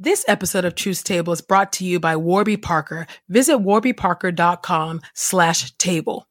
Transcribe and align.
This 0.00 0.24
episode 0.28 0.64
of 0.64 0.76
Truth 0.76 1.02
Table 1.02 1.32
is 1.32 1.40
brought 1.40 1.72
to 1.72 1.84
you 1.84 1.98
by 1.98 2.14
Warby 2.14 2.58
Parker. 2.58 3.08
Visit 3.28 3.56
warbyparker.com 3.58 5.00
slash 5.12 5.72
table. 5.72 6.28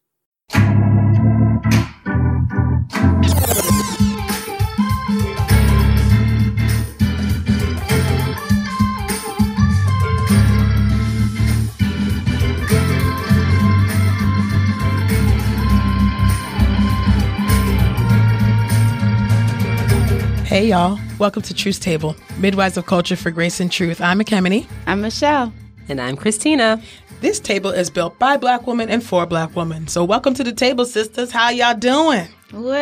Hey 20.45 20.70
y'all, 20.70 20.97
welcome 21.20 21.41
to 21.41 21.54
Truth 21.54 21.79
Table, 21.81 22.15
Midwives 22.39 22.77
of 22.77 22.86
Culture 22.86 23.15
for 23.15 23.31
Grace 23.31 23.59
and 23.59 23.71
Truth. 23.71 24.02
I'm 24.02 24.20
Ekemini. 24.20 24.68
I'm 24.86 25.02
Michelle. 25.02 25.51
And 25.89 26.00
I'm 26.01 26.15
Christina. 26.18 26.82
This 27.21 27.39
table 27.39 27.71
is 27.71 27.89
built 27.89 28.19
by 28.19 28.37
black 28.37 28.68
women 28.68 28.89
and 28.89 29.04
for 29.04 29.25
black 29.25 29.56
women. 29.56 29.87
So 29.87 30.04
welcome 30.04 30.33
to 30.36 30.43
the 30.43 30.51
table, 30.51 30.86
sisters. 30.86 31.32
How 31.32 31.50
y'all 31.50 31.73
doing? 31.75 32.28
Well, 32.53 32.78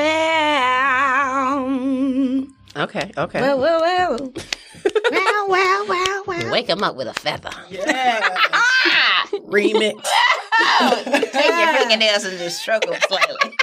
Okay, 2.78 3.10
okay. 3.18 3.40
well, 3.42 3.58
well, 3.58 3.80
well. 3.82 4.18
well, 5.12 5.48
well, 5.50 5.88
well, 5.88 6.24
well. 6.28 6.52
Wake 6.52 6.68
him 6.68 6.84
up 6.84 6.96
with 6.98 7.08
a 7.08 7.14
feather. 7.14 7.52
Yeah. 7.70 8.20
Remix. 9.48 10.04
Take 11.32 11.46
your 11.46 11.74
fingernails 11.78 12.26
and 12.26 12.38
just 12.38 12.60
stroke 12.62 12.84
them 12.86 13.00
slightly. 13.08 13.56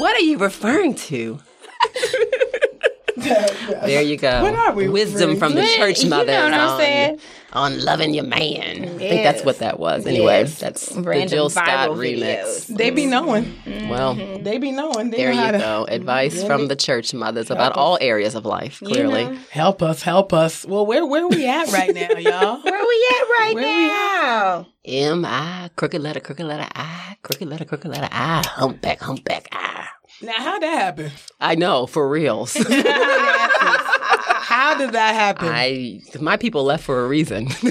What 0.00 0.16
are 0.16 0.24
you 0.24 0.38
referring 0.38 0.96
to? 0.96 1.38
there 3.20 4.02
you 4.02 4.16
go. 4.16 4.42
What 4.42 4.54
are 4.54 4.72
we 4.72 4.88
Wisdom 4.88 5.36
from 5.36 5.54
the 5.54 5.62
to? 5.62 5.66
church 5.76 6.02
You 6.02 6.10
know 6.10 6.18
what 6.18 6.28
I'm 6.28 6.70
on, 6.70 6.78
saying? 6.80 7.20
on 7.52 7.84
loving 7.84 8.14
your 8.14 8.24
man. 8.24 8.84
I 8.84 8.98
think 8.98 9.24
that's 9.24 9.44
what 9.44 9.58
that 9.58 9.78
was. 9.80 10.06
Anyway, 10.06 10.40
Yes. 10.40 10.58
that's 10.58 10.86
the 10.86 11.02
Random 11.02 11.28
Jill 11.28 11.50
Scott 11.50 11.90
viral 11.90 11.96
remix. 11.96 12.20
videos. 12.70 12.76
They 12.76 12.90
be 12.90 13.06
knowing. 13.06 13.54
Well, 13.88 14.14
mm-hmm. 14.14 14.42
They 14.44 14.58
be 14.58 14.70
knowing. 14.72 15.10
They 15.10 15.16
there 15.18 15.34
know 15.34 15.46
you 15.46 15.52
to 15.52 15.58
go. 15.58 15.86
Advice 15.88 16.44
from 16.44 16.68
the 16.68 16.76
church 16.76 17.12
mothers 17.12 17.50
about 17.50 17.72
all 17.76 17.98
areas 18.00 18.34
of 18.34 18.44
life, 18.44 18.78
clearly. 18.78 19.24
know. 19.24 19.38
help 19.50 19.82
us, 19.82 20.02
help 20.02 20.32
us. 20.32 20.64
Well, 20.64 20.86
where 20.86 21.04
where 21.06 21.26
we 21.26 21.46
at 21.48 21.72
right 21.72 21.94
now, 21.94 22.08
y'all? 22.18 22.62
Where 22.62 22.86
we 22.86 23.08
at 23.10 23.24
right 23.38 23.52
Where 23.54 23.76
we 23.76 23.86
now? 23.88 24.66
M 24.84 25.24
I, 25.24 25.70
crooked 25.76 26.00
letter, 26.00 26.20
crooked 26.20 26.46
letter 26.46 26.68
I, 26.74 27.16
crooked 27.22 27.48
letter, 27.48 27.64
crooked 27.64 27.90
letter 27.90 28.08
I, 28.10 28.42
humpback, 28.46 29.00
humpback 29.00 29.48
I. 29.52 29.69
Now, 30.22 30.32
how'd 30.36 30.62
that 30.62 30.78
happen? 30.78 31.12
I 31.40 31.54
know, 31.54 31.86
for 31.86 32.08
reals. 32.08 32.54
How 34.50 34.76
did 34.76 34.92
that 34.92 35.14
happen? 35.14 35.48
I 35.48 36.00
my 36.20 36.36
people 36.36 36.64
left 36.64 36.84
for 36.84 37.04
a 37.04 37.08
reason. 37.08 37.46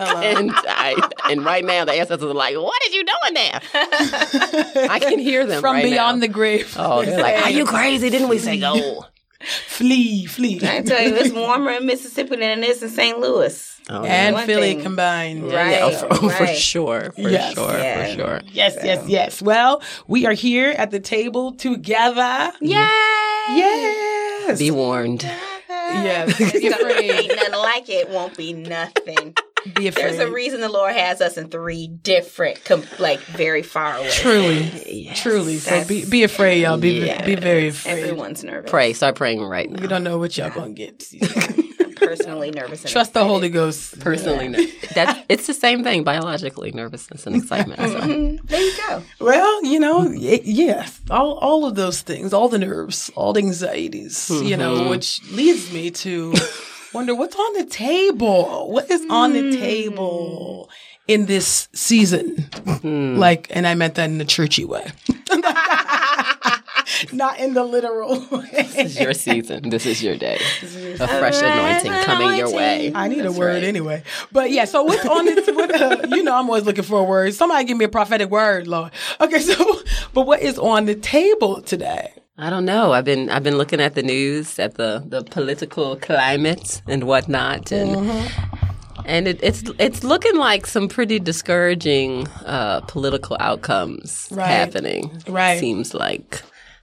and 0.00 0.52
I 0.54 1.10
and 1.28 1.44
right 1.44 1.64
now 1.64 1.84
the 1.84 1.92
ancestors 1.92 2.30
are 2.30 2.34
like, 2.34 2.56
"What 2.56 2.80
is 2.86 2.94
you 2.94 3.04
doing 3.04 3.34
there?" 3.34 3.60
I 4.90 4.98
can 5.00 5.18
hear 5.18 5.46
them 5.46 5.60
From 5.60 5.76
right 5.76 5.84
beyond 5.84 6.20
now. 6.20 6.26
the 6.26 6.32
grave. 6.32 6.74
Oh, 6.78 7.04
they're 7.04 7.20
like, 7.20 7.42
"Are 7.42 7.50
you 7.50 7.64
crazy?" 7.64 8.10
Didn't 8.10 8.28
we 8.28 8.38
say 8.38 8.60
go? 8.60 9.06
flee, 9.66 10.26
flee. 10.26 10.60
I 10.62 10.82
tell 10.82 11.00
you, 11.02 11.14
it's 11.16 11.32
warmer 11.34 11.70
in 11.70 11.86
Mississippi 11.86 12.36
than 12.36 12.62
it 12.62 12.68
is 12.68 12.82
in 12.82 12.90
St. 12.90 13.18
Louis. 13.18 13.69
Oh, 13.88 14.04
and 14.04 14.34
One 14.34 14.46
Philly 14.46 14.74
thing. 14.74 14.82
combined. 14.82 15.44
Right. 15.44 15.70
yeah, 15.70 15.90
for, 15.90 16.30
for 16.30 16.46
sure, 16.48 17.12
for 17.12 17.20
Yes. 17.28 17.54
sure, 17.54 17.72
Yeah. 17.72 18.06
for 18.06 18.12
sure. 18.14 18.40
Yes, 18.52 18.76
yes, 18.84 19.08
yes. 19.08 19.42
Well, 19.42 19.82
we 20.06 20.26
are 20.26 20.32
here 20.32 20.70
at 20.70 20.90
the 20.92 21.00
table 21.00 21.52
together. 21.52 22.52
Yay! 22.60 22.76
Yes. 23.56 24.58
Be 24.58 24.70
warned. 24.70 25.22
yes. 25.68 26.38
Be 26.38 26.44
Ain't 26.66 26.74
afraid. 26.74 27.32
nothing 27.36 27.52
like 27.54 27.88
it. 27.88 28.08
Won't 28.10 28.36
be 28.36 28.52
nothing. 28.52 29.34
Be 29.74 29.88
afraid. 29.88 30.04
There's 30.14 30.18
a 30.20 30.30
reason 30.30 30.60
the 30.60 30.68
Lord 30.70 30.94
has 30.94 31.20
us 31.20 31.36
in 31.36 31.48
three 31.48 31.88
different, 31.88 32.64
com- 32.64 32.84
like 32.98 33.20
very 33.20 33.62
far 33.62 33.96
away. 33.96 34.08
Truly, 34.10 35.10
truly. 35.16 35.58
So 35.58 35.84
be 35.84 36.04
be 36.06 36.22
afraid, 36.22 36.62
y'all. 36.62 36.78
Be 36.78 37.06
Yeah. 37.06 37.24
be 37.26 37.34
very 37.34 37.68
afraid. 37.68 37.98
Everyone's 37.98 38.42
nervous. 38.42 38.70
Pray, 38.70 38.92
start 38.94 39.16
praying 39.16 39.42
right 39.42 39.68
now. 39.70 39.82
You 39.82 39.88
don't 39.88 40.02
know 40.04 40.16
what 40.16 40.36
y'all 40.38 40.48
gonna 40.50 40.72
get. 40.72 41.04
I'm 42.10 42.16
personally 42.16 42.50
nervous. 42.50 42.82
And 42.82 42.90
Trust 42.90 43.14
the 43.14 43.24
Holy 43.24 43.48
Ghost. 43.48 44.00
Personally, 44.00 44.48
no. 44.48 44.58
that's 44.94 45.20
it's 45.28 45.46
the 45.46 45.54
same 45.54 45.84
thing 45.84 46.04
biologically, 46.04 46.72
nervousness 46.72 47.26
and 47.26 47.36
excitement. 47.36 47.80
So. 47.80 48.00
Mhm. 48.00 48.42
There 48.42 48.60
you 48.60 48.76
go. 48.88 49.02
Well, 49.20 49.64
you 49.64 49.78
know, 49.78 50.00
y- 50.00 50.40
yes, 50.44 51.00
all 51.10 51.34
all 51.38 51.64
of 51.66 51.74
those 51.74 52.02
things, 52.02 52.32
all 52.32 52.48
the 52.48 52.58
nerves, 52.58 53.10
all 53.14 53.32
the 53.32 53.40
anxieties, 53.40 54.30
you 54.30 54.56
know, 54.56 54.76
mm-hmm. 54.76 54.90
which 54.90 55.20
leads 55.30 55.72
me 55.72 55.90
to 55.90 56.34
wonder 56.92 57.14
what's 57.14 57.36
on 57.36 57.52
the 57.54 57.64
table. 57.64 58.70
What 58.70 58.90
is 58.90 59.04
on 59.08 59.32
the 59.32 59.52
hmm. 59.52 59.60
table 59.60 60.70
in 61.06 61.26
this 61.26 61.68
season? 61.72 62.36
Hmm. 62.64 63.16
Like, 63.16 63.46
and 63.50 63.66
I 63.66 63.74
meant 63.74 63.94
that 63.94 64.10
in 64.10 64.20
a 64.20 64.24
churchy 64.24 64.64
way, 64.64 64.90
not 67.12 67.38
in 67.38 67.54
the 67.54 67.64
literal 67.64 68.20
way. 68.30 68.46
This 68.70 68.76
is 68.76 69.00
your 69.00 69.14
season. 69.14 69.70
This 69.70 69.86
is 69.86 70.02
your 70.02 70.16
day. 70.16 70.38
A 71.00 71.08
fresh 71.08 71.40
anointing 71.42 71.92
coming 72.04 72.38
your 72.38 72.52
way. 72.52 72.92
I 72.94 73.08
need 73.08 73.24
a 73.26 73.32
word 73.32 73.62
anyway. 73.64 74.02
But 74.32 74.50
yeah, 74.50 74.64
so 74.64 74.82
what's 74.84 75.04
on 75.06 75.26
it? 75.28 75.54
What, 75.54 75.80
uh, 75.80 76.06
you 76.16 76.22
know, 76.22 76.34
I'm 76.36 76.46
always 76.48 76.64
looking 76.64 76.84
for 76.84 77.00
a 77.00 77.04
word. 77.04 77.34
Somebody 77.34 77.64
give 77.64 77.76
me 77.76 77.84
a 77.84 77.88
prophetic 77.88 78.30
word, 78.30 78.66
Lord. 78.66 78.92
Okay, 79.20 79.40
so, 79.40 79.54
but 80.14 80.26
what 80.26 80.40
is 80.40 80.58
on 80.58 80.86
the 80.86 80.94
table 80.94 81.60
today? 81.62 82.12
I 82.38 82.48
don't 82.50 82.64
know. 82.64 82.92
I've 82.92 83.04
been 83.04 83.28
I've 83.28 83.42
been 83.42 83.58
looking 83.58 83.80
at 83.80 83.94
the 83.94 84.02
news, 84.02 84.58
at 84.58 84.74
the 84.74 85.02
the 85.06 85.22
political 85.22 85.96
climate 85.96 86.80
and 86.88 87.04
whatnot, 87.04 87.70
and 87.72 87.90
Mm-hmm. 87.96 89.02
and 89.04 89.28
it, 89.28 89.38
it's 89.42 89.62
it's 89.78 90.02
looking 90.04 90.36
like 90.36 90.66
some 90.66 90.88
pretty 90.88 91.18
discouraging 91.18 92.26
uh, 92.46 92.80
political 92.88 93.36
outcomes 93.40 94.28
Right. 94.30 94.46
happening. 94.46 95.10
Right. 95.28 95.58
seems 95.60 95.92
like, 95.94 96.40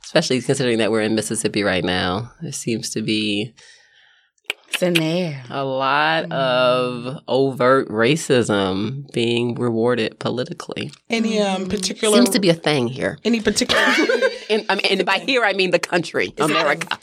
especially 0.07 0.41
considering 0.41 0.78
that 0.78 0.90
we're 0.90 1.01
in 1.01 1.16
Mississippi 1.16 1.63
right 1.63 1.84
now, 1.84 2.31
there 2.41 2.53
seems 2.53 2.90
to 2.91 3.01
be 3.01 3.53
It's 4.69 4.81
in 4.81 4.94
there. 4.94 5.44
a 5.50 5.66
lot 5.66 6.31
of 6.31 7.19
overt 7.28 7.90
racism 7.90 9.12
being 9.12 9.56
rewarded 9.56 10.18
politically. 10.19 10.91
Any 11.09 11.41
um 11.41 11.68
particular 11.68 12.16
Seems 12.18 12.29
to 12.29 12.40
be 12.40 12.50
a 12.50 12.53
thing 12.53 12.88
here. 12.88 13.18
any 13.25 13.41
particular 13.41 13.81
And, 14.50 14.66
I 14.69 14.75
mean, 14.75 14.85
and 14.91 15.06
by 15.06 15.19
here 15.19 15.44
I 15.44 15.51
mean 15.53 15.72
the 15.72 15.79
country, 15.79 16.34
America. 16.38 16.97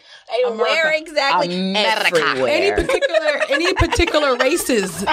Where 0.56 0.92
exactly? 0.94 1.54
America. 1.54 2.16
Everywhere. 2.16 2.48
any 2.50 2.70
particular 2.72 3.32
any 3.50 3.72
particular 3.74 4.36
races 4.36 5.04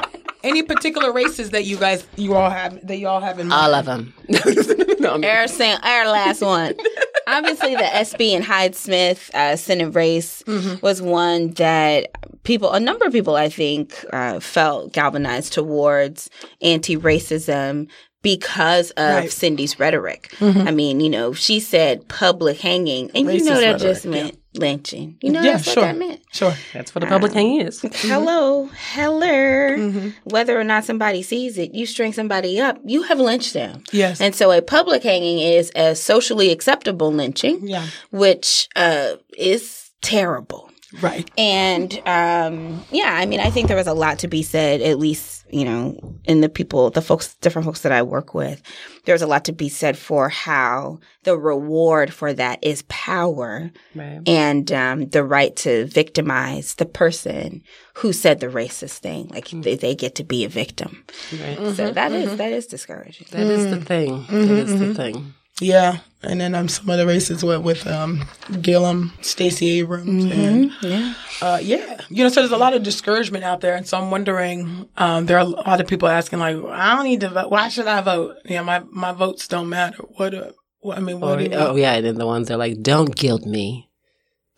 any 0.44 0.63
particular 0.63 1.12
races 1.12 1.50
that 1.52 1.66
you 1.66 1.75
guys 1.78 2.08
you 2.16 2.35
all 2.35 2.50
have 2.50 2.73
that 2.88 2.97
you 2.97 3.08
all 3.09 3.19
have 3.19 3.38
in 3.38 3.47
mind? 3.50 3.62
All 3.62 3.73
of 3.75 3.85
them. 3.85 4.13
no, 5.00 5.19
I'm- 5.22 5.47
sing- 5.50 5.78
our 5.84 6.06
last 6.08 6.41
one. 6.41 6.73
Obviously, 7.31 7.75
the 7.75 7.96
Espy 7.96 8.34
and 8.34 8.44
Hyde 8.44 8.75
Smith 8.75 9.31
uh, 9.34 9.56
Senate 9.56 9.96
race 9.96 10.44
was 10.81 11.02
one 11.02 11.52
that 11.52 12.12
people, 12.44 12.72
a 12.72 12.80
number 12.80 13.06
of 13.06 13.14
people, 13.14 13.36
I 13.36 13.50
think, 13.50 13.94
uh, 14.12 14.40
felt 14.40 14.92
galvanized 14.94 15.53
towards 15.53 16.30
anti 16.62 16.97
racism 16.97 17.88
because 18.22 18.91
of 18.91 19.16
Right. 19.16 19.31
Cindy's 19.31 19.80
rhetoric. 19.80 20.36
I 20.41 20.72
mean, 20.72 21.00
you 21.00 21.09
know, 21.09 21.34
she 21.34 21.59
said 21.59 22.08
public 22.08 22.59
hanging, 22.59 23.09
and 23.16 23.31
you 23.34 23.44
know 23.44 23.53
Racist 23.53 23.62
that 23.62 23.80
just 23.80 24.06
rhetoric, 24.06 24.24
meant 24.25 24.41
lynching. 24.53 25.17
You 25.22 25.31
know 25.31 25.41
yeah, 25.41 25.53
that's 25.53 25.72
sure. 25.72 25.84
what 25.84 25.88
that 25.88 25.97
meant. 25.97 26.22
Sure. 26.31 26.53
That's 26.73 26.94
what 26.94 27.03
a 27.03 27.07
public 27.07 27.34
hanging 27.34 27.62
um, 27.62 27.67
is. 27.67 27.81
Mm-hmm. 27.81 28.07
Hello, 28.09 28.69
hello. 28.94 29.28
Mm-hmm. 29.28 30.09
Whether 30.23 30.59
or 30.59 30.63
not 30.63 30.84
somebody 30.84 31.22
sees 31.22 31.57
it, 31.57 31.73
you 31.73 31.85
string 31.85 32.13
somebody 32.13 32.59
up, 32.59 32.79
you 32.85 33.03
have 33.03 33.19
lynched 33.19 33.53
them. 33.53 33.84
Yes. 33.91 34.19
And 34.19 34.35
so 34.35 34.51
a 34.51 34.61
public 34.61 35.03
hanging 35.03 35.40
is 35.40 35.72
a 35.75 35.95
socially 35.95 36.51
acceptable 36.51 37.11
lynching, 37.11 37.67
yeah. 37.67 37.88
which 38.11 38.67
uh, 38.75 39.16
is 39.38 39.91
terrible. 40.01 40.71
Right. 41.00 41.29
And 41.38 41.94
um, 42.06 42.84
yeah, 42.91 43.16
I 43.16 43.25
mean, 43.25 43.40
I 43.40 43.50
think 43.50 43.68
there 43.68 43.78
was 43.78 43.88
a 43.88 43.93
lot 43.93 44.20
to 44.20 44.28
be 44.28 44.43
said, 44.43 44.82
at 44.82 44.99
least, 44.99 45.46
you 45.49 45.64
know, 45.64 46.16
in 46.26 46.41
the 46.41 46.49
people, 46.49 46.90
the 46.90 47.02
folks, 47.02 47.35
different 47.35 47.66
folks 47.66 47.82
that 47.82 47.91
I 47.91 48.02
work 48.02 48.34
with. 48.34 48.61
There's 49.05 49.22
a 49.22 49.28
lot 49.28 49.46
to 49.46 49.53
be 49.53 49.70
said 49.70 49.97
for 49.97 50.29
how 50.29 50.99
the 51.23 51.38
reward 51.38 52.14
for 52.14 52.34
that 52.34 52.64
is 52.64 52.84
power 52.84 53.72
Right. 53.96 54.22
and 54.28 54.72
um, 54.72 55.08
the 55.08 55.23
right 55.23 55.55
to 55.58 55.85
victimize 55.85 56.76
the 56.76 56.85
person 56.85 57.64
who 57.96 58.14
said 58.14 58.40
the 58.40 58.47
racist 58.47 58.99
thing. 58.99 59.28
Like 59.29 59.47
mm. 59.47 59.64
they, 59.64 59.76
they 59.76 59.96
get 59.96 60.16
to 60.16 60.23
be 60.23 60.43
a 60.43 60.49
victim. 60.49 61.03
Right. 61.32 61.58
So 61.58 61.64
mm-hmm, 61.64 61.93
that 61.93 62.11
is 62.11 62.28
mm-hmm. 62.28 62.38
that 62.38 62.52
is 62.52 62.67
discouraging. 62.67 63.28
That 63.32 63.47
is 63.47 63.70
the 63.70 63.78
mm. 63.78 63.85
thing. 63.85 64.17
That 64.17 64.28
mm-hmm, 64.28 64.53
is 64.53 64.79
the 64.79 64.93
thing. 64.93 65.34
Yeah. 65.61 65.99
And 66.23 66.40
then 66.40 66.53
um 66.53 66.67
some 66.67 66.90
of 66.90 66.97
the 66.99 67.08
races 67.08 67.43
went 67.43 67.63
with 67.63 67.87
um 67.87 68.25
Gillum, 68.61 69.13
Stacey 69.22 69.79
Abrams 69.79 70.25
and 70.25 70.72
Yeah. 70.81 71.13
Uh, 71.41 71.59
yeah, 71.59 71.99
you 72.09 72.23
know, 72.23 72.29
so 72.29 72.41
there's 72.41 72.52
a 72.52 72.58
lot 72.58 72.75
of 72.75 72.84
discouragement 72.84 73.43
out 73.43 73.61
there, 73.61 73.73
and 73.75 73.87
so 73.87 73.97
I'm 73.97 74.11
wondering. 74.11 74.87
Um, 74.97 75.25
there 75.25 75.37
are 75.37 75.41
a 75.41 75.46
lot 75.46 75.81
of 75.81 75.87
people 75.87 76.08
asking, 76.08 76.37
like, 76.37 76.55
I 76.55 76.93
don't 76.96 77.05
need 77.05 77.22
to 77.22 77.29
vote. 77.29 77.49
Why 77.49 77.67
should 77.67 77.87
I 77.87 77.99
vote? 78.02 78.35
You 78.46 78.58
know, 78.58 78.63
my 78.63 78.84
my 78.91 79.11
votes 79.11 79.47
don't 79.47 79.67
matter. 79.67 80.03
What? 80.17 80.35
Uh, 80.35 80.52
what 80.81 80.97
I 80.99 81.02
mean, 81.02 81.19
what? 81.19 81.31
Or, 81.31 81.37
do 81.43 81.49
you- 81.49 81.55
oh 81.58 81.75
yeah, 81.75 81.93
and 81.93 82.05
then 82.05 82.16
the 82.16 82.28
ones 82.28 82.47
that 82.49 82.53
are 82.53 82.57
like, 82.57 82.84
"Don't 82.84 83.16
guilt 83.16 83.47
me, 83.47 83.90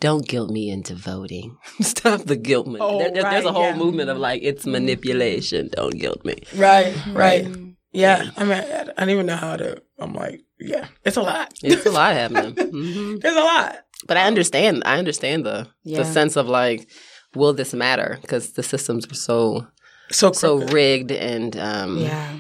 don't 0.02 0.28
guilt 0.28 0.50
me 0.52 0.70
into 0.70 0.94
voting. 0.94 1.58
Stop 1.82 2.24
the 2.26 2.36
guilt. 2.36 2.68
Man- 2.68 2.82
Oh, 2.82 3.00
there, 3.00 3.12
there- 3.12 3.24
there's 3.32 3.46
a 3.46 3.54
whole 3.54 3.64
yeah. 3.72 3.78
movement 3.78 4.10
of 4.10 4.18
like 4.18 4.42
it's 4.44 4.66
manipulation. 4.66 5.70
Don't 5.72 5.98
guilt 5.98 6.26
me. 6.26 6.36
Right, 6.54 6.94
right. 7.14 7.48
Yeah. 7.94 8.32
I 8.36 8.44
mean, 8.44 8.54
I, 8.58 8.82
I 8.82 8.84
don't 8.98 9.10
even 9.10 9.26
know 9.28 9.38
how 9.38 9.56
to. 9.56 9.82
I'm 10.00 10.14
like, 10.14 10.42
yeah, 10.64 10.88
it's 11.06 11.18
a 11.18 11.22
lot. 11.22 11.54
It's 11.62 11.86
a 11.86 11.92
lot 11.92 12.14
happening. 12.14 12.54
hmm 12.72 13.16
It's 13.24 13.38
a 13.38 13.40
lot. 13.40 13.86
But 14.08 14.18
I 14.18 14.24
understand. 14.28 14.84
I 14.86 14.98
understand 15.00 15.46
the 15.46 15.68
Yeah. 15.84 15.98
the 16.00 16.06
sense 16.06 16.36
of 16.36 16.48
like, 16.48 16.88
will 17.36 17.54
this 17.54 17.74
matter? 17.74 18.18
Because 18.22 18.54
the 18.54 18.64
systems 18.64 19.06
are 19.12 19.16
so 19.16 19.68
So 20.12 20.32
so 20.34 20.58
rigged 20.58 21.12
and 21.12 21.56
um, 21.58 21.98
Yeah. 21.98 22.38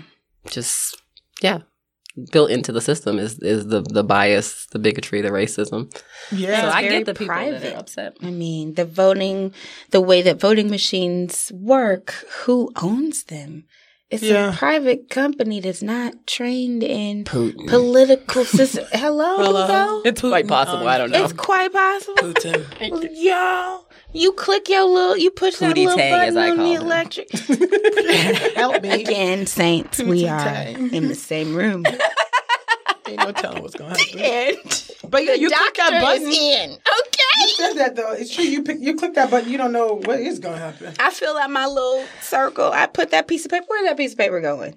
just 0.50 0.98
yeah, 1.42 1.60
built 2.31 2.52
into 2.52 2.72
the 2.72 2.81
system 2.81 3.18
is 3.20 3.40
is 3.40 3.68
the 3.68 3.81
the 3.81 4.04
bias, 4.04 4.68
the 4.72 4.80
bigotry, 4.80 5.22
the 5.22 5.30
racism. 5.31 5.90
yeah. 6.31 6.62
so 6.62 6.68
I 6.69 6.81
very 6.81 6.98
get 6.98 7.06
the 7.06 7.14
people 7.14 7.36
that 7.52 7.64
are 7.74 7.80
upset. 7.80 8.18
I 8.22 8.30
mean, 8.31 8.74
the 8.76 8.86
voting, 8.86 9.54
the 9.92 10.02
way 10.02 10.22
that 10.22 10.40
voting 10.40 10.69
machines 10.69 11.52
work, 11.56 12.12
who 12.46 12.72
owns 12.81 13.24
them? 13.26 13.64
It's 14.13 14.21
Yeah. 14.24 14.54
a 14.54 14.56
private 14.56 15.10
company 15.10 15.60
that's 15.60 15.81
not 15.81 16.13
trained 16.27 16.83
in 16.83 17.24
Putin. 17.24 17.68
political 17.68 18.45
system. 18.60 18.86
Hello, 18.92 19.38
Hello. 19.38 19.68
though? 19.68 20.01
It's 20.06 20.21
quite 20.21 20.48
possible. 20.48 20.88
I 20.88 20.98
don't 21.00 21.10
know. 21.12 21.24
It's 21.24 21.33
quite 21.33 21.74
possible. 21.74 22.15
Putin. 22.18 23.10
Y'all, 23.13 23.88
you 24.13 24.31
click 24.33 24.69
your 24.69 24.83
little, 24.86 25.18
you 25.18 25.31
push 25.31 25.56
that 25.57 25.75
little 25.75 25.95
Tang, 25.98 26.12
button 26.12 26.30
as 26.30 26.36
I 26.38 26.50
on 26.51 26.57
the 26.57 26.63
call 26.63 26.74
him. 26.75 26.81
electric. 26.83 27.30
Help 28.56 28.83
me. 28.83 28.89
Again, 29.01 29.48
saints, 29.48 30.00
we 30.00 30.27
are 30.27 30.39
Tang. 30.44 30.94
in 30.94 31.07
the 31.07 31.16
same 31.16 31.56
room. 31.56 31.83
Ain't 33.08 33.20
no 33.20 33.32
telling 33.32 33.62
what's 33.62 33.76
gonna 33.76 33.98
happen. 33.98 34.20
and 34.20 34.92
But 35.10 35.26
yeah, 35.26 35.34
you 35.34 35.50
click 35.50 35.74
that 35.76 36.02
button. 36.02 36.28
in. 36.28 36.72
You 36.72 36.78
Okay. 36.78 37.54
said 37.56 37.74
that 37.74 37.96
though. 37.96 38.12
It's 38.14 38.34
true. 38.34 38.44
You 38.46 38.64
pick, 38.64 38.78
you 38.80 38.96
click 38.96 39.14
that 39.16 39.30
button. 39.32 39.50
You 39.52 39.58
don't 39.58 39.72
know 39.72 39.96
what 39.96 40.20
is 40.20 40.40
gonna 40.40 40.58
happen. 40.58 40.94
I 41.00 41.10
fill 41.12 41.38
out 41.38 41.50
my 41.52 41.66
little 41.66 42.06
circle. 42.22 42.72
I 42.72 42.86
put 42.88 43.12
that 43.12 43.28
piece 43.28 43.46
of 43.46 43.52
paper. 43.52 43.66
Where's 43.68 43.88
that 43.88 43.98
piece 43.98 44.14
of 44.14 44.18
paper 44.18 44.40
going? 44.42 44.76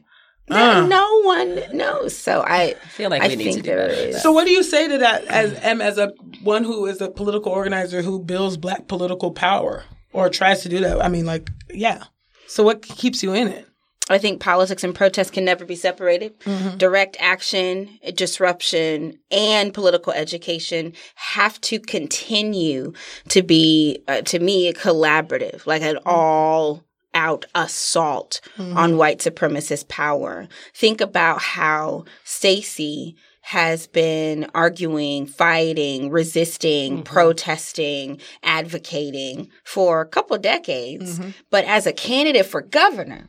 No, 0.49 0.57
Uh. 0.83 0.87
no 0.87 1.23
one 1.23 1.61
knows. 1.73 2.17
So 2.17 2.41
I, 2.47 2.63
I 2.83 2.89
feel 2.89 3.11
like 3.11 3.23
I 3.23 3.29
we 3.29 3.37
need 3.37 3.53
to 3.53 3.61
do 3.61 3.63
there 3.63 3.89
better. 3.89 4.13
that. 4.13 4.21
So 4.21 4.31
what 4.33 4.45
do 4.47 4.53
you 4.53 4.63
say 4.63 4.87
to 4.89 4.99
that 4.99 5.25
as 5.25 5.53
M 5.63 5.81
as 5.81 5.99
a 5.99 6.13
one 6.43 6.63
who 6.65 6.87
is 6.87 7.01
a 7.01 7.09
political 7.11 7.51
organizer 7.53 8.01
who 8.03 8.21
builds 8.21 8.57
black 8.57 8.87
political 8.89 9.33
power 9.33 9.85
or 10.13 10.29
tries 10.29 10.63
to 10.63 10.69
do 10.69 10.81
that? 10.81 11.05
I 11.05 11.09
mean, 11.09 11.27
like, 11.27 11.51
yeah. 11.71 12.05
So 12.47 12.63
what 12.63 12.83
keeps 12.83 13.23
you 13.25 13.33
in 13.35 13.49
it? 13.49 13.67
I 14.09 14.19
think 14.19 14.41
politics 14.41 14.85
and 14.85 14.95
protest 14.95 15.33
can 15.33 15.45
never 15.45 15.65
be 15.65 15.75
separated. 15.75 16.39
Mm-hmm. 16.41 16.77
Direct 16.79 17.17
action, 17.19 17.99
disruption, 18.15 19.19
and 19.31 19.75
political 19.75 20.13
education 20.13 20.93
have 21.17 21.61
to 21.63 21.81
continue 21.81 22.93
to 23.29 23.43
be, 23.43 24.03
uh, 24.07 24.21
to 24.23 24.39
me, 24.39 24.69
a 24.69 24.73
collaborative, 24.73 25.67
like 25.67 25.83
an 25.83 25.99
all 26.07 26.85
out 27.15 27.47
assault 27.55 28.41
on 28.59 28.99
white 28.99 29.19
supremacist 29.21 29.89
power. 29.89 30.47
Think 30.75 31.01
about 31.01 31.41
how 31.41 32.05
Stacey 32.25 33.17
has 33.41 33.87
been 33.87 34.47
arguing, 34.55 35.25
fighting, 35.27 36.11
resisting, 36.11 37.03
protesting, 37.05 38.21
advocating 38.43 39.49
for 39.65 40.01
a 40.01 40.07
couple 40.07 40.37
decades. 40.37 41.21
But 41.51 41.65
as 41.65 41.87
a 41.87 41.93
candidate 41.93 42.47
for 42.47 42.61
governor, 42.61 43.29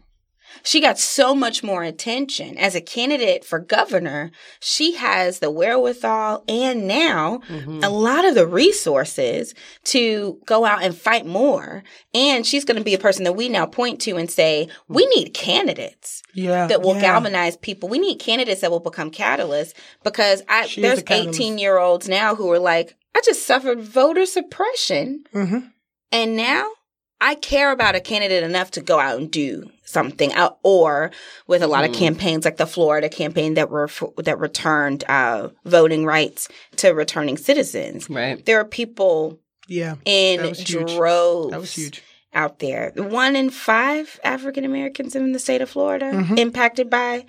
she 0.63 0.81
got 0.81 0.97
so 0.97 1.33
much 1.35 1.63
more 1.63 1.83
attention 1.83 2.57
as 2.57 2.75
a 2.75 2.81
candidate 2.81 3.45
for 3.45 3.59
governor. 3.59 4.31
She 4.59 4.93
has 4.95 5.39
the 5.39 5.51
wherewithal 5.51 6.43
and 6.47 6.87
now 6.87 7.41
a 7.83 7.89
lot 7.89 8.25
of 8.25 8.35
the 8.35 8.47
resources 8.47 9.53
to 9.85 10.39
go 10.45 10.65
out 10.65 10.83
and 10.83 10.95
fight 10.95 11.25
more. 11.25 11.83
And 12.13 12.45
she's 12.45 12.65
going 12.65 12.77
to 12.77 12.83
be 12.83 12.93
a 12.93 12.99
person 12.99 13.23
that 13.25 13.33
we 13.33 13.49
now 13.49 13.65
point 13.65 14.01
to 14.01 14.17
and 14.17 14.29
say, 14.29 14.69
we 14.87 15.05
need 15.15 15.33
candidates 15.33 16.21
Yeah, 16.33 16.67
that 16.67 16.81
will 16.81 16.95
yeah. 16.95 17.01
galvanize 17.01 17.57
people. 17.57 17.89
We 17.89 17.99
need 17.99 18.19
candidates 18.19 18.61
that 18.61 18.71
will 18.71 18.79
become 18.79 19.11
catalysts 19.11 19.73
because 20.03 20.43
I 20.47 20.67
She 20.67 20.81
there's 20.81 21.03
18 21.07 21.57
year 21.57 21.77
olds 21.77 22.07
now 22.09 22.35
who 22.35 22.51
are 22.51 22.59
like, 22.59 22.95
I 23.15 23.21
just 23.25 23.45
suffered 23.45 23.79
voter 23.81 24.25
suppression 24.25 25.23
Mhm. 25.33 25.71
and 26.11 26.35
now 26.37 26.69
I 27.19 27.35
care 27.35 27.71
about 27.71 27.95
a 27.95 27.99
candidate 27.99 28.43
enough 28.43 28.71
to 28.71 28.81
go 28.81 28.99
out 28.99 29.19
and 29.19 29.31
do 29.31 29.69
something. 29.85 30.31
Uh, 30.33 30.51
or 30.63 31.11
with 31.47 31.63
a 31.63 31.67
lot 31.67 31.83
of 31.83 31.93
campaigns 31.95 32.45
like 32.45 32.57
the 32.57 32.67
Florida 32.67 33.09
campaign 33.09 33.55
that 33.55 33.69
were 33.71 33.89
that 34.17 34.39
returned 34.39 35.03
uh, 35.09 35.49
voting 35.65 36.05
rights 36.05 36.47
to 36.77 36.89
returning 36.91 37.37
citizens. 37.37 38.09
right. 38.09 38.45
There 38.45 38.59
are 38.59 38.65
people 38.65 39.39
Yeah, 39.67 39.95
in 40.05 40.41
That 40.41 40.49
was 40.49 40.59
huge. 40.59 40.93
droves 40.95 41.51
that 41.51 41.59
was 41.59 41.73
huge. 41.73 42.03
out 42.33 42.59
there. 42.59 42.91
One 42.95 43.35
in 43.35 43.49
five 43.49 44.19
African 44.23 44.63
Americans 44.63 45.15
in 45.15 45.31
the 45.31 45.39
state 45.39 45.61
of 45.61 45.69
Florida 45.71 46.11
Mm-hmm. 46.13 46.37
impacted 46.37 46.89
by 46.89 47.25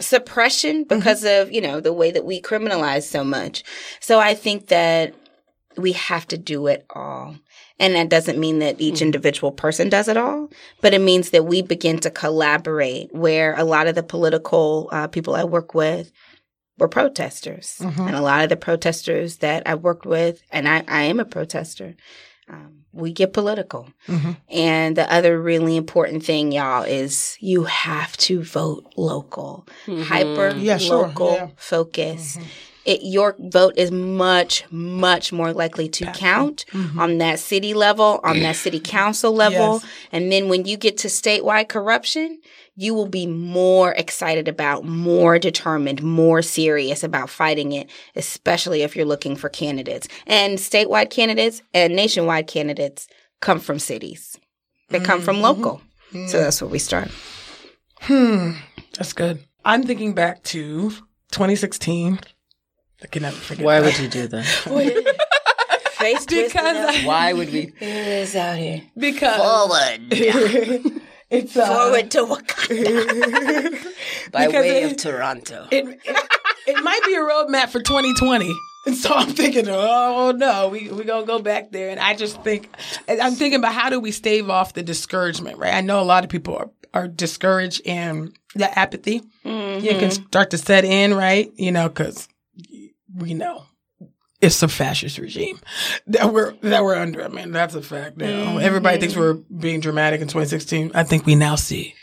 suppression 0.00 0.84
because 0.84 1.24
of, 1.24 1.52
you 1.52 1.60
know, 1.60 1.80
the 1.80 1.92
way 1.92 2.10
that 2.10 2.24
we 2.24 2.42
criminalize 2.42 3.04
so 3.04 3.24
much. 3.24 3.62
So 4.00 4.18
I 4.18 4.34
think 4.34 4.66
that 4.68 5.14
we 5.76 5.92
have 5.92 6.26
to 6.28 6.38
do 6.38 6.66
it 6.66 6.84
all. 6.90 7.36
And 7.78 7.94
that 7.94 8.08
doesn't 8.08 8.38
mean 8.38 8.60
that 8.60 8.80
each 8.80 8.96
mm-hmm. 8.96 9.04
individual 9.04 9.52
person 9.52 9.88
does 9.88 10.08
it 10.08 10.16
all, 10.16 10.48
but 10.80 10.94
it 10.94 11.00
means 11.00 11.30
that 11.30 11.44
we 11.44 11.60
begin 11.60 11.98
to 11.98 12.10
collaborate 12.10 13.14
where 13.14 13.54
a 13.56 13.64
lot 13.64 13.86
of 13.86 13.94
the 13.94 14.02
political 14.02 14.88
uh, 14.92 15.08
people 15.08 15.34
I 15.34 15.44
work 15.44 15.74
with 15.74 16.10
were 16.78 16.88
protesters. 16.88 17.76
Mm-hmm. 17.80 18.00
And 18.00 18.16
a 18.16 18.22
lot 18.22 18.42
of 18.42 18.48
the 18.48 18.56
protesters 18.56 19.38
that 19.38 19.62
I 19.66 19.74
worked 19.74 20.06
with, 20.06 20.42
and 20.50 20.68
I, 20.68 20.84
I 20.88 21.02
am 21.02 21.20
a 21.20 21.24
protester, 21.24 21.96
um, 22.48 22.84
we 22.92 23.12
get 23.12 23.32
political. 23.32 23.88
Mm-hmm. 24.08 24.32
And 24.48 24.96
the 24.96 25.12
other 25.12 25.40
really 25.40 25.76
important 25.76 26.24
thing, 26.24 26.52
y'all, 26.52 26.82
is 26.82 27.36
you 27.40 27.64
have 27.64 28.16
to 28.18 28.42
vote 28.42 28.92
local, 28.96 29.66
hyper 29.86 30.54
Yeah, 30.56 30.78
sure. 30.78 31.08
local 31.08 31.32
Yeah. 31.32 31.48
focus. 31.56 32.38
It, 32.86 33.02
your 33.02 33.34
vote 33.38 33.74
is 33.76 33.90
much, 33.90 34.64
much 34.70 35.32
more 35.32 35.52
likely 35.52 35.88
to 35.88 36.06
count 36.12 36.64
on 36.96 37.18
that 37.18 37.40
city 37.40 37.74
level, 37.74 38.20
on 38.22 38.40
that 38.40 38.56
city 38.56 38.78
council 38.98 39.32
level. 39.32 39.80
Yes. 39.82 39.86
And 40.12 40.30
then 40.32 40.48
when 40.48 40.64
you 40.64 40.76
get 40.76 40.96
to 40.98 41.08
statewide 41.08 41.68
corruption, 41.68 42.40
you 42.76 42.94
will 42.94 43.08
be 43.08 43.26
more 43.26 43.92
excited 43.92 44.46
about, 44.48 44.84
more 44.84 45.38
determined, 45.38 46.02
more 46.02 46.42
serious 46.42 47.02
about 47.02 47.28
fighting 47.28 47.72
it, 47.72 47.90
especially 48.14 48.82
if 48.82 48.94
you're 48.94 49.04
looking 49.04 49.34
for 49.34 49.48
candidates. 49.48 50.06
And 50.26 50.58
statewide 50.58 51.10
candidates 51.10 51.62
and 51.74 51.96
nationwide 51.96 52.46
candidates 52.46 53.08
come 53.40 53.58
from 53.58 53.78
cities. 53.78 54.38
They 54.90 55.00
come 55.00 55.20
from 55.20 55.40
local. 55.40 55.82
So 56.28 56.40
that's 56.40 56.62
where 56.62 56.70
we 56.70 56.78
start. 56.78 57.10
Hmm. 58.02 58.52
That's 58.96 59.12
good. 59.12 59.40
I'm 59.64 59.82
thinking 59.82 60.14
back 60.14 60.42
to 60.44 60.90
2016. 61.32 62.20
I 63.02 63.06
can 63.08 63.22
never 63.22 63.36
forget. 63.36 63.64
Why 63.64 63.80
that. 63.80 63.86
would 63.86 63.98
you 63.98 64.08
do 64.08 64.26
that? 64.28 64.44
Face 65.96 66.26
Because 66.26 66.76
I, 66.76 67.02
Why 67.06 67.32
would 67.32 67.50
we? 67.52 67.72
it 67.80 67.82
is 67.82 68.36
out 68.36 68.58
here. 68.58 68.82
because 68.96 69.36
Forward. 69.36 70.00
it's 71.30 71.56
uh, 71.56 71.66
Forward 71.66 72.10
to 72.12 72.18
Wakanda. 72.24 73.86
By 74.32 74.48
way 74.48 74.82
it- 74.82 74.92
of 74.92 74.96
Toronto. 74.98 75.66
it, 75.70 75.86
it, 76.04 76.16
it 76.66 76.84
might 76.84 77.00
be 77.06 77.14
a 77.14 77.18
roadmap 77.20 77.70
for 77.70 77.80
2020. 77.80 78.52
And 78.86 78.94
so 78.94 79.12
I'm 79.14 79.30
thinking, 79.30 79.66
oh 79.68 80.32
no, 80.36 80.68
we 80.68 80.88
we 80.90 81.02
gonna 81.04 81.26
go 81.26 81.40
back 81.40 81.72
there. 81.72 81.90
And 81.90 81.98
I 81.98 82.14
just 82.14 82.40
think, 82.44 82.68
I'm 83.08 83.32
thinking 83.34 83.58
about 83.58 83.72
how 83.74 83.90
do 83.90 83.98
we 83.98 84.12
stave 84.12 84.48
off 84.48 84.74
the 84.74 84.82
discouragement, 84.82 85.58
right? 85.58 85.74
I 85.74 85.80
know 85.80 86.00
a 86.00 86.04
lot 86.04 86.22
of 86.24 86.30
people 86.30 86.56
are, 86.56 86.70
are 86.94 87.08
discouraged 87.08 87.82
and 87.84 88.32
the 88.54 88.78
apathy 88.78 89.22
you 89.44 89.96
can 89.98 90.10
start 90.12 90.50
to 90.50 90.58
set 90.58 90.84
in, 90.84 91.14
right? 91.14 91.50
You 91.56 91.72
know, 91.72 91.88
because 91.88 92.28
we 93.16 93.34
know 93.34 93.64
it's 94.40 94.62
a 94.62 94.68
fascist 94.68 95.18
regime 95.18 95.58
that 96.06 96.32
we're 96.32 96.52
that 96.62 96.84
we're 96.84 96.96
under. 96.96 97.24
I 97.24 97.28
mean, 97.28 97.52
that's 97.52 97.74
a 97.74 97.82
fact 97.82 98.16
now. 98.16 98.58
Everybody 98.58 98.98
thinks 98.98 99.16
we're 99.16 99.34
being 99.34 99.80
dramatic 99.80 100.20
in 100.20 100.28
2016. 100.28 100.92
I 100.94 101.04
think 101.04 101.26
we 101.26 101.34
now 101.34 101.54
see 101.56 101.94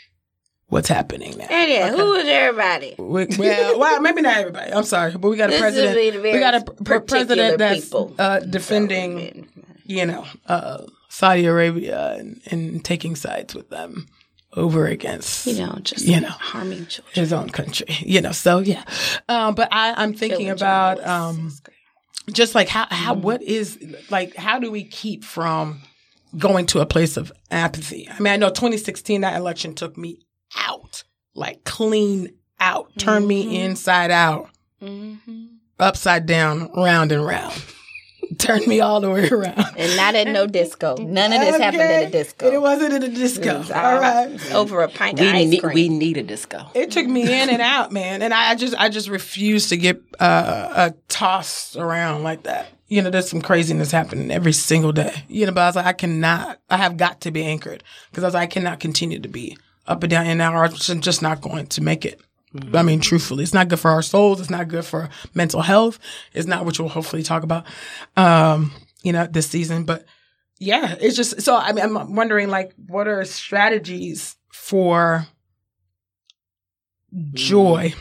what's 0.66 0.88
happening 0.88 1.36
now. 1.38 1.46
And 1.48 1.70
yeah, 1.70 1.90
who 1.90 2.14
is 2.14 2.26
everybody? 2.26 2.94
We, 2.98 3.26
well, 3.38 3.78
well, 3.78 4.00
maybe 4.00 4.22
not 4.22 4.36
everybody. 4.36 4.72
I'm 4.72 4.84
sorry, 4.84 5.12
but 5.12 5.28
we 5.28 5.36
got 5.36 5.50
a 5.50 5.52
This 5.52 5.60
president. 5.60 5.94
would 5.94 6.00
be 6.00 6.10
the 6.10 6.32
We 6.32 6.40
got 6.40 6.54
a 6.54 6.60
pr- 6.62 6.98
president 7.00 7.58
that's 7.58 7.94
uh, 7.94 8.40
defending, 8.40 9.48
you 9.84 10.06
know, 10.06 10.26
uh, 10.46 10.84
Saudi 11.08 11.46
Arabia 11.46 12.14
and, 12.18 12.40
and 12.50 12.84
taking 12.84 13.14
sides 13.14 13.54
with 13.54 13.70
them 13.70 14.08
over 14.56 14.86
against 14.86 15.46
You 15.46 15.66
know, 15.66 15.78
just 15.82 16.04
You 16.04 16.20
know. 16.20 16.28
harming 16.28 16.86
children. 16.86 17.12
his 17.14 17.32
own 17.32 17.50
country. 17.50 17.86
You 18.00 18.20
know, 18.20 18.32
so 18.32 18.58
yeah. 18.60 18.84
Um, 19.28 19.54
but 19.54 19.68
I, 19.72 19.94
I'm 19.96 20.14
thinking 20.14 20.38
killing 20.46 20.50
about 20.52 21.04
um, 21.06 21.52
just 22.32 22.54
like 22.54 22.68
how 22.68 22.86
how 22.90 23.14
what 23.14 23.42
is 23.42 23.78
like 24.10 24.34
how 24.36 24.58
do 24.58 24.70
we 24.70 24.84
keep 24.84 25.24
from 25.24 25.80
going 26.38 26.66
to 26.66 26.80
a 26.80 26.86
place 26.86 27.16
of 27.16 27.32
apathy? 27.50 28.08
I 28.10 28.18
mean, 28.20 28.32
I 28.32 28.36
know 28.36 28.48
2016 28.48 29.20
that 29.22 29.36
election 29.36 29.74
took 29.74 29.96
me 29.96 30.20
out, 30.56 31.04
like 31.34 31.64
clean 31.64 32.30
out, 32.60 32.90
turned 32.98 33.26
me 33.28 33.60
inside 33.62 34.10
out, 34.10 34.48
Mhm. 34.82 35.48
upside 35.78 36.26
down, 36.26 36.70
round 36.74 37.10
and 37.12 37.24
round. 37.24 37.60
turned 38.38 38.66
me 38.66 38.80
all 38.80 39.00
the 39.00 39.10
way 39.10 39.28
around. 39.28 39.58
And 39.76 39.96
not 39.96 40.14
at 40.14 40.28
no 40.28 40.46
disco. 40.46 40.96
None 40.96 41.32
of 41.32 41.40
this 41.40 41.58
happened 41.58 41.82
at 41.82 42.08
a 42.08 42.10
disco. 42.10 42.50
It 42.52 42.60
wasn't 42.60 42.94
at 42.94 43.02
a 43.04 43.08
disco. 43.08 43.58
was, 43.58 43.70
uh, 43.70 43.74
all 43.74 43.98
right. 43.98 44.52
Over 44.52 44.82
a 44.82 44.88
pint 44.88 45.18
We 45.20 45.28
of 45.28 45.34
ice 45.34 45.48
need 45.48 45.60
cream. 45.60 45.74
we 45.74 45.88
need 45.88 46.16
a 46.16 46.22
disco. 46.22 46.66
It 46.74 46.90
took 46.90 47.06
me 47.06 47.22
in 47.22 47.50
and 47.50 47.62
out, 47.62 47.92
man, 47.92 48.22
and 48.22 48.32
I, 48.34 48.50
I 48.50 48.54
just 48.54 48.74
I 48.76 48.88
just 48.88 49.08
refuse 49.08 49.68
to 49.68 49.76
get 49.76 50.02
uh, 50.20 50.22
uh, 50.22 50.90
tossed 51.08 51.76
around 51.76 52.22
like 52.22 52.44
that. 52.44 52.68
You 52.88 53.02
know, 53.02 53.10
there's 53.10 53.28
some 53.28 53.42
craziness 53.42 53.90
happening 53.90 54.30
every 54.30 54.52
single 54.52 54.92
day. 54.92 55.24
You 55.28 55.46
know, 55.46 55.52
but 55.52 55.62
I 55.62 55.66
was 55.66 55.76
like, 55.76 55.86
I 55.86 55.92
cannot. 55.92 56.60
I 56.68 56.76
have 56.76 56.96
got 56.96 57.22
to 57.22 57.30
be 57.30 57.44
anchored 57.44 57.82
because 58.10 58.24
I 58.24 58.26
was 58.26 58.34
like, 58.34 58.42
I 58.42 58.52
cannot 58.52 58.80
continue 58.80 59.18
to 59.18 59.28
be 59.28 59.56
up 59.86 60.02
and 60.02 60.10
down 60.10 60.26
in 60.26 60.38
now 60.38 60.54
I'm 60.54 60.72
just 60.72 61.00
just 61.00 61.22
not 61.22 61.40
going 61.40 61.66
to 61.68 61.82
make 61.82 62.04
it. 62.04 62.20
I 62.72 62.82
mean, 62.82 63.00
truthfully, 63.00 63.42
it's 63.42 63.54
not 63.54 63.68
good 63.68 63.80
for 63.80 63.90
our 63.90 64.02
souls. 64.02 64.40
It's 64.40 64.50
not 64.50 64.68
good 64.68 64.84
for 64.84 65.08
mental 65.34 65.62
health. 65.62 65.98
It's 66.32 66.46
not 66.46 66.64
what 66.64 66.78
we'll 66.78 66.88
hopefully 66.88 67.22
talk 67.22 67.42
about, 67.42 67.66
um, 68.16 68.72
you 69.02 69.12
know, 69.12 69.26
this 69.26 69.48
season. 69.48 69.84
But 69.84 70.04
yeah, 70.58 70.94
it's 71.00 71.16
just 71.16 71.42
so. 71.42 71.56
I 71.56 71.72
mean, 71.72 71.84
I'm 71.84 72.14
wondering, 72.14 72.48
like, 72.48 72.72
what 72.86 73.08
are 73.08 73.24
strategies 73.24 74.36
for 74.52 75.26
joy? 77.32 77.94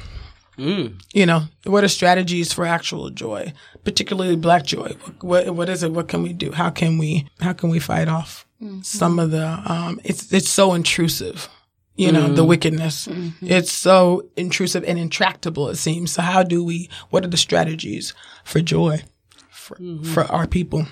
Mm. 0.58 1.02
You 1.14 1.26
know, 1.26 1.44
what 1.66 1.84
are 1.84 1.88
strategies 1.88 2.54
for 2.54 2.64
actual 2.66 3.10
joy, 3.10 3.54
particularly 3.84 4.36
Black 4.36 4.66
joy? 4.66 4.96
What 5.02 5.24
what, 5.24 5.56
what 5.56 5.70
is 5.70 5.82
it? 5.82 5.92
What 5.92 6.08
can 6.08 6.22
we 6.22 6.32
do? 6.32 6.52
How 6.52 6.70
can 6.70 7.00
we 7.00 7.28
how 7.40 7.54
can 7.54 7.70
we 7.70 7.80
fight 7.80 8.08
off 8.08 8.46
some 8.84 9.18
of 9.18 9.32
the? 9.32 9.62
Um, 9.66 10.00
it's 10.04 10.32
it's 10.32 10.50
so 10.50 10.74
intrusive. 10.74 11.50
You 11.96 12.12
know, 12.12 12.34
the 12.34 12.44
wickedness. 12.44 13.08
It's 13.42 13.72
so 13.72 14.28
intrusive 14.36 14.84
and 14.86 14.98
intractable. 14.98 15.70
It 15.70 15.76
seems. 15.76 16.12
So, 16.14 16.22
how 16.24 16.42
do 16.44 16.64
we? 16.64 16.90
What 17.12 17.24
are 17.24 17.28
the 17.30 17.38
strategies 17.38 18.14
for 18.44 18.62
joy 18.62 19.04
for 19.52 19.78
for 20.04 20.24
our 20.26 20.48
people? 20.48 20.88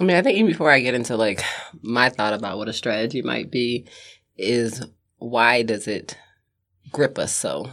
I 0.00 0.04
mean, 0.04 0.16
I 0.16 0.22
think 0.22 0.36
even 0.38 0.50
before 0.50 0.70
I 0.70 0.80
get 0.80 0.94
into 0.94 1.16
like 1.16 1.42
my 1.82 2.08
thought 2.08 2.32
about 2.32 2.58
what 2.58 2.68
a 2.68 2.72
strategy 2.72 3.22
might 3.22 3.50
be, 3.50 3.86
is 4.36 4.84
why 5.18 5.62
does 5.62 5.86
it 5.86 6.16
grip 6.90 7.18
us 7.18 7.34
so? 7.34 7.70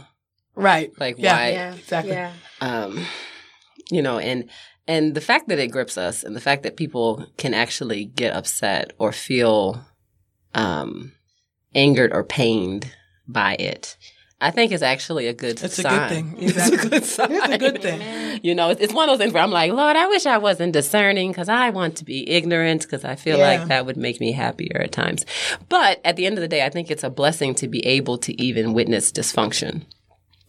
Right. 0.54 0.92
Like 1.00 1.16
Yeah. 1.18 1.36
why? 1.36 1.50
yeah, 1.50 1.74
Exactly. 1.74 2.12
Yeah. 2.12 2.32
um, 2.60 3.04
you 3.90 4.02
know, 4.02 4.18
and 4.18 4.48
and 4.86 5.14
the 5.14 5.20
fact 5.20 5.48
that 5.48 5.58
it 5.58 5.68
grips 5.72 5.98
us, 5.98 6.22
and 6.22 6.34
the 6.36 6.40
fact 6.40 6.62
that 6.62 6.76
people 6.76 7.26
can 7.36 7.54
actually 7.54 8.04
get 8.04 8.34
upset 8.34 8.92
or 8.98 9.12
feel 9.12 9.84
um, 10.54 11.12
angered 11.74 12.12
or 12.12 12.24
pained 12.24 12.92
by 13.26 13.54
it, 13.54 13.96
I 14.40 14.50
think 14.50 14.72
is 14.72 14.82
actually 14.82 15.26
a 15.26 15.32
good. 15.32 15.62
It's 15.62 15.78
a 15.78 15.82
good 15.82 16.08
thing. 16.08 16.34
It's 16.38 16.68
a 16.68 16.88
good 16.88 17.04
sign. 17.04 17.32
It's 17.32 17.48
a 17.48 17.58
good 17.58 17.82
thing. 17.82 18.40
You 18.40 18.54
know, 18.54 18.70
it's, 18.70 18.80
it's 18.80 18.94
one 18.94 19.08
of 19.08 19.18
those 19.18 19.24
things 19.24 19.34
where 19.34 19.42
I'm 19.42 19.50
like, 19.50 19.72
Lord, 19.72 19.96
I 19.96 20.06
wish 20.06 20.24
I 20.24 20.38
wasn't 20.38 20.72
discerning 20.72 21.32
because 21.32 21.48
I 21.48 21.70
want 21.70 21.96
to 21.96 22.04
be 22.04 22.28
ignorant 22.30 22.82
because 22.82 23.04
I 23.04 23.16
feel 23.16 23.36
Yeah. 23.36 23.48
like 23.48 23.68
that 23.68 23.84
would 23.84 23.96
make 23.96 24.20
me 24.20 24.30
happier 24.30 24.80
at 24.80 24.92
times. 24.92 25.26
But 25.68 26.00
at 26.04 26.14
the 26.14 26.24
end 26.24 26.38
of 26.38 26.42
the 26.42 26.46
day, 26.46 26.64
I 26.64 26.68
think 26.68 26.88
it's 26.88 27.02
a 27.02 27.10
blessing 27.10 27.56
to 27.56 27.66
be 27.66 27.84
able 27.84 28.16
to 28.18 28.40
even 28.40 28.74
witness 28.74 29.10
dysfunction 29.10 29.86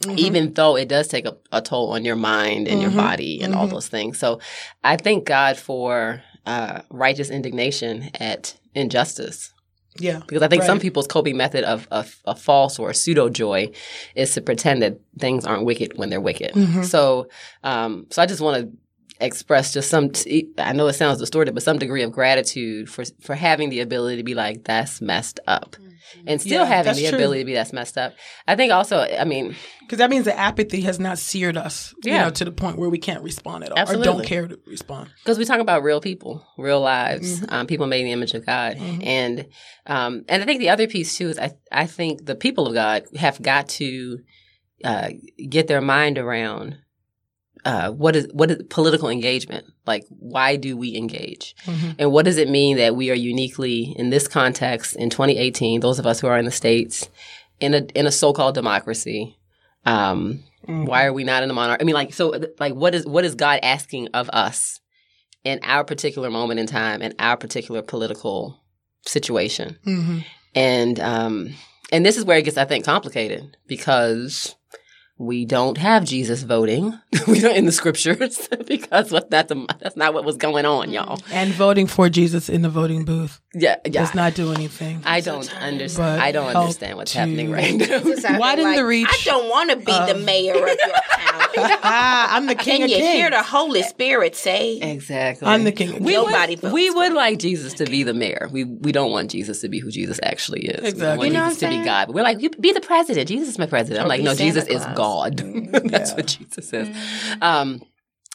mm-hmm. 0.02 0.18
even 0.18 0.54
though 0.54 0.76
it 0.76 0.88
does 0.88 1.08
take 1.08 1.26
a, 1.26 1.38
a 1.52 1.62
toll 1.62 1.92
on 1.92 2.06
your 2.06 2.16
mind 2.16 2.68
and 2.68 2.82
your 2.82 2.92
mm-hmm. 2.92 3.00
body 3.00 3.42
and 3.42 3.54
all 3.54 3.66
mm-hmm. 3.66 3.76
those 3.76 3.88
things. 3.88 4.18
So 4.18 4.40
I 4.84 4.98
thank 4.98 5.26
God 5.26 5.58
for 5.58 6.22
uh, 6.46 6.82
righteous 6.90 7.30
indignation 7.30 8.10
at 8.16 8.58
injustice. 8.74 9.54
Yeah. 9.98 10.20
Because 10.28 10.42
I 10.42 10.48
think 10.48 10.64
some 10.64 10.80
people's 10.80 11.08
coping 11.08 11.38
method 11.38 11.64
of, 11.64 11.88
of 11.92 12.16
a 12.26 12.36
false 12.36 12.80
or 12.80 12.90
a 12.90 12.94
pseudo 12.94 13.30
joy 13.30 13.72
is 14.16 14.34
to 14.34 14.42
pretend 14.42 14.82
that 14.82 15.00
things 15.18 15.46
aren't 15.46 15.66
wicked 15.66 15.98
when 15.98 16.10
they're 16.10 16.22
wicked. 16.22 16.54
Mm-hmm. 16.54 16.84
So, 16.84 17.28
um, 17.64 18.08
so 18.10 18.22
I 18.22 18.26
just 18.26 18.42
want 18.42 18.62
to 18.62 18.78
express 19.20 19.74
just 19.74 19.90
some. 19.90 20.10
T- 20.12 20.50
I 20.58 20.74
know 20.74 20.88
it 20.88 20.94
sounds 20.94 21.20
distorted, 21.20 21.54
but 21.54 21.64
some 21.64 21.80
degree 21.80 22.04
of 22.04 22.12
gratitude 22.12 22.90
for 22.90 23.04
for 23.22 23.36
having 23.36 23.70
the 23.70 23.82
ability 23.82 24.18
to 24.18 24.24
be 24.24 24.36
like 24.36 24.64
that's 24.64 25.02
messed 25.02 25.40
up, 25.48 25.76
and 26.26 26.40
still 26.42 26.64
Yeah, 26.64 26.66
having 26.66 26.96
the 26.96 27.08
true. 27.10 27.18
ability 27.18 27.42
to 27.42 27.46
be 27.46 27.54
that's 27.54 27.74
messed 27.74 27.98
up. 27.98 28.14
I 28.48 28.56
think 28.56 28.72
also, 28.72 29.00
I 29.00 29.24
mean, 29.26 29.56
Because 29.82 29.98
that 30.00 30.10
means 30.10 30.26
the 30.26 30.38
apathy 30.38 30.82
has 30.82 31.00
not 31.00 31.18
seared 31.18 31.58
us, 31.58 31.94
you 32.04 32.14
Yeah. 32.14 32.26
know, 32.26 32.30
to 32.32 32.46
the 32.46 32.52
point 32.52 32.78
where 32.78 32.90
we 32.90 32.98
can't 33.00 33.24
respond 33.24 33.64
at 33.64 33.72
all 33.72 33.90
or 33.90 34.04
don't 34.04 34.24
care 34.24 34.48
to 34.48 34.60
respond. 34.68 35.10
because 35.24 35.38
we 35.38 35.46
talk 35.46 35.60
about 35.60 35.84
real 35.84 36.00
people, 36.02 36.46
real 36.58 36.80
lives, 36.82 37.44
um, 37.50 37.66
people 37.68 37.88
made 37.88 38.02
in 38.02 38.06
the 38.08 38.12
image 38.14 38.34
of 38.34 38.46
God, 38.46 38.78
and 39.02 39.48
um, 39.88 40.26
and 40.30 40.44
I 40.44 40.46
think 40.46 40.60
the 40.60 40.70
other 40.70 40.88
piece 40.88 41.18
too 41.18 41.30
is 41.30 41.40
I 41.40 41.52
I 41.72 41.86
think 41.88 42.26
the 42.26 42.36
people 42.36 42.68
of 42.68 42.74
God 42.74 43.04
have 43.18 43.42
got 43.42 43.70
to 43.80 44.20
uh, 44.84 45.10
get 45.50 45.68
their 45.68 45.82
mind 45.82 46.18
around 46.18 46.78
uh, 47.66 47.92
what 47.92 48.16
is 48.16 48.28
what 48.32 48.52
is 48.52 48.64
political 48.70 49.10
engagement 49.10 49.66
like? 49.86 50.06
Why 50.10 50.56
do 50.56 50.78
we 50.78 50.96
engage, 50.96 51.56
and 51.98 52.12
what 52.12 52.26
does 52.26 52.38
it 52.38 52.50
mean 52.50 52.78
that 52.78 52.96
we 52.96 53.12
are 53.12 53.16
uniquely 53.16 53.94
in 53.98 54.10
this 54.10 54.28
context 54.28 54.96
in 54.96 55.10
2018? 55.10 55.82
Those 55.82 56.00
of 56.00 56.06
us 56.06 56.20
who 56.20 56.28
are 56.28 56.38
in 56.38 56.46
the 56.46 56.52
states 56.52 57.10
in 57.60 57.74
a 57.74 57.80
in 57.96 58.06
a 58.06 58.12
so-called 58.12 58.56
democracy. 58.56 59.38
Um, 59.86 60.44
Why 60.66 61.06
are 61.06 61.14
we 61.14 61.24
not 61.24 61.44
in 61.44 61.50
a 61.50 61.54
monarch? 61.54 61.82
I 61.82 61.84
mean, 61.84 61.96
like, 61.96 62.14
so, 62.14 62.40
like, 62.60 62.74
what 62.74 62.94
is 62.94 63.06
what 63.06 63.26
is 63.26 63.36
God 63.36 63.60
asking 63.64 64.10
of 64.14 64.30
us 64.30 64.80
in 65.44 65.60
our 65.64 65.84
particular 65.84 66.30
moment 66.30 66.60
in 66.60 66.68
time, 66.68 67.02
in 67.02 67.14
our 67.18 67.38
particular 67.38 67.82
political 67.82 68.62
situation? 69.06 69.78
Mm-hmm. 69.86 70.20
And 70.56 71.00
um, 71.00 71.54
and 71.92 72.06
this 72.06 72.18
is 72.18 72.26
where 72.26 72.38
it 72.38 72.44
gets, 72.44 72.58
I 72.58 72.66
think, 72.66 72.86
complicated 72.86 73.58
because 73.68 74.56
we 75.20 75.46
don't 75.46 75.78
have 75.78 76.06
Jesus 76.06 76.42
voting. 76.44 76.98
we 77.28 77.40
don't 77.42 77.56
in 77.56 77.66
the 77.66 77.72
scriptures 77.74 78.48
because 78.68 79.12
what 79.12 79.30
that's 79.30 79.54
that's 79.80 79.96
not 79.98 80.14
what 80.14 80.24
was 80.24 80.38
going 80.38 80.66
on, 80.66 80.92
y'all. 80.92 81.20
And 81.32 81.52
voting 81.54 81.86
for 81.88 82.10
Jesus 82.10 82.48
in 82.50 82.62
the 82.62 82.70
voting 82.70 83.04
booth 83.06 83.42
Yeah, 83.54 83.76
yeah. 83.86 83.92
does 83.92 84.16
not 84.16 84.34
do 84.34 84.54
anything. 84.54 85.02
I 85.06 85.20
don't 85.22 85.54
understand. 85.62 86.22
I 86.22 86.32
don't 86.32 86.56
understand 86.56 86.98
what's 86.98 87.12
to- 87.12 87.20
happening 87.20 87.52
right 87.52 87.76
now. 87.76 88.40
Widen 88.40 88.74
the 88.76 88.86
reach 88.86 89.08
I 89.10 89.20
don't 89.26 89.50
want 89.50 89.70
to 89.72 89.76
be 89.76 89.92
the 89.92 90.16
mayor 90.24 90.54
of 90.56 90.62
your 90.62 90.68
county. 91.12 91.78
ah, 91.84 92.36
I'm 92.36 92.46
the 92.46 92.56
king 92.56 92.78
Can 92.78 92.84
of 92.84 92.90
you 92.92 92.96
kings. 92.98 93.14
hear 93.16 93.30
the 93.30 93.44
Holy 93.44 93.84
Spirit 93.84 94.36
say? 94.36 94.78
Exactly. 94.80 95.48
I'm 95.48 95.64
the 95.66 95.72
king 95.74 96.02
We. 96.02 96.14
Nobody 96.14 96.54
would, 96.56 96.62
votes 96.62 96.74
we 96.74 96.90
would 96.92 97.14
like 97.14 97.40
Jesus 97.40 97.74
to 97.76 97.86
be 97.86 98.04
the 98.04 98.14
mayor. 98.14 98.48
We 98.52 98.64
we 98.64 98.92
don't 98.94 99.12
want 99.12 99.32
Jesus 99.32 99.60
to 99.62 99.68
be 99.70 99.80
who 99.80 99.92
Jesus 99.92 100.20
actually 100.24 100.62
is. 100.68 100.82
We 100.82 100.88
Exactly. 100.90 101.02
don't 101.02 101.18
want 101.18 101.28
You 101.28 101.34
know 101.34 101.46
Jesus 101.50 101.62
what 101.62 101.68
I'm 101.68 101.74
to 101.74 101.80
be? 101.80 101.86
God. 101.86 102.06
But 102.08 102.16
we're 102.16 102.24
like, 102.24 102.42
you 102.42 102.50
be 102.52 102.72
the 102.72 102.82
president. 102.82 103.28
Jesus 103.28 103.50
is 103.50 103.60
my 103.60 103.66
president. 103.66 104.02
I'm 104.02 104.08
like, 104.08 104.22
no, 104.22 104.34
Santa 104.34 104.44
Jesus 104.44 104.66
is 104.68 104.84
Claus. 104.86 104.96
God. 105.10 105.38
That's 105.92 106.14
what 106.16 106.28
Jesus 106.28 106.72
is. 106.74 106.88
Um, 107.42 107.82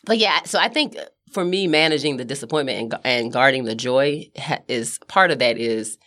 but 0.04 0.18
yeah, 0.18 0.42
so 0.44 0.58
I 0.58 0.68
think 0.68 0.96
for 1.32 1.44
me, 1.44 1.66
managing 1.66 2.16
the 2.16 2.24
disappointment 2.24 2.78
and, 2.94 3.00
and 3.04 3.32
guarding 3.32 3.64
the 3.64 3.74
joy 3.74 4.30
ha- 4.38 4.60
is 4.68 4.98
part 5.08 5.30
of 5.30 5.38
that 5.40 5.58
is 5.58 5.98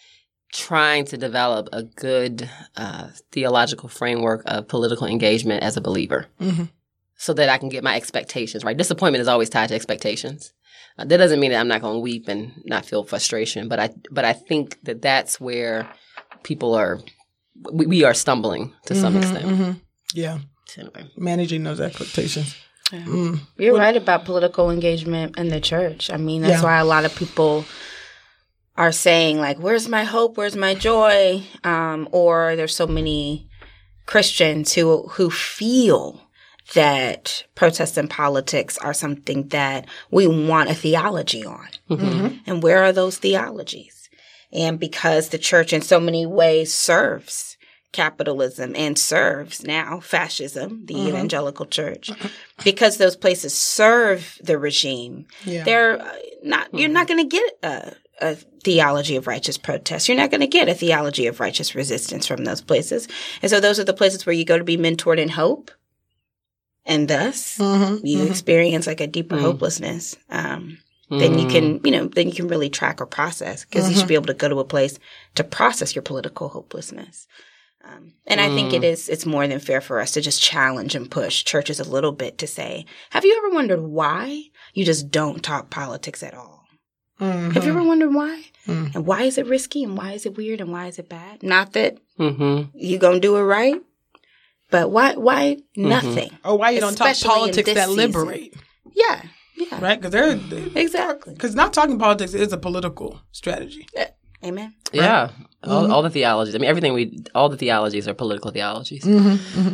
trying 0.54 1.04
to 1.06 1.18
develop 1.18 1.68
a 1.74 1.84
good 1.84 2.50
uh, 2.78 3.10
theological 3.34 3.90
framework 3.90 4.42
of 4.46 4.68
political 4.68 5.06
engagement 5.08 5.62
as 5.64 5.76
a 5.76 5.82
believer 5.82 6.28
Mhm. 6.40 6.70
so 7.18 7.34
that 7.34 7.50
I 7.50 7.58
can 7.58 7.68
get 7.70 7.84
my 7.84 7.96
expectations 7.98 8.64
right. 8.64 8.78
Disappointment 8.78 9.22
is 9.22 9.28
always 9.28 9.50
tied 9.50 9.68
to 9.70 9.76
expectations. 9.76 10.54
Uh, 10.98 11.04
that 11.06 11.18
doesn't 11.18 11.40
mean 11.42 11.52
that 11.52 11.60
I'm 11.60 11.68
not 11.68 11.82
going 11.82 11.96
to 11.96 12.00
weep 12.00 12.28
and 12.30 12.54
not 12.66 12.86
feel 12.86 13.04
frustration, 13.04 13.68
but 13.68 13.80
I 13.80 13.90
but 14.10 14.24
I 14.24 14.34
think 14.34 14.82
that 14.84 15.02
that's 15.02 15.40
where 15.40 15.88
people 16.44 16.74
are 16.74 17.00
we, 17.72 17.86
we 17.88 18.04
are 18.06 18.14
stumbling 18.14 18.74
to 18.86 18.96
some 18.96 19.14
Mhm, 19.16 19.18
extent. 19.18 19.46
mhm. 19.46 19.82
Yeah, 20.14 20.40
Anyway. 20.78 21.10
managing 21.18 21.64
those 21.64 21.80
expectations. 21.80 22.56
Mm. 22.92 23.40
You're 23.58 23.78
right 23.78 23.98
about 23.98 24.26
political 24.26 24.70
engagement 24.72 25.38
in 25.38 25.50
the 25.50 25.60
church. 25.60 26.10
I 26.12 26.18
mean, 26.18 26.42
that's 26.42 26.62
Yeah. 26.62 26.64
why 26.64 26.78
a 26.80 26.86
lot 26.86 27.04
of 27.06 27.16
people 27.16 27.66
are 28.78 28.92
saying 28.92 29.40
like, 29.40 29.58
"Where's 29.58 29.88
my 29.90 30.04
hope? 30.04 30.38
Where's 30.38 30.56
my 30.56 30.74
joy?" 30.74 31.44
Um, 31.64 32.08
or 32.12 32.56
there's 32.56 32.76
so 32.76 32.88
many 32.88 33.50
Christians 34.06 34.74
who 34.74 35.08
who 35.14 35.30
feel 35.30 36.22
that 36.74 37.44
protests 37.56 37.98
and 37.98 38.10
politics 38.10 38.78
are 38.80 38.94
something 38.94 39.48
that 39.50 39.86
we 40.12 40.28
want 40.28 40.70
a 40.70 40.76
theology 40.76 41.46
on. 41.46 41.68
Mhm. 41.90 42.40
And 42.46 42.62
where 42.62 42.84
are 42.84 42.92
those 42.92 43.18
theologies? 43.18 44.10
And 44.52 44.78
because 44.80 45.30
the 45.30 45.38
church 45.38 45.72
in 45.74 45.82
so 45.82 46.00
many 46.00 46.26
ways 46.26 46.74
serves 46.74 47.47
capitalism 47.98 48.76
and 48.76 48.96
serves 48.98 49.64
now 49.64 50.00
fascism, 50.00 50.86
the 50.86 50.94
evangelical 51.08 51.66
church, 51.66 52.12
because 52.64 52.98
those 52.98 53.16
places 53.16 53.54
serve 53.56 54.38
the 54.44 54.58
regime, 54.60 55.26
Yeah. 55.46 55.64
they're 55.64 56.00
uh, 56.00 56.16
not, 56.44 56.68
you're 56.74 56.90
not 57.00 57.08
going 57.08 57.28
to 57.28 57.38
get 57.38 57.54
a, 57.64 57.94
a 58.22 58.36
theology 58.64 59.16
of 59.16 59.26
righteous 59.26 59.58
protest. 59.58 60.08
You're 60.08 60.18
not 60.24 60.30
going 60.30 60.42
to 60.42 60.48
get 60.60 60.70
a 60.70 60.76
theology 60.76 61.26
of 61.26 61.40
righteous 61.40 61.74
resistance 61.74 62.28
from 62.28 62.46
those 62.46 62.62
places. 62.62 63.08
And 63.42 63.50
so 63.50 63.60
those 63.60 63.80
are 63.80 63.84
the 63.84 63.94
places 64.02 64.26
where 64.26 64.36
you 64.40 64.46
go 64.46 64.60
to 64.60 64.64
be 64.64 64.78
mentored 64.78 65.18
in 65.18 65.30
hope. 65.30 65.72
And 66.86 67.08
thus, 67.08 67.58
Mhm, 67.58 68.02
you 68.04 68.20
mhm. 68.20 68.30
experience 68.30 68.86
like 68.88 69.02
a 69.02 69.08
deeper 69.08 69.38
Mm. 69.38 69.42
hopelessness. 69.42 70.16
Um, 70.30 70.78
then 71.10 71.40
you 71.40 71.48
can, 71.48 71.80
you 71.86 71.92
know, 71.92 72.06
then 72.08 72.28
you 72.28 72.34
can 72.36 72.48
really 72.48 72.70
track 72.70 73.02
or 73.02 73.06
process 73.08 73.66
because 73.66 73.90
you 73.90 73.96
should 73.96 74.08
be 74.10 74.20
able 74.22 74.28
to 74.34 74.34
go 74.44 74.50
to 74.50 74.60
a 74.60 74.66
place 74.66 75.00
to 75.36 75.44
process 75.44 75.96
your 75.96 76.02
political 76.04 76.50
hopelessness. 76.50 77.28
Um, 77.84 78.14
and 78.26 78.42
I 78.42 78.50
think 78.50 78.74
it 78.74 78.84
is 78.84 79.08
it's 79.08 79.26
more 79.26 79.48
than 79.48 79.60
fair 79.60 79.80
for 79.82 80.00
us 80.02 80.12
to 80.12 80.22
just 80.22 80.42
challenge 80.42 80.94
and 80.96 81.10
push 81.10 81.44
churches 81.46 81.80
a 81.80 81.90
little 81.90 82.12
bit 82.12 82.38
to 82.40 82.48
say, 82.48 82.86
have 83.12 83.24
you 83.24 83.36
ever 83.38 83.54
wondered 83.56 83.82
why 83.82 84.44
you 84.74 84.84
just 84.84 85.10
don't 85.10 85.42
talk 85.44 85.70
politics 85.70 86.22
at 86.24 86.34
all? 86.34 86.66
Have 87.20 87.64
you 87.66 87.72
ever 87.72 87.84
wondered 87.84 88.14
why? 88.14 88.44
Mm. 88.68 88.94
And 88.94 89.06
why 89.08 89.24
is 89.24 89.38
it 89.40 89.48
risky 89.48 89.84
and 89.84 89.98
why 89.98 90.12
is 90.12 90.26
it 90.28 90.38
weird 90.38 90.62
and 90.62 90.72
why 90.72 90.86
is 90.88 91.00
it 91.00 91.10
bad? 91.10 91.42
Not 91.44 91.74
that 91.74 91.98
Mm-hmm. 92.20 92.76
you 92.78 92.98
gonna 92.98 93.20
do 93.20 93.36
it 93.38 93.42
right, 93.44 93.82
but 94.70 94.92
why 94.92 95.14
why 95.16 95.58
nothing? 95.76 96.32
Or 96.44 96.58
why 96.58 96.72
you 96.72 96.80
don't 96.80 96.96
talk 96.96 97.10
Especially 97.12 97.34
in 97.36 97.40
politics 97.40 97.66
this 97.68 97.76
that 97.76 97.88
season. 97.90 97.98
liberate, 97.98 98.54
Yeah. 98.94 99.22
Yeah. 99.56 99.80
right? 99.82 100.00
Because 100.00 100.12
they're 100.12 100.36
because 100.36 100.76
Exactly. 100.76 101.36
not 101.56 101.74
talking 101.74 101.98
politics 101.98 102.34
is 102.34 102.52
a 102.54 102.58
political 102.58 103.22
strategy. 103.32 103.88
Amen. 104.44 104.74
Yeah. 104.94 105.30
All, 105.64 105.84
Mm-hmm. 105.84 105.92
all 105.92 106.02
the 106.04 106.10
theologies. 106.10 106.56
I 106.56 106.60
mean, 106.60 106.70
everything 106.70 106.94
we, 106.94 107.18
all 107.36 107.50
the 107.50 107.58
theologies 107.58 108.08
are 108.08 108.14
political 108.14 108.52
theologies. 108.52 109.04
Mm-hmm. 109.04 109.74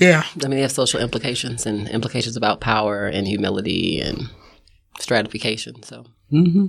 Yeah. 0.00 0.22
I 0.34 0.48
mean, 0.48 0.50
they 0.56 0.62
have 0.62 0.72
social 0.72 1.00
implications 1.00 1.64
and 1.66 1.88
implications 1.88 2.36
about 2.36 2.60
power 2.60 3.06
and 3.06 3.26
humility 3.26 4.00
and 4.00 4.28
stratification. 4.98 5.82
So, 5.82 6.04
Mm-hmm. 6.32 6.66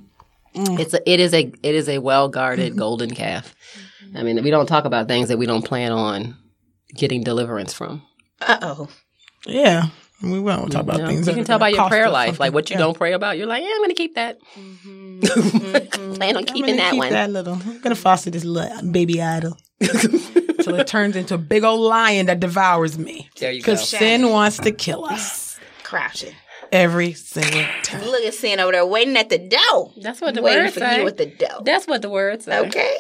it's 0.80 0.94
a, 0.94 1.10
it 1.12 1.20
is 1.20 1.34
a, 1.34 1.52
it 1.62 1.76
is 1.76 1.90
a 1.90 1.98
well 2.00 2.30
guarded 2.30 2.78
golden 2.78 3.14
calf. 3.14 3.54
I 4.16 4.24
mean, 4.24 4.42
we 4.42 4.50
don't 4.52 4.68
talk 4.68 4.86
about 4.86 5.08
things 5.08 5.28
that 5.28 5.38
we 5.38 5.46
don't 5.46 5.66
plan 5.66 5.92
on 5.92 6.38
getting 6.96 7.24
deliverance 7.24 7.74
from. 7.74 8.04
Uh 8.42 8.58
oh. 8.62 8.88
Yeah. 9.46 9.88
We 10.22 10.40
won't 10.40 10.72
talk 10.72 10.84
about 10.84 10.98
You, 10.98 11.02
know? 11.04 11.08
things. 11.10 11.28
You 11.28 11.34
can 11.34 11.46
tell 11.46 11.60
by 11.60 11.70
your 11.70 11.88
prayer 11.88 12.08
us 12.08 12.12
life, 12.14 12.40
like 12.40 12.54
what 12.54 12.70
you 12.70 12.74
Yeah. 12.76 12.80
don't 12.80 12.98
pray 12.98 13.14
about. 13.14 13.38
You're 13.38 13.48
like, 13.48 13.64
yeah, 13.64 13.70
I'm 13.72 13.78
going 13.78 13.90
to 13.90 13.96
keep 13.96 14.16
that. 14.16 14.38
Mm-hmm. 14.58 15.20
Mm-hmm. 15.20 16.14
Plan 16.16 16.36
on 16.38 16.42
I'm 16.42 16.46
keeping 16.46 16.76
gonna 16.76 16.78
that 16.78 16.92
keep 16.92 17.00
one. 17.00 17.10
That 17.12 17.30
little. 17.30 17.54
I'm 17.54 17.80
gonna 17.82 17.94
foster 17.96 18.30
this 18.30 18.46
little 18.46 18.90
baby 18.92 19.22
idol 19.22 19.58
until 19.82 20.76
it 20.76 20.88
turns 20.88 21.16
into 21.18 21.36
a 21.36 21.38
big 21.38 21.64
old 21.66 21.82
lion 21.82 22.28
that 22.28 22.40
devours 22.40 22.98
me. 22.98 23.30
There 23.38 23.52
you 23.52 23.62
go. 23.62 23.74
Because 23.74 23.88
sin 23.90 24.30
wants 24.30 24.58
to 24.60 24.72
kill 24.72 25.04
us 25.06 25.60
Crouching. 25.84 26.34
every 26.72 27.14
single 27.14 27.66
time. 27.84 28.04
Look 28.06 28.24
at 28.24 28.34
Sin 28.34 28.60
over 28.62 28.72
there 28.72 28.86
waiting 28.86 29.18
at 29.18 29.28
the 29.30 29.40
door. 29.40 29.92
That's 30.02 30.22
what 30.22 30.36
the 30.36 30.42
waiting 30.42 30.64
words 30.64 30.74
for 30.76 30.80
say. 30.82 31.02
you 31.02 31.08
at 31.08 31.18
the 31.18 31.26
door. 31.26 31.62
That's 31.64 31.86
what 31.88 32.02
the 32.02 32.10
words 32.10 32.46
say. 32.46 32.60
okay. 32.68 32.98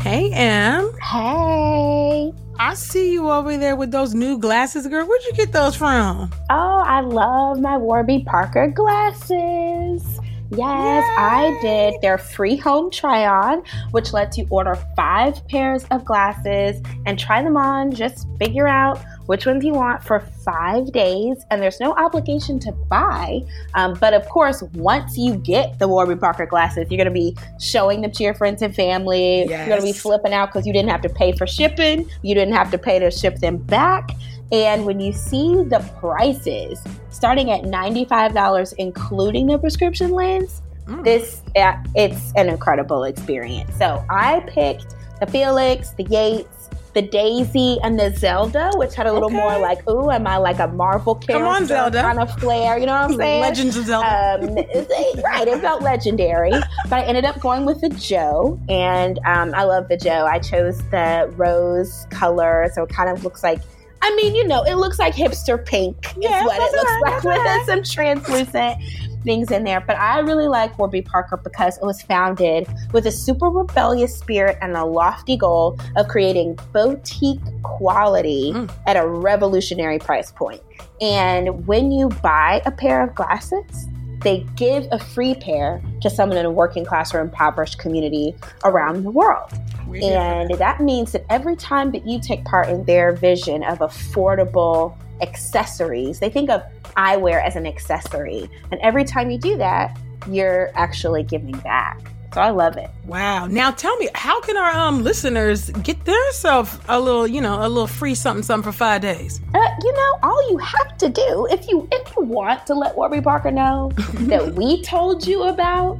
Hey, 0.00 0.30
Em. 0.32 0.90
Hey. 1.02 2.32
I 2.58 2.74
see 2.74 3.12
you 3.12 3.30
over 3.30 3.56
there 3.56 3.76
with 3.76 3.90
those 3.90 4.14
new 4.14 4.38
glasses, 4.38 4.86
girl. 4.86 5.06
Where'd 5.06 5.22
you 5.24 5.32
get 5.32 5.52
those 5.52 5.76
from? 5.76 6.30
Oh, 6.50 6.82
I 6.86 7.00
love 7.00 7.60
my 7.60 7.76
Warby 7.76 8.24
Parker 8.26 8.68
glasses. 8.68 10.20
Yes, 10.50 11.04
I 11.18 11.58
did 11.60 11.94
their 12.02 12.18
free 12.18 12.56
home 12.56 12.90
try 12.90 13.26
on, 13.26 13.62
which 13.90 14.12
lets 14.12 14.38
you 14.38 14.46
order 14.48 14.76
five 14.94 15.46
pairs 15.48 15.84
of 15.90 16.04
glasses 16.04 16.80
and 17.04 17.18
try 17.18 17.42
them 17.42 17.56
on. 17.56 17.90
Just 17.92 18.28
figure 18.38 18.68
out 18.68 19.04
which 19.26 19.46
ones 19.46 19.64
you 19.64 19.72
want 19.72 20.02
for 20.02 20.20
five 20.44 20.92
days, 20.92 21.44
and 21.50 21.60
there's 21.62 21.80
no 21.80 21.92
obligation 21.92 22.58
to 22.60 22.72
buy. 22.72 23.40
Um, 23.74 23.94
but 24.00 24.14
of 24.14 24.28
course, 24.28 24.62
once 24.74 25.16
you 25.18 25.36
get 25.36 25.78
the 25.78 25.88
Warby 25.88 26.16
Parker 26.16 26.46
glasses, 26.46 26.86
you're 26.90 26.96
going 26.98 27.06
to 27.06 27.10
be 27.10 27.36
showing 27.60 28.00
them 28.02 28.10
to 28.12 28.22
your 28.22 28.34
friends 28.34 28.62
and 28.62 28.74
family. 28.74 29.40
You're 29.48 29.66
going 29.66 29.80
to 29.80 29.86
be 29.86 29.92
flipping 29.92 30.32
out 30.32 30.52
because 30.52 30.66
you 30.66 30.72
didn't 30.72 30.90
have 30.90 31.02
to 31.02 31.08
pay 31.08 31.32
for 31.32 31.46
shipping, 31.46 32.08
you 32.22 32.34
didn't 32.34 32.54
have 32.54 32.70
to 32.70 32.78
pay 32.78 32.98
to 32.98 33.10
ship 33.10 33.36
them 33.36 33.56
back. 33.58 34.10
And 34.52 34.86
when 34.86 35.00
you 35.00 35.12
see 35.12 35.54
the 35.64 35.80
prices 35.98 36.80
starting 37.10 37.50
at 37.50 37.62
$95, 37.62 38.74
including 38.78 39.46
the 39.46 39.58
prescription 39.58 40.10
lens, 40.12 40.62
Mm. 40.86 41.02
this 41.02 41.42
uh, 41.56 41.72
it's 41.96 42.32
an 42.36 42.48
incredible 42.48 43.02
experience. 43.02 43.76
So 43.76 44.04
I 44.08 44.38
picked 44.46 44.94
the 45.18 45.26
Felix, 45.26 45.90
the 45.90 46.04
Yates, 46.04 46.55
the 46.96 47.02
Daisy, 47.02 47.78
and 47.82 48.00
the 48.00 48.10
Zelda, 48.16 48.70
which 48.76 48.94
had 48.94 49.06
a 49.06 49.12
little 49.12 49.28
Okay. 49.28 49.36
more 49.36 49.58
like, 49.58 49.86
ooh, 49.88 50.10
am 50.10 50.26
I 50.26 50.38
like 50.38 50.58
a 50.58 50.66
Marvel 50.66 51.14
character 51.14 51.34
Come 51.34 51.46
on, 51.46 51.66
Zelda. 51.66 52.00
kind 52.00 52.18
of 52.18 52.32
flair? 52.40 52.78
You 52.78 52.86
know 52.86 52.92
what 52.94 53.10
I'm 53.10 53.16
saying? 53.18 53.40
Legends 53.42 53.76
of 53.76 53.84
Zelda. 53.84 54.38
Um, 54.40 54.56
it- 54.58 55.22
right, 55.22 55.46
it 55.46 55.60
felt 55.60 55.82
legendary. 55.82 56.52
But 56.88 56.92
I 56.92 57.02
ended 57.02 57.26
up 57.26 57.38
going 57.40 57.66
with 57.66 57.82
the 57.82 57.90
Joe, 57.90 58.58
and 58.70 59.18
um, 59.26 59.52
I 59.54 59.64
love 59.64 59.88
the 59.88 59.98
Joe. 59.98 60.24
I 60.26 60.38
chose 60.38 60.78
the 60.90 61.30
rose 61.36 62.06
color, 62.10 62.70
so 62.74 62.84
it 62.84 62.88
kind 62.88 63.10
of 63.10 63.22
looks 63.24 63.42
like. 63.44 63.60
I 64.02 64.14
mean, 64.16 64.34
you 64.34 64.46
know, 64.46 64.62
it 64.62 64.74
looks 64.76 64.98
like 64.98 65.14
hipster 65.14 65.62
pink. 65.64 65.96
Yeah, 66.18 66.40
is 66.40 66.46
what 66.46 66.56
it 66.60 66.72
looks 66.76 66.90
right, 66.90 67.00
like 67.14 67.24
with 67.24 67.36
right. 67.38 67.66
some 67.66 67.82
translucent 67.82 68.80
things 69.26 69.50
in 69.50 69.64
there. 69.64 69.80
But 69.80 69.98
I 69.98 70.20
really 70.20 70.48
like 70.48 70.78
Warby 70.78 71.02
Parker 71.02 71.36
because 71.36 71.76
it 71.76 71.84
was 71.84 72.00
founded 72.00 72.66
with 72.92 73.06
a 73.06 73.12
super 73.12 73.48
rebellious 73.48 74.16
spirit 74.16 74.56
and 74.62 74.74
a 74.74 74.84
lofty 74.86 75.36
goal 75.36 75.78
of 75.96 76.08
creating 76.08 76.58
boutique 76.72 77.40
quality 77.62 78.52
Mm. 78.54 78.70
at 78.86 78.96
a 78.96 79.06
revolutionary 79.06 79.98
price 79.98 80.30
point. 80.30 80.62
And 81.00 81.66
when 81.66 81.90
you 81.90 82.08
buy 82.08 82.62
a 82.64 82.70
pair 82.70 83.02
of 83.02 83.14
glasses, 83.14 83.88
they 84.22 84.46
give 84.56 84.86
a 84.92 84.98
free 84.98 85.34
pair 85.34 85.82
to 86.00 86.08
someone 86.08 86.38
in 86.38 86.46
a 86.46 86.50
working 86.50 86.84
class 86.84 87.14
or 87.14 87.20
impoverished 87.20 87.78
community 87.78 88.34
around 88.64 89.02
the 89.04 89.10
world. 89.10 89.50
For 89.84 89.96
And 89.96 90.50
that 90.58 90.80
means 90.80 91.12
that 91.12 91.24
every 91.28 91.56
time 91.56 91.90
that 91.92 92.06
you 92.06 92.20
take 92.20 92.44
part 92.44 92.68
in 92.68 92.84
their 92.84 93.12
vision 93.12 93.62
of 93.62 93.78
affordable 93.78 94.96
accessories, 95.20 96.20
they 96.20 96.30
think 96.30 96.50
of 96.50 96.62
eyewear 96.96 97.44
as 97.44 97.56
an 97.56 97.66
accessory. 97.66 98.50
And 98.70 98.80
every 98.80 99.04
time 99.04 99.30
you 99.30 99.38
do 99.38 99.56
that, 99.56 99.98
you're 100.28 100.70
actually 100.74 101.22
giving 101.22 101.58
back. 101.58 102.00
So 102.34 102.42
I 102.42 102.50
love 102.50 102.76
it. 102.76 102.90
Wow. 103.06 103.46
Now 103.46 103.70
tell 103.70 103.96
me, 103.96 104.10
how 104.14 104.42
can 104.42 104.58
our 104.58 104.70
um 104.70 105.02
listeners 105.02 105.70
get 105.70 106.04
themselves 106.04 106.78
a 106.86 107.00
little, 107.00 107.26
you 107.26 107.40
know, 107.40 107.66
a 107.66 107.68
little 107.68 107.86
free 107.86 108.14
something 108.14 108.42
something 108.42 108.70
for 108.70 108.76
five 108.76 109.00
days? 109.00 109.40
Uh, 109.54 109.68
you 109.82 109.92
know, 109.92 110.18
all 110.22 110.50
you 110.50 110.58
have 110.58 110.98
to 110.98 111.08
do 111.08 111.48
if 111.50 111.66
you 111.66 111.88
if 111.92 112.14
you 112.14 112.24
want 112.24 112.66
to 112.66 112.74
let 112.74 112.94
Warby 112.94 113.22
Parker 113.22 113.50
know 113.50 113.90
that 114.28 114.52
we 114.54 114.82
told 114.82 115.26
you 115.26 115.44
about 115.44 115.98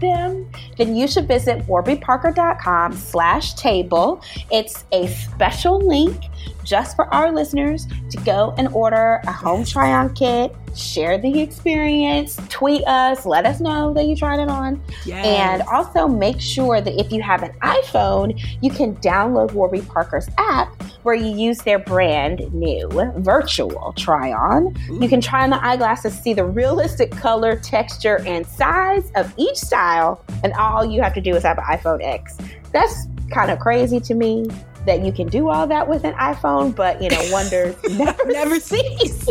them, 0.00 0.48
then 0.78 0.96
you 0.96 1.06
should 1.06 1.28
visit 1.28 1.66
warbyparker.com 1.66 2.94
slash 2.94 3.54
table. 3.54 4.22
It's 4.50 4.84
a 4.92 5.08
special 5.08 5.86
link 5.86 6.24
just 6.64 6.96
for 6.96 7.12
our 7.14 7.30
listeners 7.32 7.86
to 8.10 8.16
go 8.18 8.54
and 8.58 8.68
order 8.68 9.20
a 9.24 9.32
home 9.32 9.64
try-on 9.64 10.14
kit, 10.14 10.54
share 10.74 11.18
the 11.18 11.40
experience, 11.40 12.38
tweet 12.48 12.84
us, 12.86 13.24
let 13.24 13.46
us 13.46 13.60
know 13.60 13.92
that 13.94 14.06
you 14.06 14.16
tried 14.16 14.40
it 14.40 14.48
on. 14.48 14.82
Yes. 15.04 15.24
And 15.24 15.62
also 15.62 16.08
make 16.08 16.40
sure 16.40 16.80
that 16.80 16.98
if 16.98 17.12
you 17.12 17.22
have 17.22 17.42
an 17.42 17.52
iPhone, 17.60 18.40
you 18.60 18.70
can 18.70 18.96
download 18.96 19.52
Warby 19.52 19.82
Parker's 19.82 20.28
app 20.38 20.82
where 21.04 21.14
you 21.14 21.36
use 21.36 21.58
their 21.58 21.78
brand 21.78 22.52
new 22.52 22.88
virtual 23.18 23.92
try 23.96 24.32
on. 24.32 24.74
You 25.00 25.08
can 25.08 25.20
try 25.20 25.44
on 25.44 25.50
the 25.50 25.64
eyeglasses, 25.64 26.18
see 26.18 26.34
the 26.34 26.44
realistic 26.44 27.10
color, 27.10 27.56
texture, 27.56 28.20
and 28.26 28.46
size 28.46 29.10
of 29.14 29.32
each 29.36 29.56
style, 29.56 30.24
and 30.42 30.52
all 30.54 30.84
you 30.84 31.02
have 31.02 31.14
to 31.14 31.20
do 31.20 31.36
is 31.36 31.42
have 31.42 31.58
an 31.58 31.64
iPhone 31.64 32.02
X. 32.02 32.36
That's 32.72 33.06
kind 33.30 33.50
of 33.50 33.58
crazy 33.58 34.00
to 34.00 34.14
me 34.14 34.46
that 34.86 35.04
you 35.04 35.12
can 35.12 35.28
do 35.28 35.48
all 35.48 35.66
that 35.66 35.88
with 35.88 36.04
an 36.04 36.14
iPhone, 36.14 36.74
but 36.74 37.02
you 37.02 37.08
know, 37.10 37.22
wonders 37.32 37.76
never, 37.90 38.24
Never 38.26 38.60
cease. 38.60 39.28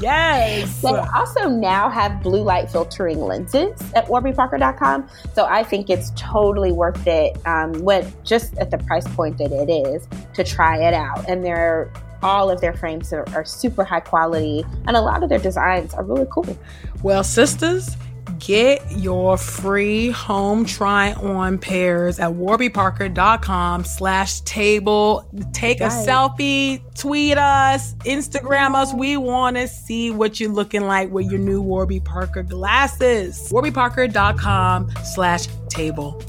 yes. 0.00 0.82
They 0.82 0.88
also 0.88 1.48
now 1.48 1.88
have 1.88 2.22
blue 2.22 2.42
light 2.42 2.70
filtering 2.70 3.20
lenses 3.20 3.80
at 3.94 4.06
warbyparker.com. 4.06 5.08
So 5.34 5.46
I 5.46 5.62
think 5.62 5.90
it's 5.90 6.12
totally 6.16 6.72
worth 6.72 7.06
it 7.06 7.36
um, 7.46 7.72
when 7.82 8.12
just 8.24 8.56
at 8.58 8.70
the 8.70 8.78
price 8.78 9.06
point 9.14 9.38
that 9.38 9.52
it 9.52 9.70
is 9.70 10.06
to 10.34 10.44
try 10.44 10.76
it 10.78 10.94
out. 10.94 11.28
And 11.28 11.44
they're 11.44 11.92
all 12.22 12.50
of 12.50 12.60
their 12.60 12.72
frames 12.72 13.12
are, 13.12 13.28
are 13.34 13.44
super 13.44 13.82
high 13.82 13.98
quality 14.00 14.64
and 14.86 14.96
a 14.96 15.00
lot 15.00 15.24
of 15.24 15.28
their 15.28 15.40
designs 15.40 15.92
are 15.94 16.04
really 16.04 16.26
cool. 16.30 16.56
Well, 17.02 17.24
sisters, 17.24 17.96
get 18.38 18.82
your 18.92 19.36
free 19.36 20.10
home 20.10 20.64
try 20.64 21.12
on 21.14 21.58
pairs 21.58 22.18
at 22.18 22.30
warbyparker.com 22.30 23.84
slash 23.84 24.40
table. 24.42 25.28
Take 25.52 25.80
a 25.80 25.88
selfie, 25.88 26.82
tweet 26.94 27.38
us, 27.38 27.94
Instagram 28.04 28.74
us. 28.74 28.92
We 28.94 29.16
want 29.16 29.56
to 29.56 29.68
see 29.68 30.10
what 30.10 30.40
you're 30.40 30.52
looking 30.52 30.82
like 30.82 31.10
with 31.10 31.30
your 31.30 31.40
new 31.40 31.60
Warby 31.60 32.00
Parker 32.00 32.42
glasses. 32.42 33.48
warbyparker.com 33.50 34.90
slash 35.04 35.46
table. 35.68 36.22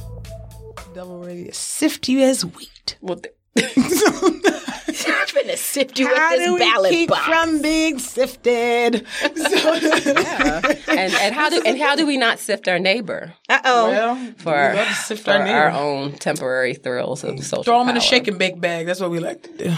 Devil 0.94 1.24
ready 1.24 1.46
to 1.46 1.54
sift 1.54 2.08
you 2.08 2.20
as 2.20 2.46
wheat. 2.46 2.98
Well, 3.02 3.20
th- 3.20 3.34
I'm 5.08 5.28
finna 5.28 5.58
sift 5.58 6.00
you 6.00 6.08
How 6.08 6.32
with 6.32 6.46
do 6.46 6.54
we 6.54 6.60
ballot 6.60 6.92
keep 6.92 7.10
box. 7.10 7.26
from 7.26 7.62
being 7.62 8.00
sifted? 8.00 9.06
So- 9.36 9.74
yeah. 9.76 10.62
and 10.88 11.14
and 11.14 11.36
how 11.36 11.50
do 11.50 11.62
and 11.66 11.78
how 11.80 11.96
do 11.96 12.06
we 12.06 12.18
not 12.18 12.40
sift 12.40 12.68
our 12.68 12.80
neighbor 12.80 13.34
Uh 13.50 13.60
oh. 13.66 13.90
Well, 13.90 14.16
for, 14.38 14.52
we 14.52 14.58
our, 14.58 14.76
love 14.76 14.88
to 14.88 14.94
sift 14.94 15.24
for 15.26 15.32
our 15.32 15.48
our, 15.48 15.70
own 15.72 16.14
temporary 16.14 16.74
thrills 16.76 17.24
of 17.24 17.40
social 17.44 17.64
Throw 17.64 17.80
them 17.80 17.90
in 17.90 17.98
a 17.98 18.00
power? 18.00 18.08
shake 18.08 18.28
and 18.28 18.38
bake 18.38 18.60
bag. 18.62 18.86
That's 18.88 19.00
what 19.00 19.12
we 19.12 19.20
like 19.20 19.42
to 19.44 19.52
do. 19.58 19.74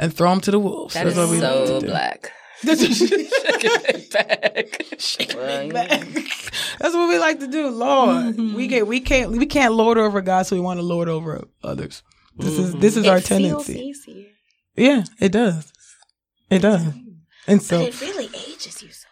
And 0.00 0.12
throw 0.14 0.30
them 0.30 0.40
to 0.42 0.50
the 0.50 0.58
wolves. 0.58 0.94
That 0.94 1.04
That's 1.04 1.16
is 1.16 1.20
what 1.22 1.30
we 1.30 1.40
like 1.40 1.66
so 1.66 1.80
to 1.80 1.86
do. 1.86 1.86
black. 1.92 2.32
Back. 4.12 4.84
Shake 4.98 5.34
Well, 5.36 5.66
it 5.66 5.72
back. 5.72 6.06
That's 6.78 6.94
what 6.94 7.08
we 7.08 7.18
like 7.18 7.40
to 7.40 7.46
do, 7.48 7.68
Lord. 7.68 8.36
We 8.36 8.66
get 8.68 8.86
we 8.86 9.00
can't 9.00 9.30
we 9.32 9.46
can't 9.46 9.74
lord 9.74 9.98
over 9.98 10.20
God, 10.20 10.46
so 10.46 10.54
we 10.56 10.60
want 10.60 10.78
to 10.78 10.82
lord 10.86 11.08
over 11.08 11.42
others. 11.62 12.02
This 12.36 12.58
is 12.58 12.74
this 12.74 12.96
is 12.96 13.06
our 13.06 13.18
it 13.18 13.24
feels 13.24 13.66
tendency. 13.66 13.80
easier. 13.80 14.26
Yeah, 14.76 15.04
it 15.20 15.32
does. 15.32 15.72
It 16.50 16.60
does. 16.60 16.86
And 17.46 17.60
so 17.62 17.80
It 17.80 18.00
really 18.00 18.26
ages 18.26 18.82
you 18.82 18.88
so 18.90 19.08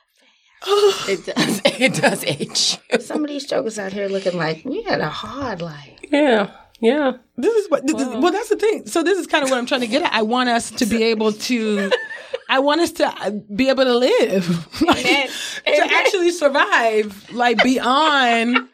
fast. 0.64 1.08
It 1.08 1.26
does. 1.26 1.60
It 1.80 1.94
does 1.94 2.24
age. 2.24 2.76
fast. 2.76 3.06
Some 3.08 3.24
of 3.24 3.28
these 3.30 3.46
jokers 3.46 3.78
out 3.78 3.92
here 3.92 4.08
looking 4.08 4.36
like 4.36 4.62
we 4.64 4.82
had 4.82 5.00
a 5.00 5.08
hard 5.08 5.60
life. 5.62 5.98
Yeah. 6.10 6.50
Yeah. 6.82 7.12
this 7.36 7.54
is 7.54 7.70
what 7.70 7.86
this 7.86 8.00
is- 8.00 8.08
well 8.08 8.32
that's 8.32 8.48
the 8.48 8.56
thing. 8.56 8.86
So 8.86 9.02
this 9.02 9.18
is 9.18 9.26
kind 9.26 9.44
of 9.44 9.50
what 9.50 9.58
I'm 9.58 9.66
trying 9.66 9.82
to 9.82 9.86
get 9.86 10.02
at. 10.02 10.12
I 10.12 10.22
want 10.22 10.48
us 10.48 10.70
to 10.72 10.86
be 10.86 11.02
able 11.04 11.32
to 11.32 11.90
I 12.48 12.58
want 12.60 12.80
us 12.80 12.92
to 12.92 13.06
uh, 13.06 13.30
be 13.54 13.68
able 13.68 13.84
to 13.84 13.94
live. 13.96 14.66
Like, 14.82 15.04
Amen. 15.06 15.28
to 15.66 15.94
actually 15.94 16.30
survive 16.32 17.30
like 17.32 17.62
beyond 17.62 18.68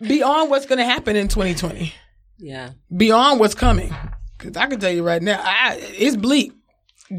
beyond 0.00 0.50
what's 0.50 0.66
going 0.66 0.78
to 0.78 0.84
happen 0.84 1.16
in 1.16 1.26
2020. 1.28 1.92
Yeah. 2.38 2.70
beyond 2.96 3.40
what's 3.40 3.54
coming. 3.56 3.92
Because 4.38 4.56
I 4.56 4.66
can 4.66 4.78
tell 4.80 4.92
you 4.92 5.02
right 5.02 5.20
now, 5.22 5.40
I, 5.42 5.78
it's 5.80 6.16
bleak. 6.16 6.52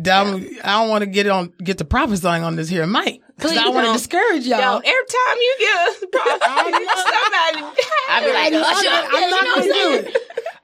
Don't- 0.01 0.45
I 0.63 0.79
don't 0.79 0.89
want 0.89 1.01
to 1.03 1.07
get 1.07 1.27
on 1.27 1.51
get 1.63 1.77
the 1.79 1.85
prophesying 1.85 2.43
on 2.43 2.55
this 2.55 2.69
here, 2.69 2.85
Mike. 2.85 3.21
Because 3.35 3.57
I 3.57 3.69
want 3.69 3.87
to 3.87 3.93
discourage 3.93 4.45
y'all. 4.45 4.59
Yo, 4.59 4.77
every 4.77 4.83
time 4.85 5.37
you 5.37 5.55
get 5.59 5.87
a 5.87 5.93
somebody, 5.93 7.65
I'd 8.09 8.23
be 8.25 8.33
like, 8.33 8.53
I'm 8.53 8.61
hush 8.61 8.83
not, 8.83 9.05
up. 9.05 9.09
I'm 9.13 9.29
not 9.29 9.55
to 9.55 9.63
do 9.63 9.93
it. 9.93 10.17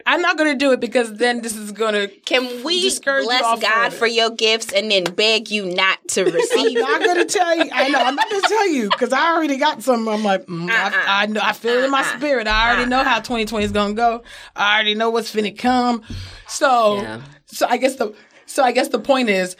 I'm 0.07 0.21
not 0.21 0.37
going 0.37 0.51
to 0.51 0.57
do 0.57 0.71
it 0.71 0.79
because 0.79 1.13
then 1.15 1.41
this 1.41 1.55
is 1.55 1.71
going 1.71 1.93
to. 1.93 2.07
Can 2.07 2.63
we 2.63 2.81
bless 3.01 3.41
God 3.41 3.61
further. 3.61 3.95
for 3.95 4.05
your 4.07 4.29
gifts 4.29 4.71
and 4.71 4.91
then 4.91 5.03
beg 5.05 5.49
you 5.49 5.65
not 5.65 5.97
to 6.09 6.25
receive? 6.25 6.77
I'm 6.77 6.99
not 6.99 7.01
going 7.01 7.27
to 7.27 7.33
tell 7.33 7.55
you. 7.57 7.69
I 7.73 7.89
know. 7.89 7.99
I'm 7.99 8.15
not 8.15 8.29
going 8.29 8.41
to 8.43 8.47
tell 8.47 8.69
you 8.69 8.89
because 8.89 9.11
I 9.11 9.33
already 9.33 9.57
got 9.57 9.81
some. 9.81 10.07
I'm 10.07 10.23
like, 10.23 10.45
mm, 10.45 10.69
I, 10.69 11.23
I 11.23 11.25
know. 11.25 11.41
I 11.43 11.53
feel 11.53 11.73
it 11.79 11.85
in 11.85 11.91
my 11.91 12.01
Uh-uh. 12.01 12.17
spirit. 12.17 12.47
I 12.47 12.69
already 12.71 12.89
know 12.89 13.03
how 13.03 13.15
2020 13.17 13.65
is 13.65 13.71
going 13.71 13.95
to 13.95 13.95
go. 13.95 14.23
I 14.55 14.75
already 14.75 14.93
know 14.95 15.09
what's 15.09 15.33
finna 15.33 15.57
come. 15.57 16.03
So, 16.47 16.97
Yeah. 17.01 17.21
so 17.47 17.65
I 17.67 17.77
guess 17.77 17.95
the 17.95 18.13
so 18.45 18.63
I 18.63 18.71
guess 18.73 18.89
the 18.89 18.99
point 18.99 19.29
is, 19.29 19.55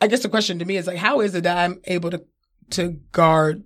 I 0.00 0.06
guess 0.06 0.20
the 0.22 0.28
question 0.28 0.60
to 0.60 0.64
me 0.64 0.76
is 0.76 0.86
like, 0.86 0.98
how 0.98 1.20
is 1.20 1.34
it 1.34 1.42
that 1.44 1.58
I'm 1.58 1.80
able 1.86 2.10
to 2.10 2.24
to 2.70 2.90
guard 3.10 3.64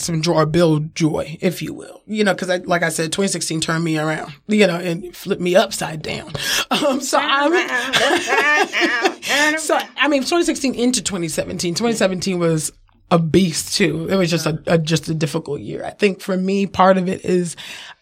some 0.00 0.22
or 0.28 0.46
build 0.46 0.94
joy, 0.94 1.36
if 1.40 1.62
you 1.62 1.74
will, 1.74 2.02
you 2.06 2.24
know, 2.24 2.34
because 2.34 2.50
I, 2.50 2.56
like 2.58 2.82
I 2.82 2.88
said, 2.88 3.12
2016 3.12 3.60
turned 3.60 3.84
me 3.84 3.98
around, 3.98 4.32
you 4.46 4.66
know, 4.66 4.76
and 4.76 5.14
flipped 5.14 5.42
me 5.42 5.56
upside 5.56 6.02
down. 6.02 6.32
Um, 6.68 7.00
so 7.00 7.18
I'm, 7.18 7.52
so 9.58 9.78
I 9.96 10.08
mean, 10.08 10.22
2016 10.22 10.74
into 10.74 11.00
2017. 11.00 11.74
2017 11.74 12.38
was 12.38 12.72
a 13.10 13.18
beast 13.18 13.76
too. 13.76 14.08
It 14.10 14.16
was 14.16 14.30
just 14.30 14.46
a, 14.46 14.60
a 14.66 14.78
just 14.78 15.08
a 15.08 15.14
difficult 15.14 15.60
year. 15.60 15.84
I 15.84 15.90
think 15.90 16.20
for 16.20 16.36
me, 16.36 16.66
part 16.66 16.98
of 16.98 17.08
it 17.08 17.24
is 17.24 17.56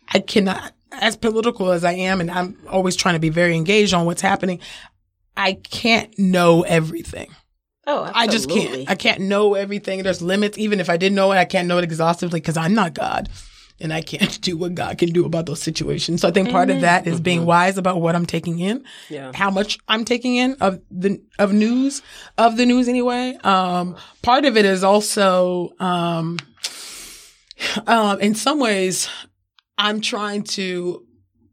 I 0.08 0.20
cannot, 0.20 0.72
as 0.92 1.16
political 1.16 1.72
as 1.72 1.84
I 1.84 1.92
am, 1.92 2.20
and 2.20 2.30
I'm 2.30 2.58
always 2.68 2.96
trying 2.96 3.14
to 3.14 3.20
be 3.20 3.28
very 3.28 3.54
engaged 3.54 3.92
on 3.92 4.06
what's 4.06 4.22
happening. 4.22 4.60
I 5.36 5.54
can't 5.54 6.16
know 6.18 6.62
everything. 6.62 7.34
Oh, 7.86 8.10
I 8.14 8.26
just 8.26 8.48
can't. 8.48 8.88
I 8.90 8.94
can't 8.94 9.20
know 9.20 9.54
everything. 9.54 10.02
There's 10.02 10.22
limits. 10.22 10.56
Even 10.58 10.80
if 10.80 10.88
I 10.88 10.96
didn't 10.96 11.16
know 11.16 11.32
it, 11.32 11.36
I 11.36 11.44
can't 11.44 11.68
know 11.68 11.78
it 11.78 11.84
exhaustively 11.84 12.40
because 12.40 12.56
I'm 12.56 12.74
not 12.74 12.94
God. 12.94 13.28
And 13.80 13.92
I 13.92 14.02
can't 14.02 14.40
do 14.48 14.56
what 14.56 14.74
God 14.74 14.96
can 14.98 15.10
do 15.10 15.26
about 15.26 15.46
those 15.46 15.60
situations. 15.60 16.20
So 16.20 16.28
I 16.28 16.30
think 16.30 16.48
part 16.50 16.70
of 16.70 16.80
that 16.82 17.06
is 17.06 17.20
being 17.20 17.44
wise 17.44 17.76
about 17.76 18.00
what 18.00 18.14
I'm 18.14 18.24
taking 18.24 18.60
in, 18.60 18.84
Yeah. 19.10 19.32
how 19.34 19.50
much 19.50 19.78
I'm 19.88 20.04
taking 20.04 20.36
in 20.36 20.54
of 20.60 20.80
the 20.90 21.20
of 21.38 21.52
news, 21.52 22.00
of 22.38 22.56
the 22.56 22.64
news 22.66 22.88
anyway. 22.88 23.36
Um, 23.42 23.96
part 24.22 24.44
of 24.44 24.56
it 24.56 24.64
is 24.64 24.84
also 24.84 25.70
um, 25.80 26.38
um, 27.86 28.20
in 28.20 28.34
some 28.34 28.60
ways, 28.60 29.08
I'm 29.78 30.00
trying 30.00 30.44
to. 30.44 31.04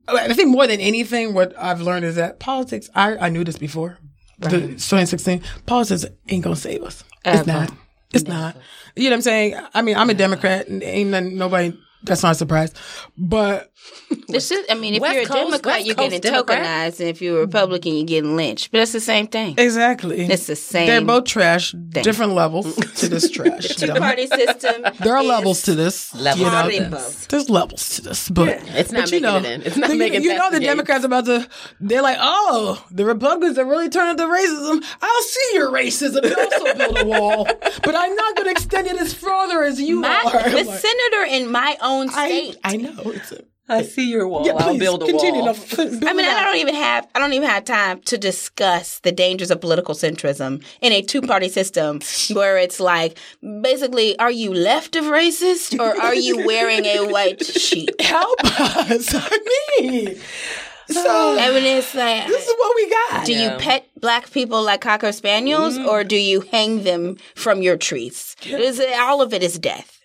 I 0.07 0.33
think 0.33 0.49
more 0.49 0.67
than 0.67 0.79
anything, 0.79 1.33
what 1.33 1.57
I've 1.57 1.81
learned 1.81 2.05
is 2.05 2.15
that 2.15 2.39
politics. 2.39 2.89
I, 2.93 3.15
I 3.17 3.29
knew 3.29 3.43
this 3.43 3.57
before. 3.57 3.97
The 4.41 4.59
2016 4.59 5.41
politics 5.65 6.05
ain't 6.29 6.43
gonna 6.43 6.55
save 6.55 6.83
us. 6.83 7.03
It's 7.23 7.45
not. 7.45 7.71
It's 8.13 8.25
not. 8.25 8.57
You 8.95 9.05
know 9.05 9.11
what 9.11 9.15
I'm 9.17 9.21
saying? 9.21 9.59
I 9.73 9.81
mean, 9.81 9.95
I'm 9.95 10.09
a 10.09 10.13
Democrat, 10.13 10.67
and 10.67 10.83
ain't 10.83 11.11
nothing, 11.11 11.37
nobody. 11.37 11.77
That's 12.03 12.23
not 12.23 12.31
a 12.33 12.35
surprise. 12.35 12.73
But 13.17 13.71
It's 14.29 14.47
just, 14.49 14.69
I 14.71 14.75
mean, 14.75 14.93
if 14.95 15.01
West 15.01 15.13
you're 15.13 15.23
a 15.23 15.25
Coast- 15.25 15.37
Democrat, 15.39 15.75
West 15.77 15.85
you're 15.85 15.95
Coast 15.95 16.09
getting 16.11 16.21
Democrat? 16.21 16.63
tokenized, 16.93 16.99
and 16.99 17.09
if 17.09 17.21
you're 17.21 17.37
a 17.37 17.41
Republican, 17.41 17.95
you're 17.95 18.05
getting 18.05 18.35
lynched. 18.35 18.71
But 18.71 18.81
it's 18.81 18.91
the 18.91 18.99
same 18.99 19.27
thing. 19.27 19.55
exactly, 19.57 20.21
It's 20.21 20.47
the 20.47 20.55
same. 20.55 20.87
They're 20.87 21.01
both 21.01 21.25
trash. 21.25 21.71
Different 21.71 22.33
levels 22.33 22.75
to 22.97 23.07
this 23.09 23.29
trash. 23.31 23.67
the 23.75 23.87
two 23.87 23.93
party 23.93 24.27
system. 24.27 24.83
there 25.03 25.15
are 25.15 25.23
levels 25.23 25.63
to 25.63 25.75
this. 25.75 26.13
Levels 26.15 26.39
you 26.39 26.79
know, 26.81 26.89
to 26.99 27.27
There's 27.29 27.49
levels 27.49 27.89
to 27.95 28.01
this, 28.03 28.29
but 28.29 28.49
It's 28.49 28.91
not 28.91 29.03
but 29.03 29.11
you 29.11 29.21
making 29.21 29.21
know, 29.21 29.37
it 29.37 29.45
in. 29.45 29.61
It's 29.63 29.77
not 29.77 29.89
the- 29.89 29.95
making 29.97 30.23
You 30.23 30.35
know, 30.35 30.49
the 30.49 30.55
the 30.55 30.59
gate. 30.61 30.67
Democrats 30.67 31.03
about 31.05 31.25
to. 31.25 31.47
They're 31.79 32.01
like, 32.03 32.17
oh, 32.19 32.85
the 32.91 33.05
Republicans 33.05 33.57
are 33.57 33.65
really 33.65 33.89
turning 33.89 34.17
to 34.17 34.23
racism. 34.23 34.83
I'll 35.01 35.21
see 35.23 35.49
your 35.53 35.71
racism 35.71 36.23
and 36.23 36.35
also 36.35 36.73
build 36.75 36.97
a 36.99 37.05
wall, 37.05 37.45
but 37.45 37.95
I'm 37.95 38.15
not 38.15 38.35
going 38.35 38.45
to 38.45 38.51
extend 38.51 38.87
it 38.87 38.97
as 38.99 39.13
further 39.13 39.63
as 39.63 39.79
you 39.81 40.01
My, 40.01 40.21
are. 40.25 40.49
the 40.49 40.63
Like, 40.63 40.79
senator 40.79 41.23
in 41.29 41.51
my 41.51 41.75
own 41.81 41.90
I, 41.99 42.05
state. 42.07 42.57
I 42.63 42.75
know 42.77 42.93
it's 43.05 43.31
a. 43.31 43.43
I 43.69 43.83
see 43.83 44.09
your 44.09 44.27
wall. 44.27 44.45
Yeah, 44.45 44.53
I'll 44.53 44.69
please 44.71 44.79
build 44.79 45.01
a 45.03 45.05
continue. 45.05 45.43
wall. 45.43 45.53
to 45.53 45.75
build 45.77 46.03
I 46.03 46.11
mean, 46.13 46.25
I 46.25 46.43
don't 46.43 46.57
even 46.57 46.75
have 46.75 47.07
I 47.15 47.19
don't 47.19 47.31
even 47.31 47.47
have 47.47 47.63
time 47.63 48.01
to 48.01 48.17
discuss 48.17 48.99
the 48.99 49.13
dangers 49.13 49.49
of 49.49 49.61
political 49.61 49.95
centrism 49.95 50.61
in 50.81 50.91
a 50.91 51.01
two 51.01 51.21
party 51.21 51.47
system 51.47 52.01
where 52.33 52.57
it's 52.57 52.81
like 52.81 53.17
basically, 53.61 54.19
are 54.19 54.31
you 54.31 54.53
left 54.53 54.97
of 54.97 55.05
racist 55.05 55.79
or 55.79 55.95
are 56.01 56.15
you 56.15 56.45
wearing 56.45 56.85
a 56.85 57.07
white 57.07 57.45
sheet? 57.45 57.89
help 58.01 58.43
us. 58.43 59.13
I 59.15 59.39
mean, 59.79 60.17
so 60.89 61.37
I 61.39 61.51
mean, 61.51 61.63
it's 61.77 61.95
like. 61.95 62.27
this 62.27 62.45
is 62.47 62.53
what 62.57 62.75
we 62.75 62.89
got. 62.89 63.25
Do 63.25 63.31
Yeah. 63.33 63.53
you 63.53 63.57
pet 63.59 63.87
black 64.01 64.31
people 64.31 64.61
like 64.63 64.81
cocker 64.81 65.13
spaniels, 65.13 65.77
mm-hmm. 65.77 65.87
or 65.87 66.03
do 66.03 66.17
you 66.17 66.41
hang 66.41 66.83
them 66.83 67.15
from 67.35 67.61
your 67.61 67.77
trees? 67.77 68.35
Is 68.43 68.79
it- 68.79 68.99
all 68.99 69.21
of 69.21 69.33
it 69.33 69.43
is 69.43 69.57
death. 69.59 69.99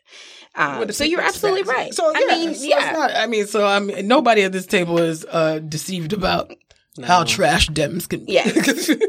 Um, 0.56 0.90
so 0.90 1.04
you're 1.04 1.20
absolutely 1.20 1.62
right. 1.62 1.92
So 1.94 2.12
I 2.14 2.26
yeah, 2.28 2.34
mean, 2.34 2.54
so 2.54 2.64
yeah. 2.64 2.92
Not, 2.92 3.10
I 3.14 3.26
mean, 3.26 3.46
so 3.46 3.66
I 3.66 3.78
mean, 3.78 4.08
nobody 4.08 4.42
at 4.42 4.52
this 4.52 4.66
table 4.66 4.98
is 4.98 5.24
uh, 5.30 5.58
deceived 5.58 6.12
about 6.12 6.52
how 7.04 7.24
trash 7.24 7.68
Dems 7.68 8.08
can 8.08 8.24
be. 8.24 8.32
Yeah. 8.32 8.44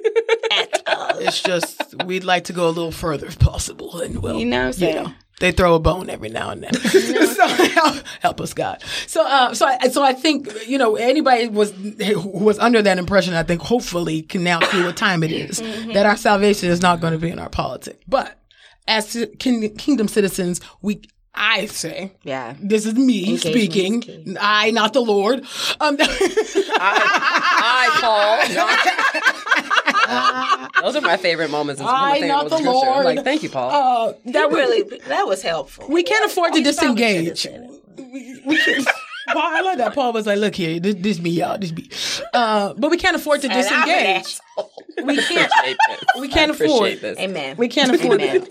At 0.49 0.83
all. 0.87 1.19
it's 1.19 1.41
just 1.41 2.03
we'd 2.05 2.23
like 2.23 2.45
to 2.45 2.53
go 2.53 2.67
a 2.67 2.71
little 2.71 2.91
further 2.91 3.27
if 3.27 3.37
possible, 3.37 4.01
and 4.01 4.21
well, 4.21 4.37
You 4.37 4.45
know 4.45 4.67
what 4.67 4.81
I'm 4.81 4.95
know, 4.95 5.13
they 5.39 5.51
throw 5.51 5.75
a 5.75 5.79
bone 5.79 6.09
every 6.09 6.29
now 6.29 6.49
and 6.49 6.63
then. 6.63 6.73
so 6.73 7.47
help, 7.47 7.97
help 8.21 8.41
us, 8.41 8.53
God. 8.53 8.83
So, 9.05 9.25
uh, 9.25 9.53
so 9.53 9.67
I, 9.67 9.87
so 9.89 10.03
I 10.03 10.13
think 10.13 10.67
you 10.67 10.77
know 10.77 10.95
anybody 10.95 11.47
was 11.47 11.71
who 11.71 12.27
was 12.27 12.57
under 12.59 12.81
that 12.81 12.97
impression. 12.97 13.33
I 13.33 13.43
think 13.43 13.61
hopefully 13.61 14.23
can 14.23 14.43
now 14.43 14.59
see 14.61 14.83
what 14.83 14.97
time 14.97 15.23
it 15.23 15.31
is. 15.31 15.61
Mm-hmm. 15.61 15.93
that 15.93 16.05
our 16.05 16.17
salvation 16.17 16.69
is 16.69 16.81
not 16.81 17.01
going 17.01 17.13
to 17.13 17.19
be 17.19 17.29
in 17.29 17.39
our 17.39 17.49
politics, 17.49 18.03
but 18.07 18.39
as 18.87 19.11
to 19.13 19.27
kingdom 19.27 20.07
citizens, 20.07 20.61
we. 20.81 21.01
I 21.39 21.65
say, 21.67 22.11
Yeah. 22.23 22.55
this 22.59 22.85
is 22.85 22.95
me 22.95 23.29
Engagement 23.29 23.55
speaking. 23.55 24.01
key. 24.01 24.37
I, 24.39 24.71
not 24.71 24.93
the 24.93 25.01
Lord. 25.01 25.39
Um, 25.79 25.97
I, 26.79 27.89
Paul. 28.01 28.37
Those 30.83 30.95
are 30.95 31.01
my 31.01 31.17
favorite 31.17 31.49
moments. 31.51 31.81
It's 31.81 31.85
one 31.85 31.95
I, 31.95 32.13
favorite 32.15 32.27
not 32.27 32.49
moments 32.49 32.51
the 32.51 32.57
of 32.69 32.75
scripture. 32.75 32.89
I'm 32.89 32.93
Lord. 33.03 33.15
Like, 33.17 33.23
thank 33.23 33.43
you, 33.43 33.49
Paul. 33.49 33.69
uh, 33.69 34.13
that 34.25 34.33
That 34.33 34.51
we, 34.51 34.59
really 34.59 34.99
that 35.07 35.27
was 35.27 35.41
helpful. 35.41 35.87
we 35.89 36.03
can't 36.03 36.25
afford 36.25 36.53
to 36.53 36.59
You 36.59 36.73
probably 36.73 36.75
should 36.79 36.87
have 36.87 37.35
disengage. 37.35 37.41
said 37.41 37.69
we 38.45 38.57
can, 38.57 38.83
Paul, 39.33 39.41
I 39.43 39.61
love 39.61 39.77
that. 39.79 39.93
Paul 39.93 40.13
was 40.13 40.25
like, 40.25 40.37
"Look 40.39 40.55
here, 40.55 40.79
this, 40.79 40.95
this 40.95 41.19
me, 41.19 41.31
y'all, 41.31 41.57
this 41.57 41.73
me." 41.73 41.89
Uh, 42.33 42.73
but 42.77 42.89
we 42.89 42.97
can't 42.97 43.15
afford 43.15 43.41
to 43.41 43.47
And 43.49 43.67
I'm 43.67 43.89
an 43.89 44.23
disengage. 44.23 44.39
We 45.03 45.17
can't. 45.17 45.51
We 46.19 46.27
can't 46.29 46.51
afford- 46.51 47.01
this. 47.01 47.19
Amen. 47.19 47.57
We 47.57 47.67
can't 47.67 47.93
afford 47.93 48.21
Amen. 48.21 48.47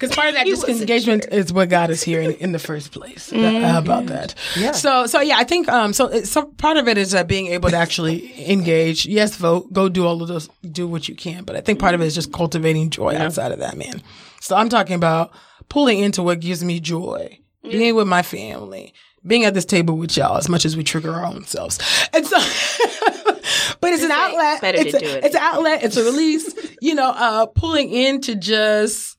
Because 0.00 0.16
part 0.16 0.28
of 0.28 0.34
that 0.34 0.46
disengagement 0.46 1.26
is 1.30 1.52
what 1.52 1.68
got 1.68 1.90
us 1.90 2.02
here 2.02 2.22
in, 2.22 2.32
in 2.36 2.52
the 2.52 2.58
first 2.58 2.90
place. 2.90 3.30
How 3.30 3.78
about 3.78 4.06
that? 4.06 4.34
Yeah. 4.56 4.72
So, 4.72 5.06
so 5.06 5.20
yeah, 5.20 5.36
I 5.36 5.44
think 5.44 5.68
um, 5.68 5.92
so. 5.92 6.22
Some 6.22 6.54
part 6.54 6.78
of 6.78 6.88
it 6.88 6.96
is 6.96 7.14
uh, 7.14 7.24
being 7.24 7.48
able 7.48 7.70
to 7.70 7.76
actually 7.76 8.50
engage. 8.50 9.06
Yes, 9.06 9.36
vote. 9.36 9.72
Go 9.72 9.88
do 9.88 10.06
all 10.06 10.22
of 10.22 10.28
those. 10.28 10.48
Do 10.62 10.88
what 10.88 11.08
you 11.08 11.14
can. 11.14 11.44
But 11.44 11.56
I 11.56 11.60
think 11.60 11.78
part 11.78 11.94
of 11.94 12.00
it 12.00 12.06
is 12.06 12.14
just 12.14 12.32
cultivating 12.32 12.90
joy 12.90 13.14
outside 13.16 13.52
of 13.52 13.58
that, 13.58 13.76
man. 13.76 14.02
So 14.40 14.56
I'm 14.56 14.68
talking 14.68 14.96
about 14.96 15.32
pulling 15.68 15.98
into 15.98 16.22
what 16.22 16.40
gives 16.40 16.64
me 16.64 16.80
joy, 16.80 17.38
being 17.62 17.94
with 17.94 18.08
my 18.08 18.22
family, 18.22 18.94
being 19.26 19.44
at 19.44 19.54
this 19.54 19.66
table 19.66 19.96
with 19.96 20.16
y'all 20.16 20.38
as 20.38 20.48
much 20.48 20.64
as 20.64 20.76
we 20.76 20.82
trigger 20.82 21.12
our 21.12 21.26
own 21.26 21.44
selves. 21.44 21.78
And 22.14 22.26
so, 22.26 22.36
but 23.80 23.92
it's 23.92 24.02
an 24.02 24.08
like 24.08 24.18
outlet. 24.18 24.60
better 24.60 24.78
to 24.78 24.86
it's, 24.86 24.94
a, 24.94 24.98
do 24.98 25.06
it. 25.06 25.24
it's 25.24 25.34
an 25.34 25.42
outlet. 25.42 25.82
It's 25.82 25.96
a 25.96 26.04
release. 26.04 26.54
you 26.80 26.94
know, 26.94 27.10
uh, 27.10 27.46
pulling 27.46 27.92
into 27.92 28.34
just 28.34 29.18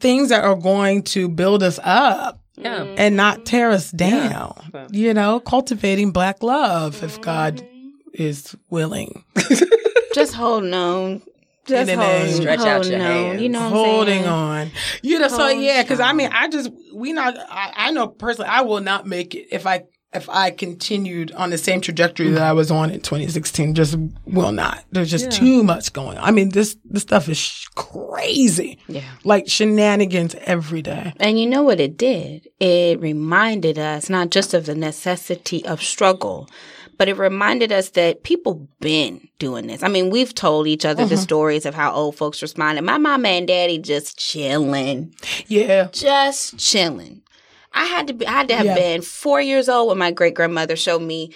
things 0.00 0.28
that 0.30 0.44
are 0.44 0.56
going 0.56 1.02
to 1.02 1.28
build 1.28 1.62
us 1.62 1.78
up 1.82 2.40
Yeah. 2.56 2.82
and 2.82 3.16
not 3.16 3.46
tear 3.46 3.70
us 3.70 3.90
down. 3.90 4.70
Yeah. 4.74 4.86
You 4.90 5.14
know, 5.14 5.40
cultivating 5.40 6.10
black 6.12 6.42
love 6.42 7.02
if 7.02 7.20
God 7.20 7.66
is 8.12 8.56
willing. 8.70 9.24
Just 10.14 10.34
holding 10.34 10.74
on 10.74 11.22
Just 11.66 11.88
in 11.90 11.98
the 11.98 12.04
hold, 12.04 12.22
name. 12.26 12.34
Stretch 12.34 12.60
out 12.60 12.86
your 12.86 12.98
no. 12.98 13.04
hands. 13.04 13.42
You 13.42 13.48
know, 13.48 13.60
what 13.60 13.66
I'm 13.66 13.72
holding 13.72 14.22
saying? 14.22 14.26
on. 14.26 14.70
You 15.02 15.18
know, 15.18 15.28
so 15.28 15.48
yeah, 15.48 15.82
because 15.82 16.00
I 16.00 16.12
mean, 16.12 16.30
I 16.32 16.48
just 16.48 16.70
we 16.94 17.12
not. 17.12 17.36
I, 17.38 17.72
I 17.76 17.90
know 17.92 18.08
personally, 18.08 18.48
I 18.50 18.62
will 18.62 18.80
not 18.80 19.06
make 19.06 19.34
it 19.34 19.48
if 19.52 19.66
I 19.66 19.84
if 20.14 20.28
I 20.28 20.50
continued 20.50 21.32
on 21.32 21.50
the 21.50 21.58
same 21.58 21.80
trajectory 21.80 22.30
that 22.30 22.42
I 22.42 22.52
was 22.52 22.70
on 22.70 22.90
in 22.90 23.00
2016. 23.00 23.74
Just 23.74 23.96
will 24.24 24.52
not. 24.52 24.84
There's 24.90 25.10
just 25.10 25.30
too 25.30 25.62
much 25.62 25.92
going. 25.92 26.16
on. 26.16 26.24
I 26.24 26.30
mean, 26.30 26.50
this 26.50 26.76
this 26.84 27.02
stuff 27.02 27.28
is 27.28 27.36
sh- 27.36 27.66
crazy. 27.74 28.78
Yeah. 28.88 29.04
Like 29.24 29.48
shenanigans 29.48 30.34
every 30.42 30.80
day. 30.80 31.12
And 31.20 31.38
you 31.38 31.46
know 31.46 31.62
what 31.62 31.80
it 31.80 31.98
did? 31.98 32.48
It 32.58 33.00
reminded 33.00 33.78
us 33.78 34.08
not 34.08 34.30
just 34.30 34.54
of 34.54 34.66
the 34.66 34.74
necessity 34.74 35.64
of 35.66 35.82
struggle, 35.82 36.48
but 36.96 37.08
it 37.08 37.18
reminded 37.18 37.70
us 37.70 37.90
that 37.90 38.22
people 38.22 38.66
been 38.80 39.28
doing 39.38 39.66
this. 39.66 39.82
I 39.82 39.88
mean, 39.88 40.08
we've 40.08 40.34
told 40.34 40.66
each 40.66 40.86
other 40.86 41.04
the 41.04 41.16
mm-hmm. 41.16 41.22
stories 41.22 41.66
of 41.66 41.74
how 41.74 41.92
old 41.92 42.16
folks 42.16 42.40
responded. 42.40 42.82
My 42.82 42.98
mama 42.98 43.28
and 43.28 43.46
daddy 43.46 43.78
just 43.78 44.18
chilling, 44.18 45.14
Yeah. 45.46 45.88
just 45.92 46.58
chilling. 46.58 47.22
I 47.72 47.84
had 47.84 48.06
to 48.08 48.12
be, 48.14 48.26
I 48.26 48.32
had 48.32 48.48
to 48.48 48.56
have 48.56 48.66
Yeah. 48.66 48.74
been 48.74 49.02
four 49.02 49.40
years 49.40 49.68
old 49.68 49.88
when 49.88 49.98
my 49.98 50.10
great 50.10 50.34
grandmother 50.34 50.76
showed 50.76 51.02
me 51.02 51.32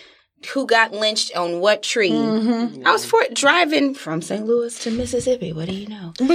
who 0.52 0.66
got 0.66 0.92
lynched 0.92 1.36
on 1.36 1.60
what 1.60 1.82
tree. 1.82 2.10
Mm-hmm. 2.10 2.86
I 2.86 2.92
was 2.92 3.04
for, 3.04 3.22
driving 3.32 3.94
from 3.94 4.22
St. 4.22 4.44
Louis 4.44 4.76
to 4.80 4.90
Mississippi. 4.90 5.52
What 5.52 5.68
do 5.68 5.74
you 5.74 5.86
know? 5.88 6.12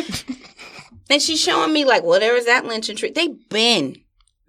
And 1.10 1.21
she's 1.21 1.39
showing 1.41 1.71
me 1.71 1.86
like, 1.86 2.03
well, 2.03 2.19
there 2.19 2.33
was 2.33 2.45
that 2.47 2.65
lynching 2.65 2.97
tree. 2.97 3.12
They 3.12 3.29
been 3.29 3.95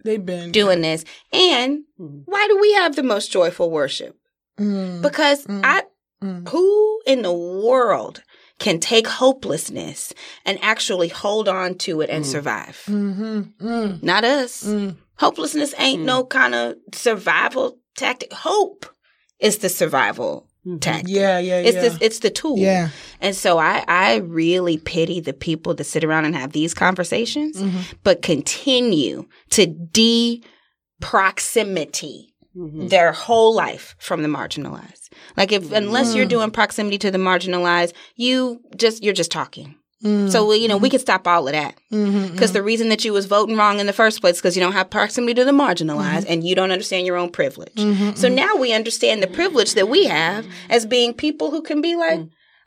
They've 0.04 0.24
been 0.24 0.50
doing 0.50 0.80
this. 0.80 1.04
And 1.32 1.84
why 1.96 2.46
do 2.48 2.58
we 2.61 2.72
have 2.74 2.96
the 2.96 3.02
most 3.04 3.30
joyful 3.30 3.70
worship? 3.70 4.16
Mm, 4.58 5.00
Because 5.02 5.46
I 5.48 5.82
mm. 6.22 6.48
who 6.48 7.00
in 7.06 7.22
the 7.22 7.32
world 7.32 8.22
can 8.58 8.80
take 8.80 9.06
hopelessness 9.06 10.12
and 10.44 10.58
actually 10.62 11.06
hold 11.08 11.48
on 11.48 11.76
to 11.76 12.00
it 12.00 12.11
and 12.11 12.26
survive? 12.26 12.82
mhm, 12.88 13.52
mm, 13.61 14.02
Not 14.02 14.24
us. 14.24 14.64
Mm. 15.18 15.20
Hopelessness 15.20 15.74
ain't 15.78 16.02
no 16.04 16.24
kind 16.24 16.54
of 16.54 16.76
survival 16.94 17.78
tactic. 17.96 18.33
Hope 18.33 18.87
is 19.40 19.59
the 19.59 19.68
survival 19.68 20.48
tactic. 20.81 21.09
Yeah, 21.09 21.38
yeah, 21.38 21.59
It's 21.61 21.76
yeah. 21.76 21.88
the 21.88 22.04
it's 22.04 22.18
the 22.20 22.31
tool. 22.31 22.59
Yeah. 22.59 22.90
And 23.20 23.35
so 23.35 23.59
I 23.59 23.85
I 23.88 24.16
really 24.16 24.78
pity 24.78 25.20
the 25.20 25.33
people 25.33 25.74
that 25.74 25.85
sit 25.85 26.04
around 26.04 26.24
and 26.26 26.35
have 26.37 26.52
these 26.52 26.74
conversations, 26.74 27.57
Mm-hmm. 27.57 27.81
but 28.04 28.22
continue 28.22 29.26
to 29.50 29.66
de 29.66 30.42
proximity 31.00 32.24
Mm-hmm. 32.57 32.88
their 32.88 33.12
whole 33.12 33.54
life 33.54 33.94
from 34.00 34.22
the 34.22 34.28
marginalized. 34.28 35.11
Like 35.37 35.52
if 35.52 35.70
unless 35.70 36.09
Mm. 36.12 36.16
you're 36.16 36.26
doing 36.26 36.50
proximity 36.50 36.98
to 36.98 37.11
the 37.11 37.18
marginalized, 37.18 37.92
you 38.16 38.61
just 38.74 39.02
you're 39.04 39.14
just 39.14 39.31
talking. 39.31 39.76
Mm. 40.04 40.30
So 40.30 40.52
you 40.52 40.68
know 40.68 40.76
we 40.76 40.90
could 40.90 41.00
stop 41.00 41.26
all 41.26 41.48
of 41.48 41.52
that 41.52 41.74
because 41.90 42.52
the 42.52 42.62
reason 42.62 42.88
that 42.90 43.04
you 43.04 43.12
was 43.12 43.26
voting 43.26 43.56
wrong 43.56 43.80
in 43.80 43.87
the 43.87 43.92
first 43.92 44.20
place 44.20 44.37
because 44.37 44.56
you 44.56 44.62
don't 44.62 44.72
have 44.72 44.90
proximity 44.90 45.34
to 45.34 45.44
the 45.44 45.50
marginalized 45.50 46.22
Mm-hmm. 46.22 46.32
and 46.32 46.44
you 46.46 46.54
don't 46.54 46.70
understand 46.70 47.04
your 47.06 47.16
own 47.16 47.30
privilege. 47.30 47.72
So 48.16 48.28
now 48.28 48.54
we 48.56 48.72
understand 48.72 49.22
the 49.22 49.26
privilege 49.26 49.74
that 49.74 49.88
we 49.88 50.04
have 50.06 50.46
as 50.70 50.87
being 50.87 51.14
people 51.14 51.50
who 51.50 51.62
can 51.62 51.80
be 51.80 51.96
like. 51.96 52.20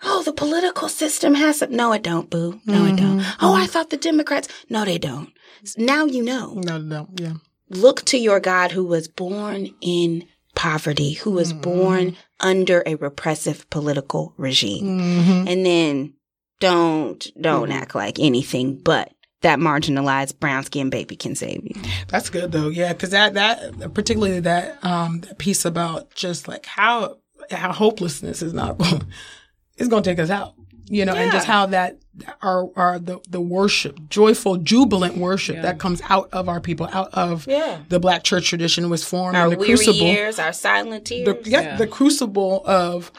Oh, 0.03 0.23
the 0.23 0.33
political 0.33 0.89
system 0.89 1.35
has 1.35 1.59
some. 1.59 1.75
No, 1.75 1.93
it 1.93 2.01
don't, 2.01 2.27
boo. 2.27 2.59
No, 2.65 2.85
it 2.85 2.95
don't. 2.95 3.19
Mm-hmm. 3.19 3.45
Oh, 3.45 3.53
I 3.53 3.67
thought 3.67 3.91
the 3.91 3.97
Democrats. 3.97 4.47
No, 4.67 4.83
they 4.83 4.97
don't. 4.97 5.29
Now 5.77 6.05
you 6.05 6.23
know 6.23 6.53
No, 6.65 6.79
no, 6.79 7.07
yeah. 7.19 7.33
look 7.69 8.03
to 8.05 8.17
your 8.17 8.39
God 8.39 8.71
who 8.71 8.83
was 8.83 9.07
born 9.07 9.69
in 9.79 10.25
poverty, 10.55 11.13
who 11.13 11.29
was 11.29 11.53
born 11.53 12.17
under 12.39 12.81
a 12.87 12.95
repressive 12.95 13.69
political 13.69 14.33
regime. 14.37 14.85
Mm-hmm. 14.99 15.47
And 15.47 15.63
then 15.67 16.13
don't 16.61 17.27
don't 17.41 17.71
act 17.71 17.93
like 17.95 18.19
anything 18.19 18.77
but 18.77 19.11
that 19.41 19.57
marginalized 19.59 20.39
brown 20.39 20.63
skinned 20.63 20.91
baby 20.91 21.15
can 21.15 21.35
save 21.35 21.63
you. 21.63 21.75
That's 22.07 22.29
good 22.29 22.51
though, 22.53 22.69
yeah, 22.69 22.93
because 22.93 23.09
that 23.09 23.33
that 23.33 23.93
particularly 23.93 24.39
that 24.41 24.77
um 24.85 25.19
that 25.21 25.37
piece 25.39 25.65
about 25.65 26.13
just 26.15 26.47
like 26.47 26.65
how 26.65 27.17
how 27.49 27.73
hopelessness 27.73 28.41
is 28.41 28.53
not 28.53 28.77
going 28.77 29.01
is 29.77 29.87
going 29.87 30.03
to 30.03 30.09
take 30.09 30.19
us 30.19 30.29
out, 30.29 30.53
you 30.87 31.05
know, 31.05 31.13
and 31.15 31.31
just 31.31 31.47
how 31.47 31.65
that 31.65 31.97
our 32.43 32.69
our 32.75 32.99
the 32.99 33.17
the 33.29 33.41
worship, 33.41 33.97
joyful, 34.09 34.57
jubilant 34.57 35.17
worship 35.17 35.61
that 35.63 35.79
comes 35.79 36.01
out 36.07 36.29
of 36.33 36.47
our 36.47 36.61
people, 36.61 36.87
out 36.93 37.09
of 37.13 37.47
Yeah. 37.47 37.79
the 37.89 37.99
Black 37.99 38.23
church 38.23 38.47
tradition 38.47 38.89
was 38.91 39.03
formed 39.03 39.35
Our 39.37 39.45
in 39.45 39.51
the 39.53 39.57
weary 39.57 39.69
crucible, 39.75 40.05
years, 40.05 40.37
our 40.37 40.53
silent 40.53 41.05
tears. 41.05 41.25
the, 41.43 41.49
yeah, 41.49 41.77
the 41.77 41.87
crucible 41.87 42.61
of 42.65 43.11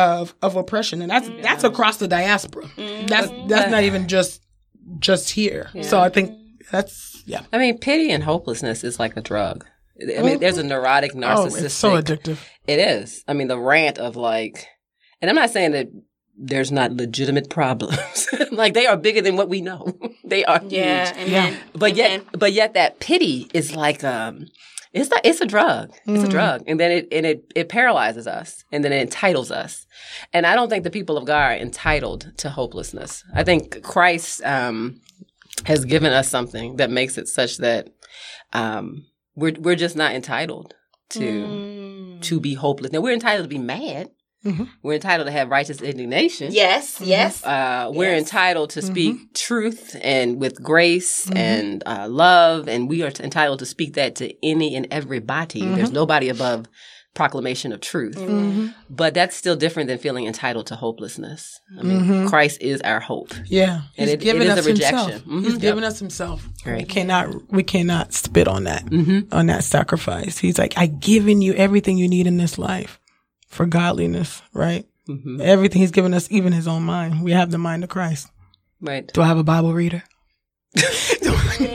of 0.00 0.34
of 0.42 0.56
oppression, 0.56 1.02
and 1.02 1.10
that's 1.10 1.28
that's 1.42 1.64
across 1.64 1.98
the 1.98 2.08
diaspora. 2.08 2.66
That's 2.76 3.30
that's 3.48 3.70
not 3.70 3.84
even 3.84 4.08
just 4.08 4.42
just 4.98 5.30
here. 5.30 5.70
So 5.82 6.00
I 6.00 6.08
think 6.08 6.36
that's 6.70 7.22
yeah. 7.26 7.42
I 7.52 7.58
mean, 7.58 7.78
pity 7.78 8.10
and 8.10 8.22
hopelessness 8.24 8.84
is 8.84 8.98
like 8.98 9.16
a 9.16 9.20
drug. 9.20 9.64
I 10.02 10.22
mean, 10.22 10.40
there's 10.40 10.56
a 10.56 10.62
neurotic, 10.62 11.12
narcissistic. 11.12 11.60
Oh, 11.60 11.64
it's 11.64 11.74
so 11.74 11.90
addictive. 11.90 12.38
It 12.66 12.78
is. 12.78 13.22
I 13.28 13.34
mean, 13.34 13.48
the 13.48 13.58
rant 13.58 13.98
of 13.98 14.16
like, 14.16 14.66
and 15.20 15.28
I'm 15.28 15.36
not 15.36 15.50
saying 15.50 15.72
that 15.72 15.88
there's 16.42 16.72
not 16.72 16.92
legitimate 16.92 17.50
problems. 17.50 18.26
like 18.50 18.72
they 18.72 18.86
are 18.86 18.96
bigger 18.96 19.20
than 19.20 19.36
what 19.36 19.50
we 19.50 19.60
know. 19.60 19.92
they 20.24 20.42
are 20.44 20.60
yeah, 20.66 21.06
huge. 21.06 21.18
and 21.18 21.30
Yeah. 21.30 21.56
But 21.74 21.96
yet, 21.96 22.08
then- 22.08 22.38
but 22.38 22.52
yet 22.52 22.74
that 22.74 22.98
pity 23.00 23.48
is 23.52 23.76
like, 23.76 24.02
um, 24.02 24.46
it's 24.92 25.10
not, 25.10 25.20
it's 25.24 25.40
a 25.40 25.46
drug. 25.46 25.92
It's 26.06 26.24
a 26.24 26.28
drug. 26.28 26.62
And 26.66 26.80
then 26.80 26.90
it, 26.90 27.08
and 27.12 27.24
it, 27.24 27.44
it 27.54 27.68
paralyzes 27.68 28.26
us 28.26 28.64
and 28.72 28.84
then 28.84 28.92
it 28.92 29.02
entitles 29.02 29.50
us. 29.50 29.86
And 30.32 30.46
I 30.46 30.54
don't 30.56 30.68
think 30.68 30.84
the 30.84 30.90
people 30.90 31.16
of 31.16 31.24
God 31.26 31.52
are 31.52 31.54
entitled 31.54 32.32
to 32.38 32.50
hopelessness. 32.50 33.22
I 33.34 33.44
think 33.44 33.82
Christ, 33.82 34.42
um, 34.44 35.00
has 35.66 35.84
given 35.84 36.12
us 36.12 36.28
something 36.28 36.76
that 36.76 36.90
makes 36.90 37.18
it 37.18 37.28
such 37.28 37.58
that, 37.58 37.88
um, 38.52 39.06
we're, 39.36 39.54
we're 39.58 39.76
just 39.76 39.96
not 39.96 40.12
entitled 40.14 40.74
to, 41.10 41.20
Mm. 41.20 42.22
to 42.22 42.40
be 42.40 42.54
hopeless. 42.54 42.92
Now 42.92 43.00
we're 43.00 43.14
entitled 43.14 43.44
to 43.44 43.48
be 43.48 43.58
mad. 43.58 44.10
Mhm. 44.44 44.68
We're 44.82 44.94
entitled 44.94 45.26
to 45.26 45.32
have 45.32 45.50
righteous 45.50 45.82
indignation. 45.82 46.52
yes, 46.52 46.98
yes. 47.02 47.44
Uh, 47.44 47.90
we're 47.92 48.12
Yes. 48.14 48.20
entitled 48.22 48.70
to 48.70 48.82
speak 48.82 49.34
truth 49.34 49.96
and 50.02 50.40
with 50.40 50.62
grace 50.62 51.30
and 51.32 51.82
uh, 51.86 52.06
love, 52.08 52.66
and 52.68 52.88
we 52.88 53.02
are 53.02 53.10
t- 53.10 53.22
entitled 53.22 53.58
to 53.58 53.66
speak 53.66 53.94
that 53.94 54.14
to 54.16 54.32
any 54.42 54.74
and 54.74 54.86
everybody. 54.90 55.60
There's 55.66 55.92
nobody 55.92 56.28
above 56.30 56.66
proclamation 57.12 57.72
of 57.72 57.80
truth. 57.80 58.14
Mm-hmm. 58.16 58.68
But 58.88 59.14
that's 59.14 59.34
still 59.36 59.56
different 59.56 59.88
than 59.88 59.98
feeling 59.98 60.26
entitled 60.26 60.68
to 60.68 60.76
hopelessness. 60.76 61.58
I 61.76 61.82
mean, 61.82 62.28
Christ 62.28 62.62
is 62.62 62.80
our 62.82 63.00
hope. 63.00 63.34
Yeah, 63.46 63.82
And 63.98 64.08
he's 64.08 64.14
it- 64.14 64.20
given 64.20 64.42
it 64.42 64.46
is 64.46 64.58
us 64.58 64.64
a 64.66 64.68
rejection. 64.70 64.98
himself. 65.10 65.22
He's 65.44 65.52
Yep. 65.54 65.60
given 65.60 65.84
us 65.84 65.98
himself. 65.98 66.48
We 66.64 66.84
cannot 66.84 67.50
we 67.52 67.64
cannot 67.64 68.14
spit 68.14 68.46
on 68.46 68.62
that 68.64 68.86
Mm-hmm. 68.86 69.34
on 69.34 69.46
that 69.46 69.64
sacrifice. 69.64 70.38
He's 70.38 70.56
like, 70.56 70.74
I've 70.76 71.00
given 71.00 71.42
you 71.42 71.52
everything 71.54 71.98
you 71.98 72.08
need 72.08 72.28
in 72.28 72.36
this 72.36 72.58
life 72.58 72.99
for 73.50 73.66
godliness, 73.66 74.40
right? 74.54 74.86
Mm-hmm. 75.08 75.40
Everything 75.42 75.80
he's 75.80 75.90
given 75.90 76.14
us, 76.14 76.30
even 76.30 76.52
his 76.52 76.66
own 76.66 76.84
mind. 76.84 77.22
We 77.22 77.32
have 77.32 77.50
the 77.50 77.58
mind 77.58 77.84
of 77.84 77.90
Christ. 77.90 78.28
Right. 78.80 79.06
Do 79.12 79.20
I 79.20 79.26
have 79.26 79.38
a 79.38 79.44
Bible 79.44 79.74
reader? 79.74 80.02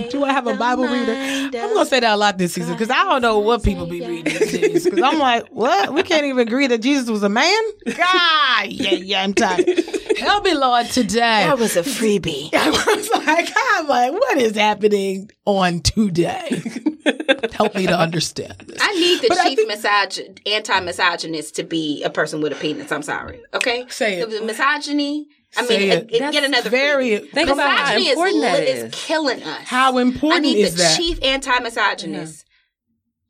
Do 0.10 0.24
I 0.24 0.32
have 0.32 0.48
a 0.48 0.56
Bible 0.56 0.86
reader? 0.86 1.12
I'm 1.12 1.74
gonna 1.74 1.86
say 1.86 2.00
that 2.00 2.14
a 2.14 2.16
lot 2.16 2.38
this 2.38 2.54
season 2.54 2.74
because 2.74 2.90
I 2.90 3.04
don't 3.04 3.22
know 3.22 3.40
what 3.40 3.62
people 3.62 3.86
be 3.86 4.00
reading 4.00 4.24
these 4.24 4.52
days. 4.52 4.84
Because 4.86 5.04
I'm 5.04 5.20
like, 5.20 5.48
what? 5.50 5.94
We 5.94 6.02
can't 6.02 6.26
even 6.26 6.48
agree 6.48 6.68
that 6.68 6.82
Jesus 6.82 7.10
was 7.10 7.22
a 7.22 7.30
man. 7.30 7.62
God, 7.86 8.68
yeah, 8.68 8.92
yeah, 8.92 9.22
I'm 9.22 9.34
tired. 9.34 9.68
Help 10.18 10.46
me, 10.46 10.54
Lord, 10.54 10.88
today. 10.88 11.20
That 11.46 11.60
was 11.60 11.76
a 11.76 11.82
freebie. 11.82 12.50
I 12.54 12.70
was 12.70 13.10
like, 13.10 13.50
I'm 13.54 13.88
like, 13.88 14.14
what 14.14 14.38
is 14.38 14.56
happening 14.56 15.30
on 15.44 15.82
today? 15.82 16.64
Help 17.53 17.75
me 17.75 17.86
to 17.88 17.97
understand 17.97 18.55
this. 18.67 18.77
I 18.81 18.93
need 18.93 19.21
the 19.21 19.27
But 19.29 19.43
chief 19.43 19.58
think- 19.58 19.71
misog- 19.71 20.39
anti-misogynist 20.47 21.55
to 21.55 21.63
be 21.63 22.03
a 22.03 22.10
person 22.10 22.41
with 22.41 22.51
a 22.51 22.55
penis. 22.55 22.91
I'm 22.91 23.03
sorry. 23.03 23.41
Okay, 23.53 23.86
Say 23.89 24.19
it. 24.21 24.29
The 24.29 24.41
misogyny. 24.41 25.27
I 25.58 25.65
Say 25.65 25.77
mean, 25.79 25.91
it. 25.91 26.10
get 26.10 26.43
another 26.43 26.69
Very. 26.69 27.12
freebie. 27.12 27.31
Think 27.31 27.49
about 27.49 27.69
how 27.77 27.93
misogyny 27.97 28.10
important 28.10 28.36
is, 28.36 28.41
that 28.43 28.60
lit- 28.60 28.67
is. 28.67 28.84
is 28.84 29.05
killing 29.05 29.43
us. 29.43 29.67
How 29.67 29.97
important 29.97 30.05
I 30.05 30.08
important 30.08 30.43
need 30.55 30.62
is 30.62 30.75
the 30.75 30.84
that? 30.84 30.97
chief 30.97 31.19
anti-misogynist 31.23 32.45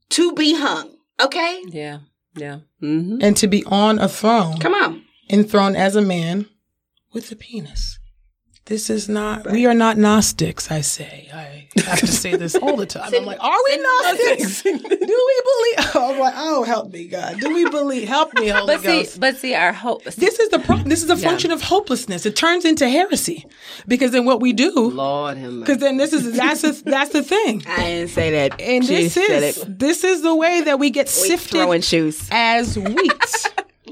to 0.10 0.34
be 0.34 0.56
hung. 0.56 0.96
Okay, 1.22 1.62
Yeah. 1.68 2.00
Yeah. 2.36 2.60
Mm-hmm. 2.84 3.20
and 3.22 3.38
to 3.38 3.48
be 3.48 3.64
on 3.66 4.00
a 4.00 4.10
throne, 4.10 4.58
come 4.60 4.74
on. 4.74 5.04
enthroned 5.30 5.78
as 5.78 5.96
a 5.96 6.02
man 6.02 6.48
with 7.14 7.32
a 7.32 7.36
penis. 7.36 7.98
This 8.68 8.90
is 8.90 9.08
not. 9.08 9.46
We 9.52 9.68
are 9.68 9.76
not 9.76 9.96
Gnostics. 9.96 10.72
I 10.72 10.82
say. 10.82 11.30
I 11.32 11.68
have 11.88 12.00
to 12.00 12.08
say 12.08 12.36
this 12.36 12.56
all 12.56 12.76
the 12.76 12.88
time. 12.88 13.14
I'm 13.14 13.24
like, 13.32 13.38
are 13.44 13.58
we 13.70 13.78
Gnostics? 13.78 14.64
Do 14.64 14.72
we 14.74 14.80
believe? 14.82 15.96
I'm 15.96 16.20
like, 16.20 16.34
oh, 16.36 16.64
help 16.64 16.92
me, 16.92 17.06
God. 17.08 17.40
Do 17.40 17.54
we 17.54 17.70
believe? 17.70 18.08
Help 18.08 18.34
me, 18.34 18.48
Holy 18.48 18.66
But 18.66 18.82
see, 18.82 18.88
Ghost. 19.04 19.20
but 19.20 19.38
see, 19.38 19.54
our 19.54 19.72
hope. 19.72 20.04
This 20.06 20.40
is 20.40 20.50
the 20.50 20.58
problem. 20.58 20.90
This 20.90 21.04
is 21.04 21.12
a 21.12 21.18
function 21.18 21.52
of 21.52 21.62
hopelessness. 21.62 22.26
It 22.26 22.36
turns 22.36 22.66
into 22.66 22.90
heresy 22.90 23.46
because 23.88 24.12
then 24.12 24.26
what 24.26 24.42
we 24.42 24.52
do. 24.52 24.72
Lord 24.90 25.38
him. 25.38 25.60
Because 25.60 25.78
then 25.78 25.98
this 25.98 26.12
is 26.12 26.36
that's 26.36 26.62
the, 26.64 26.82
that's 26.90 27.12
the 27.12 27.22
thing. 27.22 27.62
I 27.68 27.78
didn't 27.86 28.10
say 28.10 28.32
that. 28.32 28.60
And 28.60 28.84
this 28.84 29.16
is 29.16 29.64
this 29.68 30.04
is 30.04 30.24
the 30.24 30.36
way 30.36 30.62
that 30.62 30.80
we 30.80 30.90
get 30.90 31.08
sifted 31.08 31.52
throwing 31.52 31.82
shoes. 31.82 32.28
as 32.32 32.80
wheat. 32.80 33.46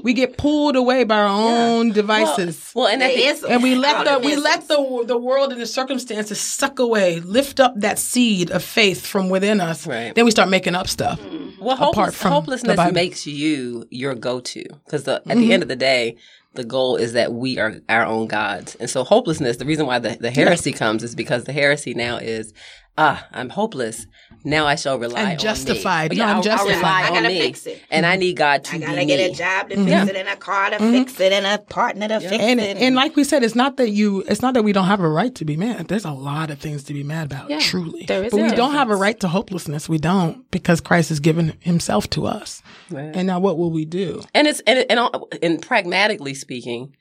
We 0.04 0.12
get 0.12 0.36
pulled 0.36 0.76
away 0.76 1.02
by 1.02 1.16
our 1.16 1.26
own 1.26 1.90
devices. 1.90 2.70
Well, 2.74 2.86
and 2.86 3.02
at 3.02 3.14
the, 3.14 3.48
and 3.48 3.62
we 3.62 3.74
let 3.74 4.04
the 4.04 4.24
we 4.24 4.36
let 4.36 4.68
the 4.68 5.04
the 5.06 5.18
world 5.18 5.50
and 5.50 5.60
the 5.60 5.66
circumstances 5.66 6.38
suck 6.38 6.78
away, 6.78 7.18
lift 7.20 7.58
up 7.58 7.72
that 7.76 7.98
seed 7.98 8.50
of 8.52 8.62
faith 8.62 9.04
from 9.04 9.30
within 9.30 9.60
us. 9.60 9.86
Right. 9.86 10.14
Then 10.14 10.26
we 10.26 10.30
start 10.30 10.48
making 10.50 10.74
up 10.76 10.86
stuff. 10.88 11.18
Well, 11.58 11.74
apart 11.76 11.94
hopeless, 11.96 12.16
from 12.16 12.28
the 12.30 12.34
hopelessness 12.34 12.76
Bible. 12.76 12.92
makes 12.92 13.26
you 13.26 13.86
your 13.90 14.14
go-to 14.14 14.64
because 14.84 15.08
at 15.08 15.24
Mm-hmm. 15.24 15.40
the 15.40 15.52
end 15.54 15.62
of 15.62 15.68
the 15.70 15.76
day, 15.76 16.16
the 16.52 16.64
goal 16.64 16.96
is 16.96 17.14
that 17.14 17.32
we 17.32 17.58
are 17.58 17.80
our 17.88 18.04
own 18.04 18.26
gods, 18.26 18.74
and 18.76 18.88
so 18.90 19.02
hopelessness. 19.04 19.56
The 19.56 19.64
reason 19.64 19.86
why 19.86 19.98
the, 19.98 20.16
the 20.20 20.30
heresy 20.30 20.72
comes 20.72 21.02
is 21.02 21.14
because 21.14 21.44
the 21.44 21.52
heresy 21.52 21.94
now 21.94 22.18
is, 22.18 22.52
ah, 22.96 23.26
I'm 23.32 23.48
hopeless. 23.50 24.06
Now 24.46 24.66
I 24.66 24.74
shall 24.74 24.98
rely 24.98 25.20
And 25.20 25.30
on 25.32 25.38
justified. 25.38 26.10
Me. 26.10 26.18
No, 26.18 26.24
I'm 26.24 26.28
I'll- 26.30 26.36
I'll 26.36 26.42
justified. 26.42 26.76
rely 26.76 27.00
I 27.02 27.06
on 27.08 27.12
gotta 27.14 27.28
me, 27.28 27.40
fix 27.40 27.66
it. 27.66 27.80
and 27.90 28.04
I 28.04 28.16
need 28.16 28.34
God 28.36 28.62
to 28.64 28.74
I 28.76 28.78
gotta 28.78 29.04
get 29.06 29.18
me. 29.18 29.24
a 29.24 29.32
job 29.34 29.70
to 29.70 29.76
fix 29.76 30.10
it, 30.10 30.16
and 30.16 30.28
a 30.28 30.36
car 30.36 30.68
to 30.70 30.78
fix 30.78 31.18
it, 31.18 31.32
and 31.32 31.46
a 31.46 31.58
partner 31.58 32.08
to 32.08 32.20
fix 32.20 32.32
And 32.42 32.60
it. 32.60 32.76
and 32.76 32.94
like 32.94 33.16
we 33.16 33.24
said, 33.24 33.42
it's 33.42 33.54
not 33.54 33.78
that 33.78 33.90
you 33.90 34.20
it's 34.28 34.42
not 34.42 34.52
that 34.54 34.62
we 34.62 34.72
don't 34.74 34.84
have 34.86 35.00
a 35.00 35.08
right 35.08 35.34
to 35.36 35.46
be 35.46 35.56
mad. 35.56 35.88
There's 35.88 36.04
a 36.04 36.10
lot 36.12 36.50
of 36.50 36.58
things 36.58 36.84
to 36.84 36.92
be 36.92 37.02
mad 37.02 37.32
about, 37.32 37.48
Yeah, 37.48 37.58
truly. 37.60 38.04
there 38.04 38.22
is 38.22 38.32
but 38.32 38.40
a 38.40 38.44
we 38.44 38.50
don't 38.50 38.74
have 38.74 38.90
a 38.90 38.96
right 38.96 39.18
to 39.20 39.28
hopelessness. 39.28 39.88
We 39.88 39.96
don't 39.98 40.48
because 40.50 40.82
Christ 40.82 41.08
has 41.08 41.20
given 41.20 41.56
himself 41.60 42.10
to 42.10 42.26
us. 42.26 42.62
And 42.94 43.26
now 43.26 43.40
what 43.40 43.56
will 43.56 43.70
we 43.70 43.86
do? 43.86 44.20
And 44.34 44.46
it's 44.46 44.60
and 44.66 44.84
and, 44.90 45.00
all- 45.00 45.28
and 45.42 45.62
pragmatically 45.62 46.34
speaking, 46.34 46.94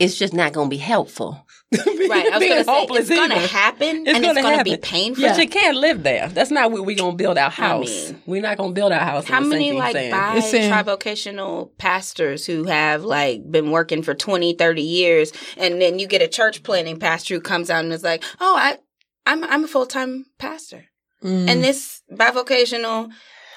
it's 0.00 0.16
just 0.18 0.32
not 0.34 0.52
going 0.52 0.66
to 0.66 0.70
be 0.70 0.78
helpful. 0.78 1.46
right, 1.72 1.86
I 1.86 2.30
was 2.30 2.38
Being 2.40 2.50
gonna 2.50 2.64
say 2.64 2.72
hopeless 2.72 3.08
it's 3.08 3.10
gonna 3.10 3.38
happen, 3.38 4.04
It's 4.04 4.08
and 4.08 4.24
it's 4.24 4.26
gonna 4.26 4.42
gonna 4.42 4.64
be 4.64 4.70
happen. 4.70 4.82
painful. 4.82 5.22
But 5.28 5.38
you 5.40 5.48
can't 5.48 5.76
live 5.76 6.02
there. 6.02 6.26
That's 6.26 6.50
not 6.50 6.72
where 6.72 6.82
we're 6.82 6.96
gonna 6.96 7.14
build 7.16 7.38
our 7.38 7.48
house. 7.50 8.10
mean, 8.10 8.22
we're 8.26 8.42
not 8.42 8.56
gonna 8.56 8.72
build 8.72 8.90
our 8.90 8.98
house. 8.98 9.28
How 9.28 9.38
many 9.38 9.70
like 9.70 9.92
sand. 9.94 10.10
bi 10.10 10.36
It's 10.38 10.52
in- 10.52 10.72
trivocational 10.72 11.70
pastors 11.78 12.44
who 12.44 12.64
have 12.64 13.04
like 13.04 13.48
been 13.48 13.70
working 13.70 14.02
for 14.02 14.14
20, 14.14 14.54
30 14.54 14.82
years 14.82 15.32
and 15.56 15.80
then 15.80 16.00
you 16.00 16.08
get 16.08 16.22
a 16.22 16.26
church 16.28 16.64
planning 16.64 16.98
pastor 16.98 17.34
who 17.34 17.40
comes 17.40 17.70
out 17.70 17.84
and 17.84 17.92
is 17.92 18.02
like, 18.02 18.24
"Oh, 18.40 18.56
I 18.58 18.78
I'm 19.26 19.44
I'm 19.44 19.62
a 19.62 19.68
full-time 19.68 20.26
pastor." 20.40 20.86
Mm. 21.22 21.48
And 21.50 21.62
this 21.62 22.02
bivocational 22.12 23.10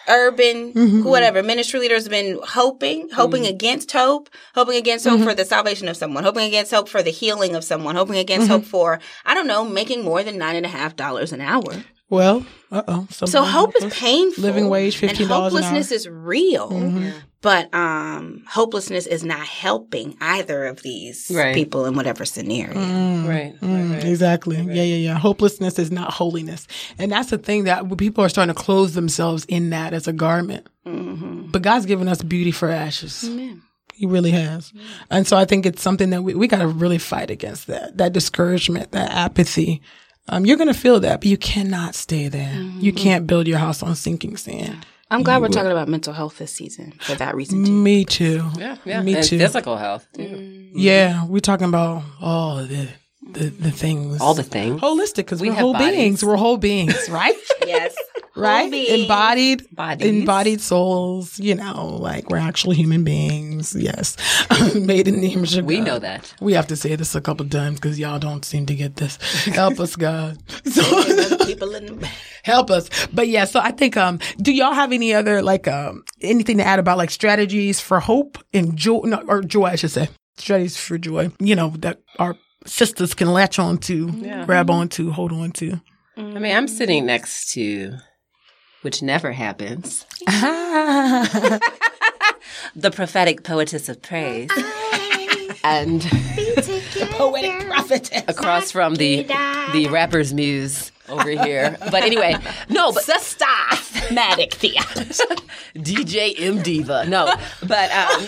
urban 0.08 0.74
Mhm. 0.74 1.04
whatever 1.04 1.42
ministry 1.44 1.80
leaders 1.80 2.08
been 2.08 2.40
hoping 2.44 3.10
hoping 3.10 3.46
against 3.46 3.92
hope 3.92 4.30
hoping 4.56 4.76
against 4.76 5.06
hope 5.08 5.20
Mhm. 5.20 5.24
for 5.24 5.34
the 5.34 5.46
salvation 5.46 5.88
of 5.88 5.96
someone 5.98 6.24
hoping 6.24 6.46
against 6.46 6.72
hope 6.72 6.90
for 6.90 7.02
the 7.04 7.10
healing 7.12 7.56
of 7.56 7.64
someone 7.64 7.96
hoping 7.96 8.18
against 8.18 8.48
Mhm. 8.48 8.52
hope 8.52 8.66
for 8.66 9.00
i 9.26 9.34
don't 9.34 9.48
know 9.48 9.64
making 9.64 10.04
more 10.04 10.24
than 10.24 10.38
nine 10.38 10.56
and 10.56 10.66
a 10.66 10.70
half 10.70 10.96
dollars 10.96 11.32
an 11.32 11.42
hour 11.42 11.84
well, 12.14 12.46
uh 12.72 12.84
oh. 12.88 13.08
so 13.12 13.44
hope 13.44 13.74
is 13.82 13.94
painful 13.94 14.44
Living 14.44 14.70
wage, 14.70 15.02
and 15.04 15.12
$15 15.12 15.26
an 15.26 15.32
hour. 15.32 15.42
hopelessness 15.44 15.92
is 15.92 16.08
real 16.08 16.70
Mhm. 16.72 17.14
but 17.42 17.74
um 17.74 18.44
hopelessness 18.48 19.06
is 19.06 19.24
not 19.24 19.46
helping 19.46 20.16
either 20.22 20.66
of 20.66 20.82
these 20.82 21.30
Right. 21.34 21.54
people 21.54 21.86
in 21.86 21.94
whatever 21.96 22.24
scenario 22.26 22.74
Mm, 22.80 23.28
Right, 23.28 23.54
mm, 23.62 23.74
right, 23.90 23.96
right. 23.96 24.04
Exactly. 24.06 24.58
Yeah, 24.58 24.84
yeah, 24.94 24.96
yeah. 25.08 25.18
Hopelessness 25.18 25.78
is 25.80 25.92
not 25.92 26.14
holiness. 26.14 26.68
And 27.00 27.12
that's 27.12 27.30
the 27.30 27.38
thing 27.38 27.64
that 27.66 27.78
people 27.98 28.24
are 28.24 28.30
starting 28.30 28.54
to 28.56 28.62
clothe 28.62 28.94
themselves 28.94 29.46
in 29.48 29.70
that 29.72 29.94
as 29.94 30.08
a 30.08 30.14
garment. 30.14 30.68
hmm 30.86 31.50
But 31.52 31.62
God's 31.62 31.86
given 31.86 32.08
us 32.08 32.22
beauty 32.22 32.52
for 32.52 32.70
ashes. 32.70 33.24
Amen. 33.30 33.62
He 33.96 34.06
really 34.08 34.32
has. 34.32 34.74
And 35.12 35.28
so 35.28 35.38
I 35.38 35.46
think 35.46 35.66
it's 35.66 35.82
something 35.82 36.10
that 36.10 36.24
we, 36.24 36.34
we 36.34 36.48
got 36.48 36.60
to 36.60 36.68
really 36.68 36.98
fight 36.98 37.30
against 37.30 37.68
that, 37.68 37.98
that 38.00 38.12
discouragement, 38.12 38.92
that 38.92 39.12
apathy. 39.12 39.82
Um, 40.30 40.46
you're 40.46 40.58
going 40.58 40.72
to 40.72 40.80
feel 40.80 41.00
that, 41.02 41.20
but 41.20 41.28
you 41.28 41.38
cannot 41.38 41.96
stay 41.96 42.28
there. 42.30 42.54
You 42.54 42.94
can't 42.94 43.28
build 43.28 43.48
your 43.48 43.58
house 43.60 43.84
on 43.84 43.96
sinking 43.96 44.38
sand. 44.38 44.86
i'm 45.12 45.22
glad 45.22 45.42
we're 45.42 45.50
talking 45.50 45.72
about 45.72 45.88
mental 45.90 46.14
health 46.14 46.38
this 46.38 46.52
season 46.54 46.94
for 47.02 47.14
that 47.16 47.36
reason 47.36 47.64
too 47.66 47.72
Me 47.72 48.06
too. 48.06 48.50
Yeah, 48.58 48.78
yeah. 48.86 49.02
Me 49.02 49.16
and 49.16 49.24
too. 49.24 49.38
Physical 49.38 49.78
health. 49.78 50.08
too. 50.14 50.24
Mm. 50.24 50.72
Yeah, 50.76 51.26
we're 51.26 51.40
talking 51.40 51.68
about 51.68 52.04
all 52.22 52.60
of 52.60 52.70
the, 52.70 52.88
the, 53.34 53.50
the 53.50 53.72
things. 53.72 54.22
All 54.22 54.34
the 54.34 54.44
things. 54.44 54.80
Holistic, 54.82 55.18
because 55.18 55.42
We 55.42 55.50
we 55.50 55.56
are 55.56 55.60
whole 55.60 55.74
bodies. 55.74 55.90
beings. 55.92 56.26
We're 56.26 56.36
whole 56.38 56.58
beings, 56.58 57.10
right? 57.10 57.36
yes 57.66 57.96
right? 58.36 58.70
beings. 58.72 59.02
Embodied, 59.02 59.76
Bodies. 59.76 60.08
embodied 60.08 60.62
souls. 60.62 61.40
You 61.40 61.56
know, 61.56 61.98
like 62.00 62.30
we're 62.30 62.38
actual 62.38 62.74
human 62.74 63.04
beings. 63.04 63.76
Yes, 63.76 64.18
made 64.76 65.08
in 65.08 65.22
the 65.22 65.34
image 65.34 65.54
of 65.56 65.62
God. 65.66 65.68
We 65.68 65.80
know 65.82 66.00
that. 66.00 66.34
We 66.42 66.54
have 66.54 66.68
to 66.68 66.76
say 66.76 66.96
this 66.96 67.16
a 67.16 67.22
couple 67.22 67.48
times 67.48 67.80
because 67.80 68.00
y'all 68.00 68.20
don't 68.20 68.44
seem 68.46 68.66
to 68.68 68.76
get 68.76 68.96
this. 68.98 69.18
Help 69.46 69.80
us, 69.80 69.96
God. 69.96 70.38
So 70.66 70.82
people 71.46 71.76
in 71.76 71.86
the 72.00 72.10
help 72.44 72.70
us. 72.72 72.90
But 73.14 73.28
yeah, 73.28 73.46
so 73.46 73.60
I 73.60 73.72
think 73.72 73.96
um 73.98 74.20
do 74.42 74.52
y'all 74.54 74.74
have 74.74 74.92
any 74.92 75.14
other 75.14 75.42
like 75.42 75.68
um 75.68 76.04
anything 76.22 76.58
to 76.58 76.64
add 76.66 76.80
about 76.80 76.98
like 76.98 77.12
strategies 77.12 77.80
for 77.80 78.00
hope 78.00 78.38
and 78.54 78.76
joy 78.76 79.02
no, 79.06 79.24
or 79.28 79.42
joy 79.42 79.66
I 79.66 79.76
should 79.76 79.92
say. 79.92 80.10
Strategies 80.38 80.78
for 80.78 80.98
joy. 80.98 81.32
You 81.40 81.56
know, 81.56 81.70
that 81.80 82.00
our 82.20 82.36
sisters 82.66 83.14
can 83.14 83.32
latch 83.34 83.60
on 83.60 83.78
to, 83.80 84.10
Yeah. 84.16 84.46
grab 84.46 84.70
on 84.70 84.90
to, 84.90 85.12
hold 85.12 85.32
on 85.32 85.52
to. 85.54 85.82
I 86.18 86.22
mean, 86.22 86.56
I'm 86.56 86.68
sitting 86.68 87.06
next 87.06 87.52
to, 87.54 87.96
which 88.82 89.02
never 89.02 89.32
happens, 89.32 90.06
the 90.28 91.60
prophetic 92.92 93.44
poetess 93.44 93.90
of 93.90 94.02
praise, 94.02 94.50
and 95.64 96.02
the 96.02 97.08
Poetic 97.12 97.68
prophetess. 97.68 98.24
across 98.28 98.72
from 98.72 98.96
the 98.96 99.24
the 99.74 99.88
rapper's 99.90 100.34
muse 100.34 100.92
over 101.10 101.30
here. 101.30 101.78
But 101.92 102.04
anyway, 102.04 102.36
no, 102.70 102.92
but 102.92 103.04
systematic 103.04 104.54
theater. 104.56 105.06
DJ 105.76 106.36
M 106.40 106.62
Diva. 106.62 107.06
No, 107.08 107.26
but 107.66 107.92
um, 107.92 108.28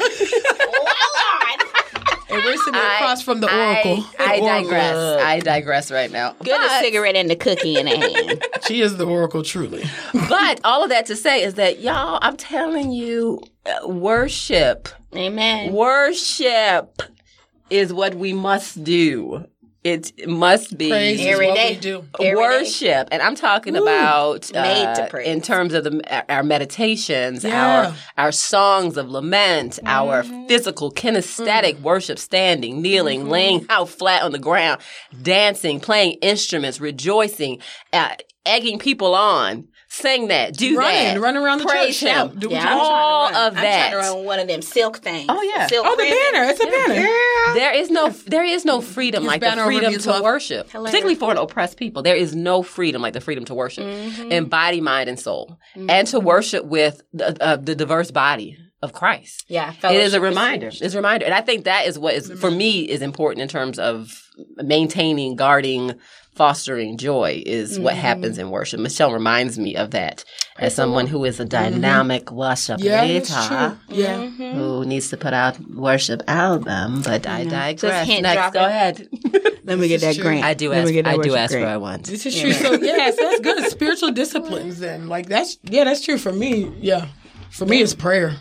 And 2.36 2.43
we're 2.45 2.58
sitting 2.58 2.76
I- 2.76 2.95
across 2.95 3.21
from 3.21 3.39
the 3.39 3.48
oracle. 3.48 4.04
I, 4.19 4.24
I 4.24 4.36
The 4.38 4.41
oracle. 4.43 4.69
digress. 4.69 5.21
I 5.24 5.39
digress 5.39 5.91
right 5.91 6.12
now. 6.12 6.36
Good 6.43 6.60
a 6.62 6.69
cigarette 6.80 7.15
and 7.15 7.32
a 7.32 7.36
cookie 7.36 7.78
in 7.78 7.88
a 7.88 7.98
hand. 7.98 8.43
She 8.67 8.82
is 8.82 8.98
the 8.98 9.06
oracle, 9.06 9.43
truly. 9.43 9.84
But 10.28 10.60
all 10.63 10.84
of 10.84 10.89
that 10.89 11.06
to 11.08 11.15
say 11.15 11.43
is 11.43 11.54
that 11.54 11.82
y'all, 11.82 12.17
I'm 12.24 12.36
telling 12.36 12.91
you, 12.91 13.39
uh, 13.65 13.88
worship, 13.88 14.89
Amen. 15.15 15.71
worship 15.71 17.02
is 17.69 17.93
what 17.93 18.15
we 18.15 18.34
must 18.34 18.84
do. 18.84 19.45
It 19.86 20.28
must 20.28 20.76
be 20.80 20.89
Praise 20.89 21.19
is 21.19 21.28
Every 21.28 21.45
what 21.45 21.56
day. 21.58 21.74
we 21.76 21.80
do. 21.80 22.06
Every 22.19 22.26
day. 22.32 22.36
worship, 22.36 23.08
and 23.12 23.21
I'm 23.21 23.36
talking 23.36 23.76
about 23.76 24.52
Made 24.52 24.84
uh, 24.84 25.08
praise. 25.10 25.28
in 25.28 25.41
terms 25.41 25.76
of 25.76 25.84
the 25.84 26.02
our, 26.12 26.26
our 26.38 26.43
meditations, 26.43 27.43
Yeah. 27.43 27.93
our 28.17 28.26
our 28.26 28.32
songs 28.32 28.98
of 28.98 29.10
lament, 29.12 29.78
our 29.86 30.24
Mm-hmm. 30.24 30.48
physical 30.48 30.91
kinesthetic 30.91 31.80
worship, 31.82 32.17
standing, 32.17 32.82
kneeling, 32.82 33.30
laying 33.30 33.67
out 33.69 33.89
flat 33.89 34.24
on 34.24 34.32
the 34.32 34.39
ground, 34.39 34.82
dancing, 35.21 35.80
playing 35.80 36.13
instruments, 36.24 36.82
rejoicing, 36.82 37.60
uh, 37.93 38.15
egging 38.43 38.80
people 38.80 39.13
on. 39.13 39.67
Sing 40.01 40.27
that, 40.27 40.55
do 40.58 40.77
Running, 40.77 41.13
that, 41.15 41.21
run 41.21 41.38
around 41.38 41.60
the 41.60 41.65
praise 41.65 41.97
church, 41.97 42.10
shout, 42.12 42.31
him. 42.34 42.39
do 42.39 42.49
Yeah, 42.51 42.73
you 42.73 42.79
all 42.81 43.29
trying 43.29 43.34
to 43.34 43.39
run. 43.39 43.47
of 43.53 43.58
I'm 43.58 43.63
that. 43.63 43.89
trying 43.91 44.03
to 44.03 44.10
run 44.17 44.25
one 44.25 44.39
of 44.39 44.47
them 44.47 44.62
silk 44.62 44.97
things. 44.97 45.25
Oh, 45.29 45.41
yeah. 45.55 45.67
Silk 45.67 45.86
Oh, 45.88 45.95
the 45.95 46.03
ribbon. 46.03 46.17
banner. 46.34 46.49
It's 46.51 46.60
a 46.60 46.65
banner. 46.65 46.93
Yeah. 46.95 47.53
There 47.53 47.73
is 47.73 47.89
no 47.89 48.10
there 48.10 48.43
is 48.43 48.65
no 48.65 48.81
freedom 48.81 49.23
His 49.23 49.27
like 49.27 49.41
the 49.41 49.51
freedom 49.63 49.93
to 49.97 50.10
Love. 50.10 50.23
worship, 50.23 50.69
Hilarious. 50.69 50.91
particularly 50.91 51.15
for 51.15 51.31
an 51.31 51.38
oppressed 51.38 51.77
people. 51.77 52.01
There 52.03 52.15
is 52.15 52.36
no 52.36 52.62
freedom 52.62 53.01
like 53.01 53.13
the 53.13 53.21
freedom 53.21 53.45
to 53.45 53.53
worship 53.55 53.86
Mm-hmm. 53.86 54.31
in 54.31 54.45
body, 54.45 54.81
mind, 54.81 55.08
and 55.10 55.19
soul, 55.19 55.58
and 55.75 56.08
to 56.08 56.19
worship 56.19 56.65
with 56.65 57.01
the, 57.13 57.41
uh, 57.41 57.55
the 57.55 57.75
diverse 57.75 58.12
body 58.12 58.58
of 58.81 58.91
Christ. 58.93 59.45
Yeah, 59.47 59.73
It 59.84 59.91
is 59.95 60.13
a 60.13 60.19
reminder. 60.21 60.67
It's 60.67 60.93
a 60.93 60.97
reminder, 60.97 61.25
and 61.25 61.34
I 61.34 61.41
think 61.41 61.63
that 61.65 61.88
is 61.88 61.97
what 61.97 62.13
is 62.15 62.31
for 62.39 62.51
me 62.51 62.81
is 62.81 63.01
important 63.01 63.41
in 63.43 63.47
terms 63.47 63.79
of 63.79 64.21
maintaining, 64.58 65.36
guarding, 65.36 65.93
fostering 66.36 66.98
joy. 66.98 67.41
Is 67.45 67.80
what 67.80 67.95
happens 67.95 68.38
in 68.38 68.50
worship. 68.52 68.80
Michelle 68.80 69.12
reminds 69.13 69.58
me 69.58 69.76
of 69.76 69.91
that 69.91 70.24
as 70.60 70.76
someone 70.76 71.08
who 71.08 71.24
is 71.26 71.39
a 71.39 71.45
dynamic 71.45 72.32
worship 72.32 72.80
Yeah, 72.82 73.06
that's 73.08 73.30
leader 73.30 73.78
true. 73.89 73.95
Yeah. 73.98 74.17
Mm-hmm. 74.17 74.52
who 74.58 74.86
needs 74.86 75.10
to 75.10 75.17
put 75.17 75.34
out 75.34 75.60
worship 75.71 76.21
album, 76.28 77.02
but 77.02 77.26
I 77.28 77.43
digress. 77.45 78.08
hint 78.08 78.24
Next, 78.24 78.36
dropping. 78.36 78.60
go 78.62 78.65
ahead. 78.65 79.08
Let 79.63 79.80
me 79.80 79.88
get 79.88 80.02
that 80.02 80.15
true. 80.15 80.24
grant. 80.24 80.43
I 80.45 80.54
do 80.54 80.69
Let 80.69 80.84
ask. 80.84 80.93
me 80.93 81.04
I 81.04 81.17
do 81.17 81.36
ask 81.36 81.52
grant. 81.52 81.65
what 81.65 81.71
I 81.74 81.78
want. 81.78 82.04
This 82.06 82.26
is 82.26 82.39
true. 82.39 82.54
So 82.54 82.74
yes, 82.82 83.15
that's 83.17 83.39
good. 83.41 83.69
Spiritual 83.71 84.12
disciplines 84.12 84.80
then. 84.80 85.08
Like 85.08 85.28
that's 85.28 85.58
yeah, 85.63 85.84
that's 85.86 86.02
true 86.06 86.17
for 86.17 86.32
me. 86.32 86.71
Yeah. 86.80 87.08
For 87.50 87.65
me 87.65 87.82
it's 87.82 87.95
prayer. 87.95 88.36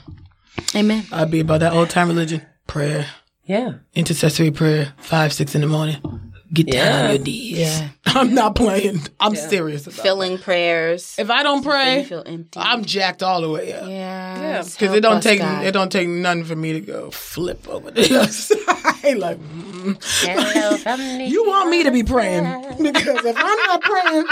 Amen. 0.75 1.05
I'd 1.13 1.31
be 1.31 1.41
about 1.41 1.61
that 1.61 1.73
old 1.73 1.91
time 1.91 2.09
religion. 2.09 2.43
Prayer. 2.67 3.07
Yeah, 3.47 3.75
Intercessory 3.95 4.51
prayer. 4.51 4.95
Five, 4.97 5.33
six 5.33 5.55
in 5.55 5.61
the 5.61 5.67
morning. 5.67 6.33
Get 6.55 6.67
down 6.69 6.75
Yeah. 6.87 7.05
on 7.05 7.11
your 7.17 7.25
knees. 7.25 7.59
Yeah. 7.59 7.89
I'm 8.07 8.33
not 8.35 8.55
playing. 8.55 9.01
I'm 9.19 9.35
serious 9.35 9.87
about 9.87 10.01
Filling 10.01 10.39
prayers. 10.39 11.17
If 11.19 11.31
I 11.31 11.43
don't 11.43 11.65
pray, 11.65 12.05
feel 12.05 12.23
empty. 12.25 12.61
I'm 12.61 12.85
jacked 12.85 13.23
all 13.23 13.41
the 13.41 13.51
way 13.51 13.73
up. 13.73 13.89
yeah. 13.89 14.63
Because 14.63 14.95
it 14.97 15.01
don't 15.01 15.23
take 15.23 15.41
it 15.43 15.73
don't 15.73 15.91
take 15.91 16.09
nothing 16.09 16.45
for 16.45 16.55
me 16.57 16.73
to 16.75 16.81
go 16.81 17.11
flip 17.11 17.69
over 17.69 17.91
the 17.91 18.03
other 18.21 18.29
side. 18.33 19.19
Like 19.19 19.39
mm. 19.39 19.99
Hello 20.23 21.25
you 21.27 21.45
want 21.47 21.69
me 21.71 21.83
to 21.83 21.91
be 21.91 22.03
praying 22.03 22.45
because 22.83 23.25
if 23.25 23.37
I'm 23.37 23.59
not 23.67 23.83
praying, 23.83 24.25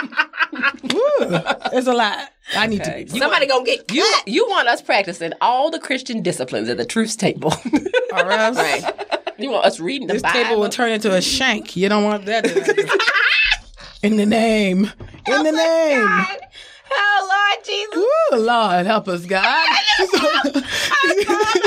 woo, 0.94 1.40
it's 1.76 1.86
a 1.86 1.92
lot. 1.92 2.30
I 2.56 2.66
need 2.66 2.80
Okay. 2.82 3.04
to 3.04 3.12
be. 3.12 3.18
Somebody 3.18 3.46
gonna 3.46 3.64
get 3.64 3.90
You 3.92 4.02
cut. 4.16 4.28
you 4.28 4.46
want 4.48 4.68
us 4.68 4.80
practicing 4.82 5.32
all 5.40 5.70
the 5.70 5.78
Christian 5.78 6.22
disciplines 6.22 6.68
at 6.68 6.76
the 6.76 6.84
truth 6.86 7.16
table. 7.18 7.52
Or 8.12 8.30
else 8.30 8.58
you 9.43 9.51
want 9.51 9.64
us 9.64 9.80
reading 9.80 10.07
the 10.07 10.14
this 10.14 10.22
Bible. 10.22 10.43
table 10.43 10.61
will 10.61 10.68
turn 10.68 10.93
into 10.93 11.14
a 11.14 11.20
shank. 11.20 11.76
You 11.76 11.88
don't 11.88 12.05
want 12.05 12.26
that. 12.26 12.47
In 14.03 14.16
the 14.16 14.26
name. 14.26 14.90
In 15.26 15.43
the 15.45 15.51
oh 15.51 15.57
name. 15.57 16.07
God. 16.07 16.38
Oh 16.90 17.55
Lord 17.55 17.64
Jesus. 17.64 17.97
Ooh, 17.97 18.36
Lord, 18.38 18.86
help 18.86 19.09
us, 19.09 19.24
God. 19.26 19.68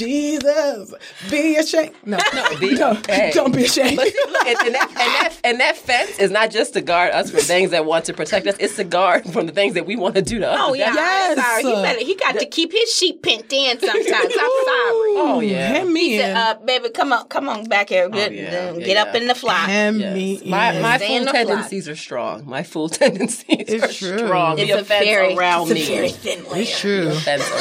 Jesus, 0.00 0.94
be 1.30 1.56
ashamed. 1.56 1.94
No, 2.04 2.18
no, 2.34 2.56
be- 2.58 2.76
hey. 3.08 3.30
don't 3.34 3.54
be 3.54 3.64
ashamed. 3.64 3.96
But 3.96 4.08
see, 4.08 4.14
look, 4.28 4.46
and, 4.46 4.58
and, 4.66 4.74
that, 4.74 4.88
and, 4.90 4.96
that, 4.98 5.36
and 5.44 5.60
that 5.60 5.76
fence 5.76 6.18
is 6.18 6.30
not 6.30 6.50
just 6.50 6.72
to 6.74 6.80
guard 6.80 7.12
us 7.12 7.30
from 7.30 7.40
things 7.40 7.70
that 7.70 7.84
want 7.84 8.04
to 8.06 8.14
protect 8.14 8.46
us. 8.46 8.56
It's 8.58 8.76
to 8.76 8.84
guard 8.84 9.24
from 9.32 9.46
the 9.46 9.52
things 9.52 9.74
that 9.74 9.86
we 9.86 9.96
want 9.96 10.14
to 10.16 10.22
do 10.22 10.38
to 10.40 10.48
us. 10.50 10.58
Oh 10.60 10.74
yeah, 10.74 10.92
Yes. 10.94 11.38
I'm 11.38 11.62
sorry. 11.62 11.76
He, 11.76 11.82
better, 11.82 11.98
he 12.04 12.14
got 12.16 12.38
to 12.38 12.46
keep 12.46 12.72
his 12.72 12.92
sheep 12.94 13.22
pent 13.22 13.52
in 13.52 13.78
sometimes. 13.78 14.06
I'm 14.08 14.30
sorry. 14.30 15.14
Oh, 15.22 15.40
yeah. 15.42 15.66
Hem 15.68 15.92
me 15.92 16.20
in. 16.20 16.36
Uh, 16.36 16.54
baby, 16.64 16.90
come 16.90 17.12
on, 17.12 17.26
come 17.28 17.48
on 17.48 17.64
back 17.64 17.88
here. 17.90 18.08
Get, 18.08 18.32
yeah, 18.32 18.70
uh, 18.70 18.74
yeah, 18.78 18.84
get 18.86 18.96
up 18.96 19.14
yeah. 19.14 19.20
in 19.20 19.26
the 19.28 19.34
flock. 19.34 19.68
Hem 19.68 20.00
Yes. 20.00 20.14
me 20.14 20.34
in. 20.36 20.50
My, 20.50 20.80
my 20.80 20.98
full 20.98 21.18
the 21.18 21.22
flock. 21.24 21.34
tendencies 21.34 21.88
are 21.88 21.96
strong. 21.96 22.46
My 22.46 22.62
full 22.62 22.88
tendencies 23.00 23.44
It's 23.48 23.84
are 23.84 23.92
true. 23.92 24.18
strong. 24.18 24.58
It's 24.58 24.70
the 24.70 24.78
a 24.78 24.80
offense 24.80 25.04
very, 25.04 25.34
around 25.36 25.62
it's 25.62 25.70
a 25.72 25.74
me. 25.74 25.86
very 25.86 26.08
thin 26.10 26.44
layer. 26.50 26.62
it's 26.62 26.80
true. 26.80 27.12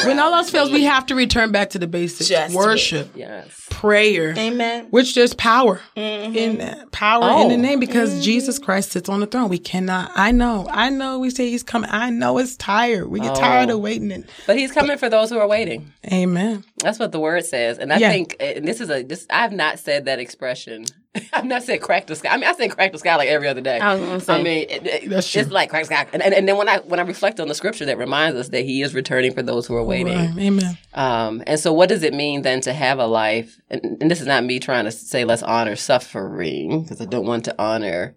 When 0.07 0.19
all 0.19 0.33
else 0.33 0.49
fails, 0.49 0.71
we 0.71 0.83
have 0.85 1.05
to 1.07 1.15
return 1.15 1.51
back 1.51 1.71
to 1.71 1.79
the 1.79 1.87
basics: 1.87 2.28
Just 2.29 2.55
worship, 2.55 3.09
Yes. 3.15 3.47
prayer, 3.69 4.33
Amen. 4.37 4.87
which 4.91 5.15
there's 5.15 5.33
power 5.33 5.81
mm-hmm. 5.97 6.35
in 6.35 6.57
that. 6.59 6.91
Power 6.91 7.41
in 7.41 7.49
the 7.49 7.55
Oh. 7.55 7.57
name 7.57 7.79
because 7.79 8.11
mm-hmm. 8.11 8.21
Jesus 8.21 8.59
Christ 8.59 8.91
sits 8.91 9.09
on 9.09 9.19
the 9.19 9.25
throne. 9.27 9.49
We 9.49 9.59
cannot. 9.59 10.11
I 10.15 10.31
know. 10.31 10.67
I 10.69 10.89
know. 10.89 11.19
We 11.19 11.29
say 11.29 11.49
He's 11.49 11.63
coming. 11.63 11.89
I 11.91 12.09
know 12.09 12.37
it's 12.37 12.55
tired. 12.55 13.07
We 13.09 13.19
get 13.19 13.35
tired 13.35 13.69
Oh. 13.69 13.75
of 13.75 13.81
waiting. 13.81 14.11
And, 14.11 14.25
But 14.47 14.57
he's 14.57 14.71
coming 14.71 14.97
for 14.97 15.09
those 15.09 15.29
who 15.29 15.37
are 15.39 15.47
waiting. 15.47 15.91
amen. 16.11 16.63
That's 16.83 16.99
what 16.99 17.11
the 17.11 17.19
word 17.19 17.45
says. 17.45 17.77
And 17.77 17.91
I 17.91 17.97
Yeah. 17.97 18.11
think, 18.11 18.35
and 18.39 18.67
this 18.67 18.79
is 18.81 18.89
a, 18.89 19.03
this, 19.03 19.25
I 19.29 19.41
have 19.41 19.51
not 19.53 19.79
said 19.79 20.05
that 20.05 20.19
expression. 20.19 20.85
I've 21.33 21.45
not 21.45 21.63
saying 21.63 21.79
crack 21.81 22.05
the 22.05 22.15
sky. 22.15 22.29
I 22.29 22.37
mean, 22.37 22.43
I 22.47 22.53
say 22.53 22.67
crack 22.67 22.91
the 22.91 22.99
sky 22.99 23.15
like 23.15 23.29
every 23.29 23.47
other 23.47 23.61
day. 23.61 23.79
I 23.79 23.95
was 23.95 24.03
gonna 24.05 24.19
say. 24.19 24.33
I 24.33 24.43
mean, 24.43 24.67
it, 24.69 24.85
it- 24.85 25.09
That's 25.09 25.29
true. 25.31 25.41
it's 25.41 25.49
like 25.51 25.69
crack 25.71 25.83
the 25.83 25.87
sky. 25.87 26.07
And, 26.13 26.21
and, 26.21 26.33
and 26.35 26.47
then 26.47 26.55
when 26.55 26.69
I, 26.69 26.77
when 26.79 26.99
I 26.99 27.03
reflect 27.03 27.39
on 27.39 27.47
the 27.47 27.55
scripture 27.55 27.85
that 27.85 27.97
reminds 27.97 28.37
us 28.39 28.49
that 28.49 28.61
he 28.63 28.81
is 28.83 28.93
returning 28.93 29.33
for 29.33 29.41
those 29.41 29.65
who 29.65 29.75
are 29.75 29.83
waiting. 29.83 30.15
Right. 30.15 30.37
Amen. 30.37 30.77
Um, 30.93 31.43
and 31.47 31.59
so, 31.59 31.73
what 31.73 31.89
does 31.89 32.03
it 32.03 32.13
mean 32.13 32.43
then 32.43 32.61
to 32.61 32.73
have 32.73 32.99
a 32.99 33.07
life? 33.07 33.59
And, 33.71 33.97
and 34.01 34.11
this 34.11 34.21
is 34.21 34.27
not 34.27 34.43
me 34.43 34.59
trying 34.59 34.85
to 34.85 34.91
say 34.91 35.25
let's 35.25 35.41
honor 35.43 35.75
suffering 35.75 36.83
because 36.83 37.01
I 37.01 37.05
don't 37.05 37.25
want 37.25 37.45
to 37.45 37.55
honor 37.59 38.15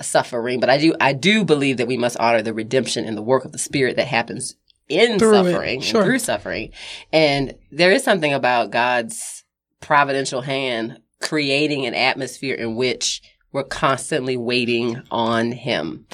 suffering, 0.00 0.58
but 0.58 0.70
I 0.70 0.78
do. 0.78 0.94
I 1.00 1.12
do 1.12 1.44
believe 1.44 1.76
that 1.76 1.86
we 1.86 1.98
must 1.98 2.16
honor 2.18 2.40
the 2.40 2.54
redemption 2.54 3.04
and 3.04 3.16
the 3.16 3.22
work 3.22 3.44
of 3.44 3.52
the 3.52 3.58
Spirit 3.58 3.96
that 3.96 4.06
happens 4.06 4.56
in 4.88 5.18
Through 5.18 5.32
suffering, 5.34 5.76
and 5.76 5.84
sure. 5.84 6.02
through 6.04 6.18
suffering. 6.18 6.72
And 7.12 7.54
there 7.70 7.92
is 7.92 8.02
something 8.02 8.32
about 8.32 8.70
God's 8.70 9.44
providential 9.80 10.40
hand 10.42 10.98
creating 11.22 11.86
an 11.86 11.94
atmosphere 11.94 12.54
in 12.54 12.76
which 12.76 13.22
we're 13.52 13.64
constantly 13.64 14.36
waiting 14.36 15.02
on 15.10 15.52
Him. 15.52 16.06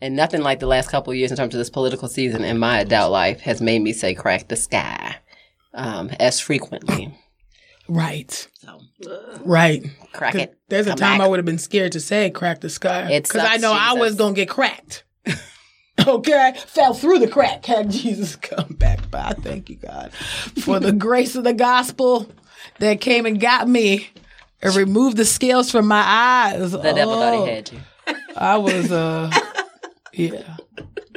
And 0.00 0.16
nothing 0.16 0.42
like 0.42 0.60
the 0.60 0.66
last 0.66 0.90
couple 0.90 1.12
of 1.12 1.16
years 1.16 1.30
in 1.30 1.36
terms 1.36 1.54
of 1.54 1.58
this 1.58 1.70
political 1.70 2.08
season 2.08 2.44
in 2.44 2.58
my 2.58 2.80
adult 2.80 3.12
life 3.12 3.40
has 3.40 3.60
made 3.60 3.80
me 3.80 3.92
say 3.92 4.14
crack 4.14 4.48
the 4.48 4.56
sky 4.56 5.16
um, 5.72 6.10
as 6.20 6.40
frequently. 6.40 7.16
Right. 7.88 8.48
So 8.54 8.80
Right. 9.44 9.84
Crack 10.12 10.34
it. 10.34 10.58
There's 10.68 10.86
a 10.86 10.90
time 10.90 11.18
back. 11.18 11.20
I 11.20 11.28
would 11.28 11.38
have 11.38 11.46
been 11.46 11.58
scared 11.58 11.92
to 11.92 12.00
say 12.00 12.30
crack 12.30 12.60
the 12.60 12.70
sky. 12.70 13.18
Because 13.20 13.42
I 13.44 13.56
know 13.56 13.72
I 13.72 13.94
was 13.94 14.14
going 14.14 14.34
to 14.34 14.40
get 14.40 14.48
cracked. 14.48 15.04
okay? 16.06 16.54
Fell 16.66 16.94
through 16.94 17.18
the 17.18 17.28
crack. 17.28 17.66
Had 17.66 17.90
Jesus 17.90 18.36
come 18.42 18.74
back. 18.74 19.10
But 19.10 19.24
I 19.24 19.32
thank 19.32 19.70
you, 19.70 19.76
God, 19.76 20.12
for 20.12 20.80
the 20.80 20.92
grace 20.92 21.36
of 21.36 21.44
the 21.44 21.52
gospel 21.52 22.30
that 22.78 23.00
came 23.00 23.26
and 23.26 23.40
got 23.40 23.68
me 23.68 24.08
and 24.64 24.74
removed 24.74 25.16
the 25.16 25.24
scales 25.24 25.70
from 25.70 25.86
my 25.86 26.02
eyes. 26.04 26.72
The 26.72 26.78
devil 26.78 27.14
thought 27.14 27.34
Oh, 27.34 27.44
he 27.44 27.50
had 27.52 27.70
you. 27.72 27.80
I 28.36 28.56
was, 28.58 28.90
uh, 28.90 29.30
yeah. 30.12 30.56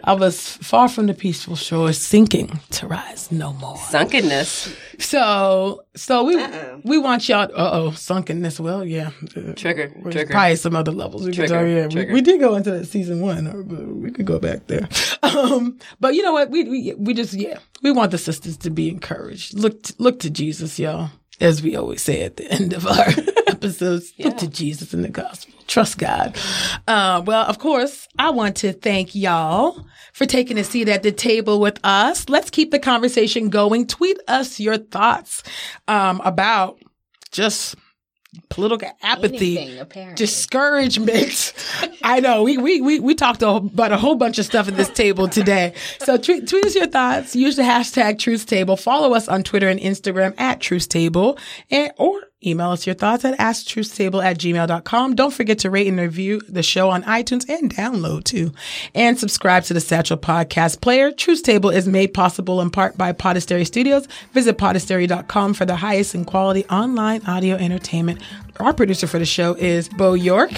I 0.04 0.14
was 0.14 0.40
far 0.58 0.88
from 0.88 1.08
the 1.08 1.14
peaceful 1.14 1.56
shore, 1.58 1.92
sinking 1.92 2.60
to 2.72 2.88
rise 2.88 3.30
no 3.30 3.52
more. 3.54 3.76
Sunkenness. 3.76 4.74
So, 5.00 5.84
so 5.96 6.24
we 6.24 6.38
we 6.86 6.98
want 6.98 7.28
y'all. 7.28 7.50
Uh 7.54 7.72
oh, 7.74 7.90
sunkenness. 7.92 8.58
Well, 8.60 8.86
yeah, 8.86 9.10
Trigger. 9.58 9.92
there's 10.04 10.14
Trigger. 10.16 10.32
Probably 10.32 10.56
some 10.56 10.76
other 10.78 10.94
levels. 10.94 11.24
We 11.26 11.32
could 11.32 11.48
Trigger, 11.50 11.54
talk, 11.56 11.68
yeah, 11.68 11.88
we, 11.88 11.92
trigger. 11.94 12.14
we 12.14 12.22
did 12.22 12.40
go 12.40 12.56
into 12.56 12.72
that 12.72 12.86
season 12.86 13.20
one. 13.20 14.02
We 14.02 14.12
could 14.12 14.26
go 14.26 14.40
back 14.40 14.68
there. 14.68 14.88
Um, 15.24 15.78
but 16.00 16.14
you 16.16 16.22
know 16.24 16.32
what? 16.32 16.50
We 16.52 16.64
we 16.64 16.94
we 16.98 17.14
just 17.14 17.34
yeah, 17.34 17.60
we 17.84 17.92
want 17.92 18.12
the 18.12 18.18
sisters 18.18 18.56
to 18.58 18.70
be 18.70 18.88
encouraged. 18.90 19.56
Look 19.60 19.88
look 19.98 20.20
to 20.22 20.30
Jesus, 20.30 20.80
y'all. 20.80 21.10
As 21.40 21.62
we 21.62 21.76
always 21.76 22.02
say 22.02 22.24
at 22.24 22.38
the 22.38 22.52
end 22.52 22.74
of 22.74 22.88
our 22.88 23.08
episodes, 23.48 24.12
look 24.18 24.38
to 24.38 24.48
Jesus 24.48 24.94
in 24.94 25.04
the 25.04 25.10
gospel. 25.10 25.54
Trust 25.68 25.98
God. 25.98 26.36
Uh, 26.88 27.22
well, 27.26 27.46
of 27.46 27.60
course, 27.60 28.08
I 28.18 28.32
want 28.32 28.56
to 28.58 28.74
thank 28.74 29.14
y'all 29.14 29.86
for 30.14 30.26
taking 30.26 30.58
a 30.58 30.64
seat 30.64 30.90
at 30.90 31.04
the 31.04 31.12
table 31.12 31.60
with 31.60 31.80
us. 31.84 32.28
Let's 32.30 32.50
keep 32.50 32.72
the 32.72 32.80
conversation 32.80 33.50
going. 33.50 33.86
Tweet 33.86 34.18
us 34.28 34.60
your 34.60 34.78
thoughts 34.78 35.44
um, 35.88 36.22
about 36.24 36.80
just 37.32 37.76
political 38.50 38.90
apathy 39.02 39.58
Anything, 39.58 40.16
discouragement. 40.16 41.54
I 42.04 42.20
know 42.20 42.44
we 42.44 42.58
we 42.58 42.82
we, 42.82 43.00
we 43.00 43.16
talked 43.16 43.42
about 43.42 43.92
a 43.92 43.98
whole 43.98 44.16
bunch 44.16 44.40
of 44.40 44.46
stuff 44.46 44.68
at 44.68 44.76
this 44.76 44.90
table 44.90 45.28
today. 45.28 45.74
So 46.00 46.18
tweet, 46.18 46.48
tweet 46.48 46.66
us 46.66 46.76
your 46.76 46.88
thoughts. 46.88 47.36
Use 47.36 47.56
the 47.56 47.64
hashtag 47.64 48.20
Truth 48.20 48.46
Table. 48.46 48.78
Follow 48.78 49.14
us 49.14 49.28
on 49.28 49.44
Twitter 49.44 49.68
and 49.68 49.80
Instagram 49.80 50.40
at 50.40 50.60
Truth 50.60 50.90
Table, 50.90 51.38
and 51.70 51.92
or 51.98 52.22
email 52.46 52.72
us 52.72 52.86
your 52.86 52.96
thoughts 52.96 53.26
at 53.26 53.38
asktruthstable 53.40 54.24
at 54.24 54.38
gmail.com. 54.38 55.16
Don't 55.16 55.34
forget 55.34 55.60
to 55.60 55.70
rate 55.70 55.88
and 55.88 56.00
review 56.00 56.42
the 56.48 56.64
show 56.64 56.90
on 56.90 57.04
iTunes 57.04 57.50
and 57.50 57.74
download 57.74 58.24
too. 58.24 58.52
And 58.94 59.18
subscribe 59.18 59.64
to 59.64 59.74
the 59.74 59.82
Stitcher 59.82 60.18
Podcast 60.18 60.82
Player. 60.82 61.12
Truth 61.12 61.44
Table 61.44 61.70
is 61.70 61.88
made 61.88 62.14
possible 62.14 62.62
in 62.62 62.70
part 62.70 62.98
by 62.98 63.14
Podastery 63.14 63.66
Studios. 63.66 64.08
Visit 64.34 64.58
podastery.com 64.58 65.54
for 65.54 65.66
the 65.66 65.76
highest 65.76 66.16
in 66.16 66.26
quality 66.26 66.66
online 66.66 67.26
audio 67.26 67.56
entertainment. 67.56 68.22
Our 68.60 68.74
producer 68.74 69.08
for 69.08 69.20
the 69.20 69.26
show 69.26 69.54
is 69.54 69.88
Bo 69.90 70.14
York, 70.14 70.52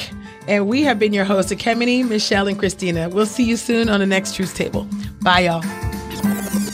and 0.47 0.67
we 0.67 0.83
have 0.83 0.99
been 0.99 1.11
your 1.11 1.25
hosts, 1.25 1.53
Kemini, 1.53 2.03
Michelle, 2.03 2.47
and 2.47 2.57
Christina. 2.57 3.09
We'll 3.09 3.25
see 3.25 3.43
you 3.43 3.57
soon 3.57 3.89
on 3.89 3.99
the 3.99 4.05
next 4.05 4.35
Truth 4.35 4.55
Table. 4.55 4.87
Bye, 5.21 5.41
y'all. 5.41 6.68